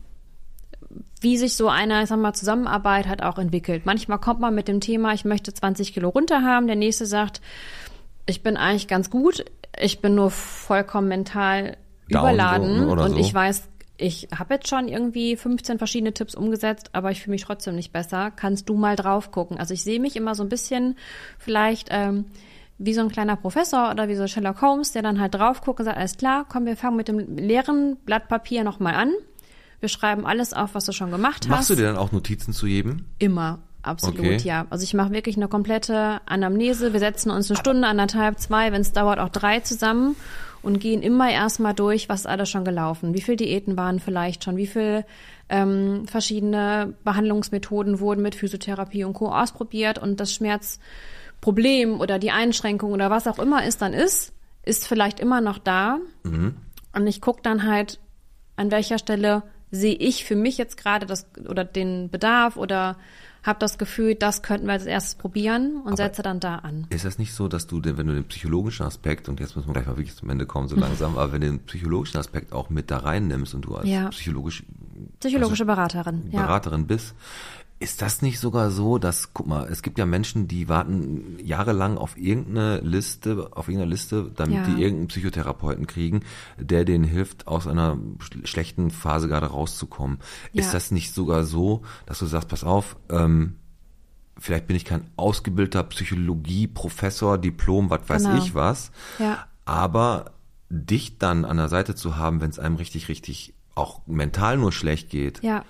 wie 1.22 1.38
sich 1.38 1.56
so 1.56 1.70
eine, 1.70 2.04
ich 2.04 2.10
sag 2.10 2.20
mal, 2.20 2.34
Zusammenarbeit 2.34 3.08
halt 3.08 3.24
auch 3.24 3.38
entwickelt. 3.40 3.86
Manchmal 3.86 4.20
kommt 4.20 4.42
man 4.42 4.54
mit 4.54 4.68
dem 4.68 4.82
Thema, 4.82 5.14
ich 5.14 5.24
möchte 5.26 5.54
20 5.54 5.94
Kilo 5.94 6.10
runter 6.10 6.42
haben, 6.44 6.68
der 6.68 6.76
nächste 6.76 7.06
sagt, 7.06 7.42
ich 8.26 8.44
bin 8.44 8.58
eigentlich 8.58 8.88
ganz 8.88 9.10
gut, 9.10 9.46
ich 9.80 10.02
bin 10.02 10.16
nur 10.16 10.32
vollkommen 10.32 11.08
mental 11.08 11.78
Down 12.10 12.22
überladen 12.34 12.80
so, 12.82 12.92
und 12.92 13.10
so. 13.12 13.18
ich 13.18 13.34
weiß, 13.34 13.64
ich 13.98 14.28
habe 14.38 14.56
jetzt 14.56 14.68
schon 14.70 14.88
irgendwie 14.88 15.36
15 15.38 15.78
verschiedene 15.78 16.14
Tipps 16.14 16.36
umgesetzt, 16.36 16.90
aber 16.94 17.12
ich 17.12 17.22
fühle 17.22 17.34
mich 17.34 17.44
trotzdem 17.44 17.76
nicht 17.76 17.92
besser. 17.94 18.32
Kannst 18.32 18.68
du 18.70 18.76
mal 18.76 18.96
drauf 18.96 19.32
gucken? 19.32 19.58
Also 19.60 19.74
ich 19.74 19.84
sehe 19.84 20.00
mich 20.00 20.16
immer 20.16 20.34
so 20.36 20.44
ein 20.44 20.50
bisschen 20.50 20.98
vielleicht 21.38 21.90
ähm, 21.92 22.26
wie 22.80 22.94
so 22.94 23.02
ein 23.02 23.10
kleiner 23.10 23.36
Professor 23.36 23.92
oder 23.92 24.08
wie 24.08 24.16
so 24.16 24.26
Sherlock 24.28 24.62
Holmes, 24.62 24.92
der 24.94 25.04
dann 25.04 25.20
halt 25.22 25.36
drauf 25.36 25.62
guckt 25.62 25.80
und 25.80 25.86
sagt, 25.86 25.98
alles 25.98 26.18
klar, 26.18 26.46
komm, 26.50 26.66
wir 26.66 26.76
fangen 26.76 26.98
mit 26.98 27.08
dem 27.08 27.38
leeren 27.38 27.98
Blatt 28.06 28.28
Papier 28.28 28.64
nochmal 28.64 28.96
an. 28.96 29.12
Wir 29.80 29.90
schreiben 29.90 30.26
alles 30.26 30.54
auf, 30.54 30.74
was 30.76 30.86
du 30.86 30.92
schon 30.92 31.12
gemacht 31.12 31.48
Machst 31.48 31.62
hast. 31.62 31.70
du 31.70 31.76
dir 31.76 31.84
dann 31.88 31.98
auch 31.98 32.12
Notizen 32.12 32.52
zu 32.54 32.66
jedem? 32.68 33.06
Immer, 33.20 33.60
absolut, 33.84 34.20
Okay. 34.20 34.38
ja. 34.44 34.66
Also 34.70 34.84
ich 34.86 34.94
mache 34.96 35.12
wirklich 35.12 35.38
eine 35.38 35.48
komplette 35.50 36.20
Anamnese. 36.26 36.94
Wir 36.94 37.00
setzen 37.00 37.30
uns 37.30 37.52
eine 37.52 37.60
Stunde, 37.60 37.88
anderthalb, 37.88 38.40
zwei, 38.40 38.72
wenn 38.72 38.82
es 38.82 38.92
dauert, 38.92 39.20
auch 39.20 39.30
drei 39.30 39.60
zusammen 39.60 40.16
und 40.64 40.80
gehen 40.80 41.02
immer 41.04 41.30
erstmal 41.30 41.74
durch, 41.74 42.10
was 42.10 42.22
ist 42.22 42.26
alles 42.26 42.50
schon 42.50 42.66
gelaufen. 42.66 43.14
Wie 43.14 43.22
viele 43.22 43.38
Diäten 43.38 43.78
waren 43.78 44.00
vielleicht 44.00 44.44
schon? 44.44 44.58
Wie 44.58 44.68
viele 44.68 45.06
ähm, 45.50 46.08
verschiedene 46.08 46.94
Behandlungsmethoden 47.04 48.00
wurden 48.00 48.22
mit 48.22 48.34
Physiotherapie 48.34 49.04
und 49.04 49.14
Co. 49.14 49.30
ausprobiert 49.30 50.00
und 50.00 50.20
das 50.20 50.34
Schmerzproblem 50.34 52.00
oder 52.00 52.18
die 52.18 52.32
Einschränkung 52.32 52.94
oder 52.94 53.10
was 53.10 53.28
auch 53.28 53.40
immer 53.40 53.66
es 53.66 53.78
dann 53.78 53.94
ist, 53.94 54.34
ist 54.64 54.88
vielleicht 54.88 55.20
immer 55.20 55.42
noch 55.42 55.60
da. 55.60 56.00
Und 56.94 57.08
ich 57.08 57.22
gucke 57.22 57.42
dann 57.44 57.68
halt, 57.68 58.00
an 58.56 58.72
welcher 58.72 58.98
Stelle 58.98 59.44
sehe 59.70 59.96
ich 59.96 60.24
für 60.24 60.36
mich 60.36 60.58
jetzt 60.58 60.78
gerade 60.78 61.06
das 61.06 61.28
oder 61.50 61.66
den 61.66 62.10
Bedarf 62.10 62.58
oder 62.58 62.96
habe 63.44 63.60
das 63.60 63.78
Gefühl, 63.78 64.16
das 64.16 64.42
könnten 64.42 64.66
wir 64.68 64.74
als 64.74 64.86
erstes 64.86 65.16
probieren 65.16 65.82
und 65.84 65.98
setze 65.98 66.22
dann 66.22 66.40
da 66.40 66.56
an. 66.56 66.88
Ist 66.90 67.06
das 67.06 67.18
nicht 67.20 67.34
so, 67.34 67.48
dass 67.48 67.68
du, 67.68 67.82
wenn 67.84 68.08
du 68.08 68.14
den 68.14 68.24
psychologischen 68.26 68.86
Aspekt, 68.86 69.28
und 69.30 69.40
jetzt 69.40 69.56
müssen 69.56 69.68
wir 69.70 69.74
gleich 69.74 69.86
mal 69.86 69.98
wirklich 69.98 70.16
zum 70.16 70.30
Ende 70.30 70.46
kommen, 70.46 70.68
so 70.68 70.76
langsam, 70.80 71.18
aber 71.18 71.32
wenn 71.34 71.42
du 71.42 71.48
den 71.48 71.60
psychologischen 71.66 72.18
Aspekt 72.18 72.54
auch 72.54 72.70
mit 72.70 72.90
da 72.90 72.98
reinnimmst 72.98 73.54
und 73.54 73.66
du 73.66 73.76
als 73.76 73.88
Ja. 73.88 74.08
psychologisch, 74.10 74.64
Psychologische 75.20 75.66
Beraterin, 75.66 76.30
ja. 76.32 76.42
Beraterin 76.42 76.88
bist, 76.88 77.14
ist 77.84 78.02
das 78.02 78.22
nicht 78.22 78.40
sogar 78.40 78.72
so, 78.72 78.98
dass, 78.98 79.34
guck 79.34 79.46
mal, 79.48 79.68
es 79.70 79.82
gibt 79.82 79.98
ja 80.00 80.06
Menschen, 80.06 80.48
die 80.48 80.70
warten 80.70 81.38
jahrelang 81.44 81.98
auf 81.98 82.18
irgendeine 82.18 82.80
Liste, 82.80 83.50
auf 83.52 83.68
irgendeine 83.68 83.92
Liste, 83.92 84.32
damit 84.36 84.56
Ja. 84.56 84.64
die 84.66 84.82
irgendeinen 84.82 85.08
Psychotherapeuten 85.10 85.86
kriegen, 85.86 86.22
der 86.58 86.86
denen 86.86 87.04
hilft, 87.04 87.48
aus 87.48 87.68
einer 87.68 87.98
sch- 88.20 88.48
schlechten 88.48 88.90
Phase 88.90 89.28
gerade 89.28 89.48
rauszukommen. 89.48 90.20
Ist 90.54 90.68
Ja. 90.68 90.72
das 90.74 90.92
nicht 90.92 91.14
sogar 91.14 91.44
so, 91.44 91.82
dass 92.06 92.20
du 92.20 92.26
sagst, 92.26 92.48
pass 92.50 92.64
auf, 92.64 92.96
ähm, 93.10 93.58
vielleicht 94.40 94.66
bin 94.68 94.76
ich 94.76 94.86
kein 94.86 95.10
ausgebildeter 95.16 95.84
Psychologie, 95.84 96.68
Professor, 96.68 97.38
Diplom, 97.38 97.90
was 97.90 98.08
weiß 98.08 98.24
Genau. 98.24 98.38
ich 98.38 98.56
was, 98.56 98.92
Ja. 99.20 99.46
aber 99.66 100.32
dich 100.70 101.18
dann 101.20 101.46
an 101.46 101.58
der 101.58 101.70
Seite 101.70 101.94
zu 101.96 102.18
haben, 102.18 102.42
wenn 102.42 102.50
es 102.50 102.60
einem 102.60 102.78
richtig, 102.78 103.10
richtig 103.10 103.54
auch 103.76 104.02
mental 104.08 104.58
nur 104.58 104.72
schlecht 104.72 105.10
geht, 105.10 105.44
Ja, 105.44 105.64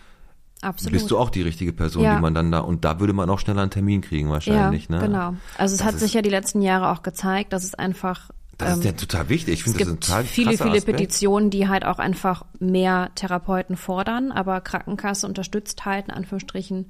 absolut. 0.63 0.93
bist 0.93 1.11
du 1.11 1.17
auch 1.17 1.29
die 1.29 1.41
richtige 1.41 1.73
Person, 1.73 2.03
Ja. 2.03 2.15
die 2.15 2.21
man 2.21 2.33
dann 2.33 2.51
da, 2.51 2.59
und 2.59 2.85
da 2.85 2.99
würde 2.99 3.13
man 3.13 3.29
auch 3.29 3.39
schneller 3.39 3.61
einen 3.61 3.71
Termin 3.71 4.01
kriegen 4.01 4.29
wahrscheinlich, 4.29 4.87
ja, 4.89 4.95
ne? 4.97 5.01
genau. 5.07 5.33
Also 5.57 5.73
es 5.73 5.79
Das 5.79 5.83
hat 5.87 5.93
ist- 5.95 6.01
sich 6.01 6.13
ja 6.13 6.21
die 6.21 6.29
letzten 6.29 6.61
Jahre 6.61 6.89
auch 6.91 7.03
gezeigt, 7.03 7.53
dass 7.53 7.63
es 7.63 7.75
einfach 7.75 8.29
Das 8.57 8.73
ist 8.77 8.85
ähm, 8.85 8.91
ja 8.91 8.91
total 8.93 9.29
wichtig. 9.29 9.53
Ich 9.55 9.59
Es 9.61 9.63
finde, 9.65 9.79
das 9.79 9.87
gibt 9.89 10.03
total 10.05 10.23
viele, 10.23 10.51
viele 10.57 10.77
Aspekt. 10.77 10.85
Petitionen, 10.97 11.49
die 11.49 11.67
halt 11.67 11.85
auch 11.85 11.99
einfach 11.99 12.45
mehr 12.59 13.09
Therapeuten 13.15 13.75
fordern, 13.77 14.31
aber 14.31 14.61
Krankenkasse 14.61 15.27
unterstützt 15.27 15.85
halt 15.85 16.05
in 16.07 16.13
Anführungsstrichen 16.13 16.89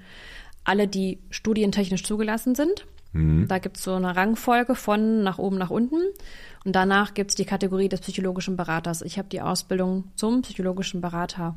alle, 0.65 0.88
die 0.88 1.19
studientechnisch 1.29 2.03
zugelassen 2.03 2.55
sind. 2.55 2.86
Mhm. 3.13 3.47
Da 3.47 3.59
gibt's 3.59 3.83
so 3.83 3.93
eine 3.93 4.15
Rangfolge 4.15 4.75
von 4.75 5.23
nach 5.23 5.38
oben 5.38 5.57
nach 5.57 5.69
unten. 5.69 6.01
Und 6.65 6.75
danach 6.75 7.13
gibt's 7.13 7.36
die 7.36 7.45
Kategorie 7.45 7.89
des 7.89 7.99
psychologischen 8.01 8.55
Beraters. 8.57 9.01
Ich 9.01 9.17
habe 9.17 9.27
die 9.29 9.41
Ausbildung 9.41 10.05
zum 10.15 10.41
psychologischen 10.41 10.99
Berater 11.01 11.55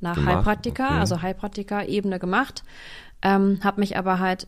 nach 0.00 0.14
Gemacht, 0.14 0.36
Heilpraktiker, 0.36 0.86
okay. 0.86 0.98
also 0.98 1.22
Heilpraktiker-Ebene 1.22 2.18
gemacht, 2.18 2.64
ähm, 3.22 3.60
habe 3.62 3.80
mich 3.80 3.96
aber 3.96 4.18
halt 4.18 4.46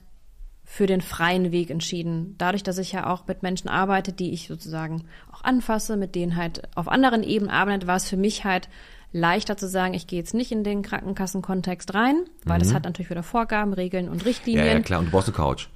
für 0.64 0.86
den 0.86 1.00
freien 1.00 1.50
Weg 1.50 1.70
entschieden. 1.70 2.36
Dadurch, 2.38 2.62
dass 2.62 2.78
ich 2.78 2.92
ja 2.92 3.10
auch 3.12 3.26
mit 3.26 3.42
Menschen 3.42 3.68
arbeite, 3.68 4.12
die 4.12 4.32
ich 4.32 4.46
sozusagen 4.46 5.04
auch 5.32 5.42
anfasse, 5.42 5.96
mit 5.96 6.14
denen 6.14 6.36
halt 6.36 6.62
auf 6.76 6.86
anderen 6.86 7.24
Ebenen 7.24 7.50
arbeite, 7.50 7.88
war 7.88 7.96
es 7.96 8.08
für 8.08 8.16
mich 8.16 8.44
halt 8.44 8.68
leichter 9.12 9.56
zu 9.56 9.66
sagen, 9.68 9.94
ich 9.94 10.06
gehe 10.06 10.20
jetzt 10.20 10.34
nicht 10.34 10.52
in 10.52 10.62
den 10.62 10.82
Krankenkassenkontext 10.82 11.92
rein, 11.94 12.24
weil 12.44 12.60
das 12.60 12.72
hat 12.72 12.84
natürlich 12.84 13.10
wieder 13.10 13.24
Vorgaben, 13.24 13.72
Regeln 13.72 14.08
und 14.08 14.14
Mhm. 14.14 14.20
Ja, 14.20 14.26
Richtlinien. 14.26 14.66
ja, 14.66 14.80
klar. 14.80 15.00
Und 15.00 15.06
du 15.06 15.10
brauchst 15.10 15.26
eine 15.28 15.36
Couch. 15.36 15.68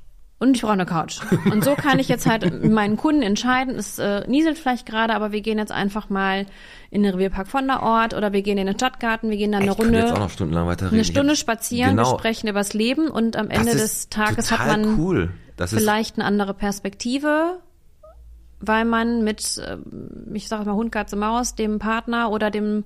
Und 0.44 0.56
ich 0.56 0.62
brauche 0.62 0.72
eine 0.74 0.84
Couch. 0.84 1.20
Und 1.50 1.64
so 1.64 1.74
kann 1.74 1.98
ich 1.98 2.08
jetzt 2.08 2.26
halt 2.26 2.62
meinen 2.64 2.98
Kunden 2.98 3.22
entscheiden, 3.22 3.76
es 3.76 3.98
äh, 3.98 4.28
nieselt 4.28 4.58
vielleicht 4.58 4.84
gerade, 4.84 5.14
aber 5.14 5.32
wir 5.32 5.40
gehen 5.40 5.56
jetzt 5.56 5.72
einfach 5.72 6.10
mal 6.10 6.44
in 6.90 7.02
den 7.02 7.14
Revierpark 7.14 7.48
von 7.48 7.66
der 7.66 7.82
Ort 7.82 8.12
oder 8.12 8.34
wir 8.34 8.42
gehen 8.42 8.58
in 8.58 8.66
den 8.66 8.74
Stadtgarten, 8.74 9.30
wir 9.30 9.38
gehen 9.38 9.52
dann 9.52 9.62
eine 9.62 9.72
ich 9.72 9.78
Runde, 9.78 9.98
jetzt 9.98 10.12
auch 10.12 10.18
noch 10.18 10.28
stundenlang 10.28 10.66
weiter 10.66 10.86
reden. 10.86 10.96
eine 10.96 11.04
Stunde 11.04 11.34
spazieren, 11.34 11.96
genau, 11.96 12.12
wir 12.12 12.18
sprechen 12.18 12.48
übers 12.48 12.74
Leben 12.74 13.08
und 13.08 13.36
am 13.36 13.48
Ende 13.48 13.72
das 13.72 13.80
des 13.80 14.08
Tages 14.10 14.52
hat 14.52 14.66
man 14.66 14.98
cool. 14.98 15.30
Das 15.56 15.72
vielleicht 15.72 16.16
eine 16.16 16.26
andere 16.26 16.52
Perspektive, 16.52 17.60
weil 18.60 18.84
man 18.84 19.24
mit, 19.24 19.62
ähm, 19.66 20.34
ich 20.34 20.48
sage 20.48 20.66
mal 20.66 20.74
Hund, 20.74 20.92
Katze, 20.92 21.16
Maus, 21.16 21.54
dem 21.54 21.78
Partner 21.78 22.30
oder 22.30 22.50
dem 22.50 22.84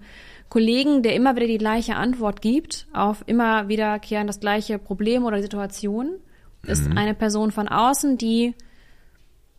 Kollegen, 0.49 1.03
der 1.03 1.17
immer 1.17 1.35
wieder 1.35 1.49
die 1.49 1.59
gleiche 1.59 1.97
Antwort 1.97 2.41
gibt, 2.41 2.87
auf 2.93 3.25
immer 3.27 3.67
wiederkehren 3.67 4.29
das 4.29 4.39
gleiche 4.39 4.79
Problem 4.79 5.25
oder 5.25 5.43
Situation, 5.43 6.21
ist 6.63 6.89
Mhm. 6.89 6.99
eine 6.99 7.15
Person 7.15 7.51
von 7.53 7.69
außen, 7.69 8.19
die 8.19 8.55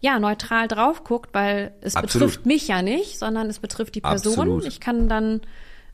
ja 0.02 0.20
neutral 0.20 0.68
drauf 0.68 1.04
guckt, 1.04 1.34
weil 1.34 1.74
es 1.82 1.96
Absolut. 1.96 2.28
betrifft 2.30 2.46
mich 2.46 2.68
ja 2.68 2.82
nicht, 2.82 3.20
sondern 3.20 3.48
es 3.50 3.60
betrifft 3.60 3.96
die 3.96 4.02
Person. 4.02 4.34
Absolut. 4.34 4.66
Ich 4.66 4.80
kann 4.80 5.10
dann 5.10 5.42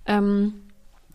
ähm, 0.06 0.62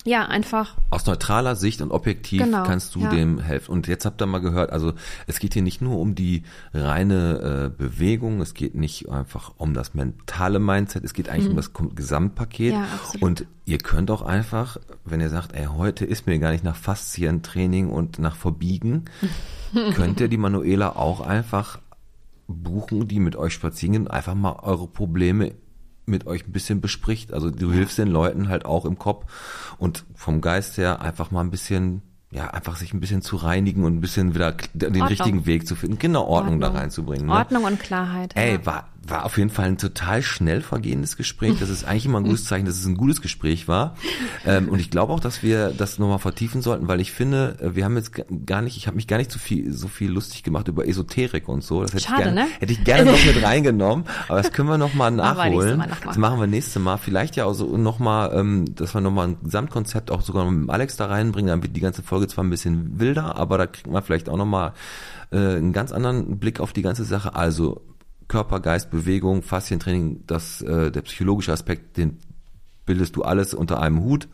ja 0.06 0.26
einfach 0.26 0.76
aus 0.90 1.06
neutraler 1.06 1.56
Sicht 1.56 1.82
und 1.82 1.90
objektiv 1.90 2.42
Genau, 2.42 2.62
kannst 2.62 2.94
du 2.94 3.00
ja. 3.00 3.10
dem 3.10 3.38
helfen. 3.38 3.72
Und 3.72 3.86
jetzt 3.86 4.04
habt 4.04 4.20
ihr 4.22 4.26
mal 4.26 4.40
gehört, 4.40 4.70
also 4.70 4.94
es 5.26 5.38
geht 5.38 5.54
hier 5.54 5.62
nicht 5.62 5.80
nur 5.80 5.98
um 5.98 6.14
die 6.14 6.42
reine 6.72 7.70
äh, 7.74 7.76
Bewegung, 7.76 8.40
es 8.40 8.54
geht 8.54 8.74
nicht 8.74 9.08
einfach 9.08 9.52
um 9.56 9.74
das 9.74 9.94
mentale 9.94 10.58
Mindset, 10.58 11.04
es 11.04 11.12
geht 11.12 11.28
eigentlich 11.28 11.50
um 11.50 11.56
das 11.56 11.72
Gesamtpaket. 11.94 12.74
Mhm. 12.74 12.80
Ja, 12.80 12.86
und 13.20 13.46
ihr 13.66 13.78
könnt 13.78 14.10
auch 14.10 14.22
einfach, 14.22 14.78
wenn 15.04 15.20
ihr 15.20 15.30
sagt, 15.30 15.54
ey, 15.54 15.66
heute 15.66 16.04
ist 16.04 16.26
mir 16.26 16.38
gar 16.38 16.52
nicht 16.52 16.64
nach 16.64 16.76
Faszientraining 16.76 17.90
und 17.90 18.18
nach 18.18 18.36
Verbiegen, 18.36 19.04
könnt 19.94 20.20
ihr 20.20 20.28
die 20.28 20.38
Manuela 20.38 20.96
auch 20.96 21.20
einfach 21.20 21.78
buchen, 22.48 23.06
die 23.06 23.20
mit 23.20 23.36
euch 23.36 23.52
spazieren 23.52 23.92
gehen 23.92 24.02
und 24.02 24.10
einfach 24.10 24.34
mal 24.34 24.56
eure 24.62 24.88
Probleme 24.88 25.52
mit 26.10 26.26
euch 26.26 26.46
ein 26.46 26.52
bisschen 26.52 26.80
bespricht. 26.80 27.32
Also 27.32 27.50
du 27.50 27.72
hilfst 27.72 27.98
den 27.98 28.08
Leuten 28.08 28.48
halt 28.48 28.64
auch 28.64 28.84
im 28.84 28.98
Kopf 28.98 29.24
und 29.78 30.04
vom 30.14 30.40
Geist 30.40 30.76
her 30.76 31.00
einfach 31.00 31.30
mal 31.30 31.40
ein 31.40 31.50
bisschen 31.50 32.02
ja, 32.32 32.46
einfach 32.48 32.76
sich 32.76 32.94
ein 32.94 33.00
bisschen 33.00 33.22
zu 33.22 33.36
reinigen 33.36 33.82
und 33.82 33.96
ein 33.96 34.00
bisschen 34.00 34.34
wieder 34.34 34.52
den 34.72 34.90
Ordnung. 34.90 35.08
richtigen 35.08 35.46
Weg 35.46 35.66
zu 35.66 35.74
finden. 35.74 35.98
Genau, 35.98 36.24
Ordnung, 36.26 36.60
da 36.60 36.68
Ordnung. 36.68 36.82
reinzubringen. 36.82 37.26
Ne? 37.26 37.32
Ordnung 37.32 37.64
und 37.64 37.80
Klarheit. 37.80 38.36
Ey, 38.36 38.54
ja. 38.54 38.66
war, 38.66 38.88
war 39.02 39.24
auf 39.24 39.38
jeden 39.38 39.50
Fall 39.50 39.66
ein 39.66 39.78
total 39.78 40.22
schnell 40.22 40.60
vergehendes 40.60 41.16
Gespräch. 41.16 41.58
Das 41.58 41.70
ist 41.70 41.84
eigentlich 41.84 42.04
immer 42.04 42.20
ein 42.20 42.24
gutes 42.24 42.44
Zeichen, 42.44 42.66
dass 42.66 42.76
es 42.76 42.86
ein 42.86 42.96
gutes 42.96 43.22
Gespräch 43.22 43.66
war. 43.66 43.96
Ähm, 44.44 44.68
und 44.68 44.78
ich 44.78 44.90
glaube 44.90 45.12
auch, 45.12 45.20
dass 45.20 45.42
wir 45.42 45.70
das 45.70 45.98
nochmal 45.98 46.18
vertiefen 46.18 46.60
sollten, 46.60 46.86
weil 46.86 47.00
ich 47.00 47.12
finde, 47.12 47.56
äh, 47.60 47.74
wir 47.74 47.84
haben 47.84 47.96
jetzt 47.96 48.12
gar 48.46 48.62
nicht, 48.62 48.76
ich 48.76 48.86
habe 48.86 48.96
mich 48.96 49.06
gar 49.06 49.16
nicht 49.16 49.32
so 49.32 49.38
viel, 49.38 49.72
so 49.72 49.88
viel 49.88 50.10
lustig 50.10 50.42
gemacht 50.42 50.68
über 50.68 50.86
Esoterik 50.86 51.48
und 51.48 51.64
so. 51.64 51.82
Das 51.82 51.92
hätte 51.92 52.04
Schade, 52.04 52.18
ich 52.20 52.24
gerne, 52.26 52.40
ne? 52.42 52.48
hätte 52.58 52.72
ich 52.72 52.84
gerne 52.84 53.10
noch 53.10 53.24
mit 53.26 53.42
reingenommen. 53.42 54.04
Aber 54.28 54.42
das 54.42 54.52
können 54.52 54.68
wir 54.68 54.78
nochmal 54.78 55.10
nächstes 55.10 55.34
nachholen. 55.34 55.78
Mal 55.78 55.88
noch 55.88 56.00
mal. 56.00 56.06
Das 56.06 56.18
machen 56.18 56.40
wir 56.40 56.46
nächste 56.46 56.78
Mal. 56.78 56.96
Vielleicht 56.98 57.36
ja 57.36 57.46
auch 57.46 57.54
so 57.54 57.76
nochmal, 57.76 58.32
ähm, 58.34 58.74
dass 58.74 58.94
wir 58.94 59.00
nochmal 59.00 59.28
ein 59.28 59.36
Gesamtkonzept 59.42 60.10
auch 60.10 60.20
sogar 60.20 60.44
mit 60.50 60.64
dem 60.64 60.70
Alex 60.70 60.96
da 60.96 61.06
reinbringen. 61.06 61.48
Dann 61.48 61.62
wird 61.62 61.74
die 61.74 61.80
ganze 61.80 62.02
Folge 62.02 62.28
zwar 62.28 62.44
ein 62.44 62.50
bisschen 62.50 63.00
wilder, 63.00 63.36
aber 63.36 63.56
da 63.56 63.66
kriegt 63.66 63.86
man 63.86 64.02
vielleicht 64.02 64.28
auch 64.28 64.36
nochmal 64.36 64.72
äh, 65.32 65.36
einen 65.36 65.72
ganz 65.72 65.90
anderen 65.90 66.38
Blick 66.38 66.60
auf 66.60 66.72
die 66.72 66.82
ganze 66.82 67.04
Sache. 67.04 67.34
Also 67.34 67.80
Körper, 68.30 68.60
Geist, 68.60 68.90
Bewegung, 68.90 69.42
Faszientraining, 69.42 70.22
das, 70.26 70.62
äh, 70.62 70.90
der 70.92 71.02
psychologische 71.02 71.52
Aspekt, 71.52 71.96
den 71.96 72.16
bildest 72.86 73.16
du 73.16 73.22
alles 73.22 73.54
unter 73.54 73.82
einem 73.82 74.00
Hut. 74.00 74.28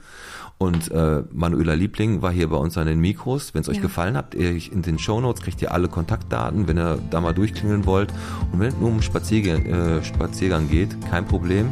Und 0.58 0.90
äh, 0.90 1.22
Manuela 1.32 1.74
Liebling 1.74 2.20
war 2.22 2.30
hier 2.30 2.48
bei 2.48 2.56
uns 2.56 2.76
an 2.78 2.86
den 2.86 3.00
Mikros. 3.00 3.54
Wenn 3.54 3.62
es 3.62 3.68
euch 3.68 3.76
Ja. 3.76 3.82
gefallen 3.82 4.16
hat, 4.16 4.34
ihr, 4.34 4.50
in 4.70 4.82
den 4.82 4.98
Shownotes 4.98 5.42
kriegt 5.42 5.60
ihr 5.62 5.72
alle 5.72 5.88
Kontaktdaten, 5.88 6.68
wenn 6.68 6.78
ihr 6.78 6.98
da 7.10 7.20
mal 7.20 7.32
durchklingeln 7.32 7.86
wollt. 7.86 8.12
Und 8.52 8.60
wenn 8.60 8.68
es 8.68 8.76
nur 8.76 8.90
um 8.90 9.00
Spaziergang, 9.02 9.64
äh, 9.66 10.04
Spaziergang 10.04 10.68
geht, 10.68 10.96
kein 11.10 11.26
Problem. 11.26 11.70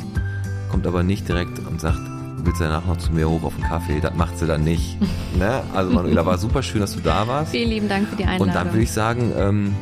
Kommt 0.70 0.86
aber 0.86 1.02
nicht 1.02 1.28
direkt 1.28 1.58
und 1.58 1.80
sagt, 1.80 2.00
willst 2.42 2.60
du 2.60 2.64
danach 2.64 2.86
noch 2.86 2.96
zu 2.98 3.12
mir 3.12 3.28
hoch 3.28 3.42
auf 3.42 3.54
den 3.54 3.64
Kaffee? 3.64 4.00
Das 4.00 4.14
macht 4.14 4.38
sie 4.38 4.46
dann 4.46 4.64
nicht. 4.64 4.98
ne? 5.38 5.62
Also 5.74 5.92
Manuela, 5.92 6.24
war 6.24 6.38
super 6.38 6.62
schön, 6.62 6.80
dass 6.80 6.94
du 6.94 7.00
da 7.00 7.28
warst. 7.28 7.52
Vielen 7.52 7.68
lieben 7.70 7.88
Dank 7.88 8.08
für 8.08 8.16
die 8.16 8.24
Einladung. 8.24 8.48
Und 8.48 8.54
dann 8.54 8.68
würde 8.72 8.82
ich 8.82 8.92
sagen, 8.92 9.32
ähm, 9.36 9.74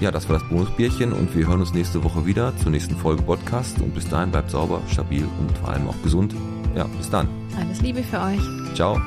ja, 0.00 0.10
das 0.10 0.28
war 0.28 0.38
das 0.38 0.48
Bonusbierchen 0.48 1.12
und 1.12 1.36
wir 1.36 1.46
hören 1.46 1.60
uns 1.60 1.74
nächste 1.74 2.02
Woche 2.02 2.24
wieder 2.24 2.56
zur 2.56 2.70
nächsten 2.70 2.96
Folge 2.96 3.22
Podcast. 3.22 3.80
Und 3.80 3.94
bis 3.94 4.08
dahin 4.08 4.30
bleibt 4.30 4.50
sauber, 4.50 4.80
stabil 4.88 5.24
und 5.38 5.58
vor 5.58 5.68
allem 5.68 5.88
auch 5.88 6.02
gesund. 6.02 6.34
Ja, 6.74 6.84
bis 6.84 7.10
dann. 7.10 7.28
Alles 7.58 7.82
Liebe 7.82 8.02
für 8.02 8.18
euch. 8.20 8.40
Ciao. 8.74 8.98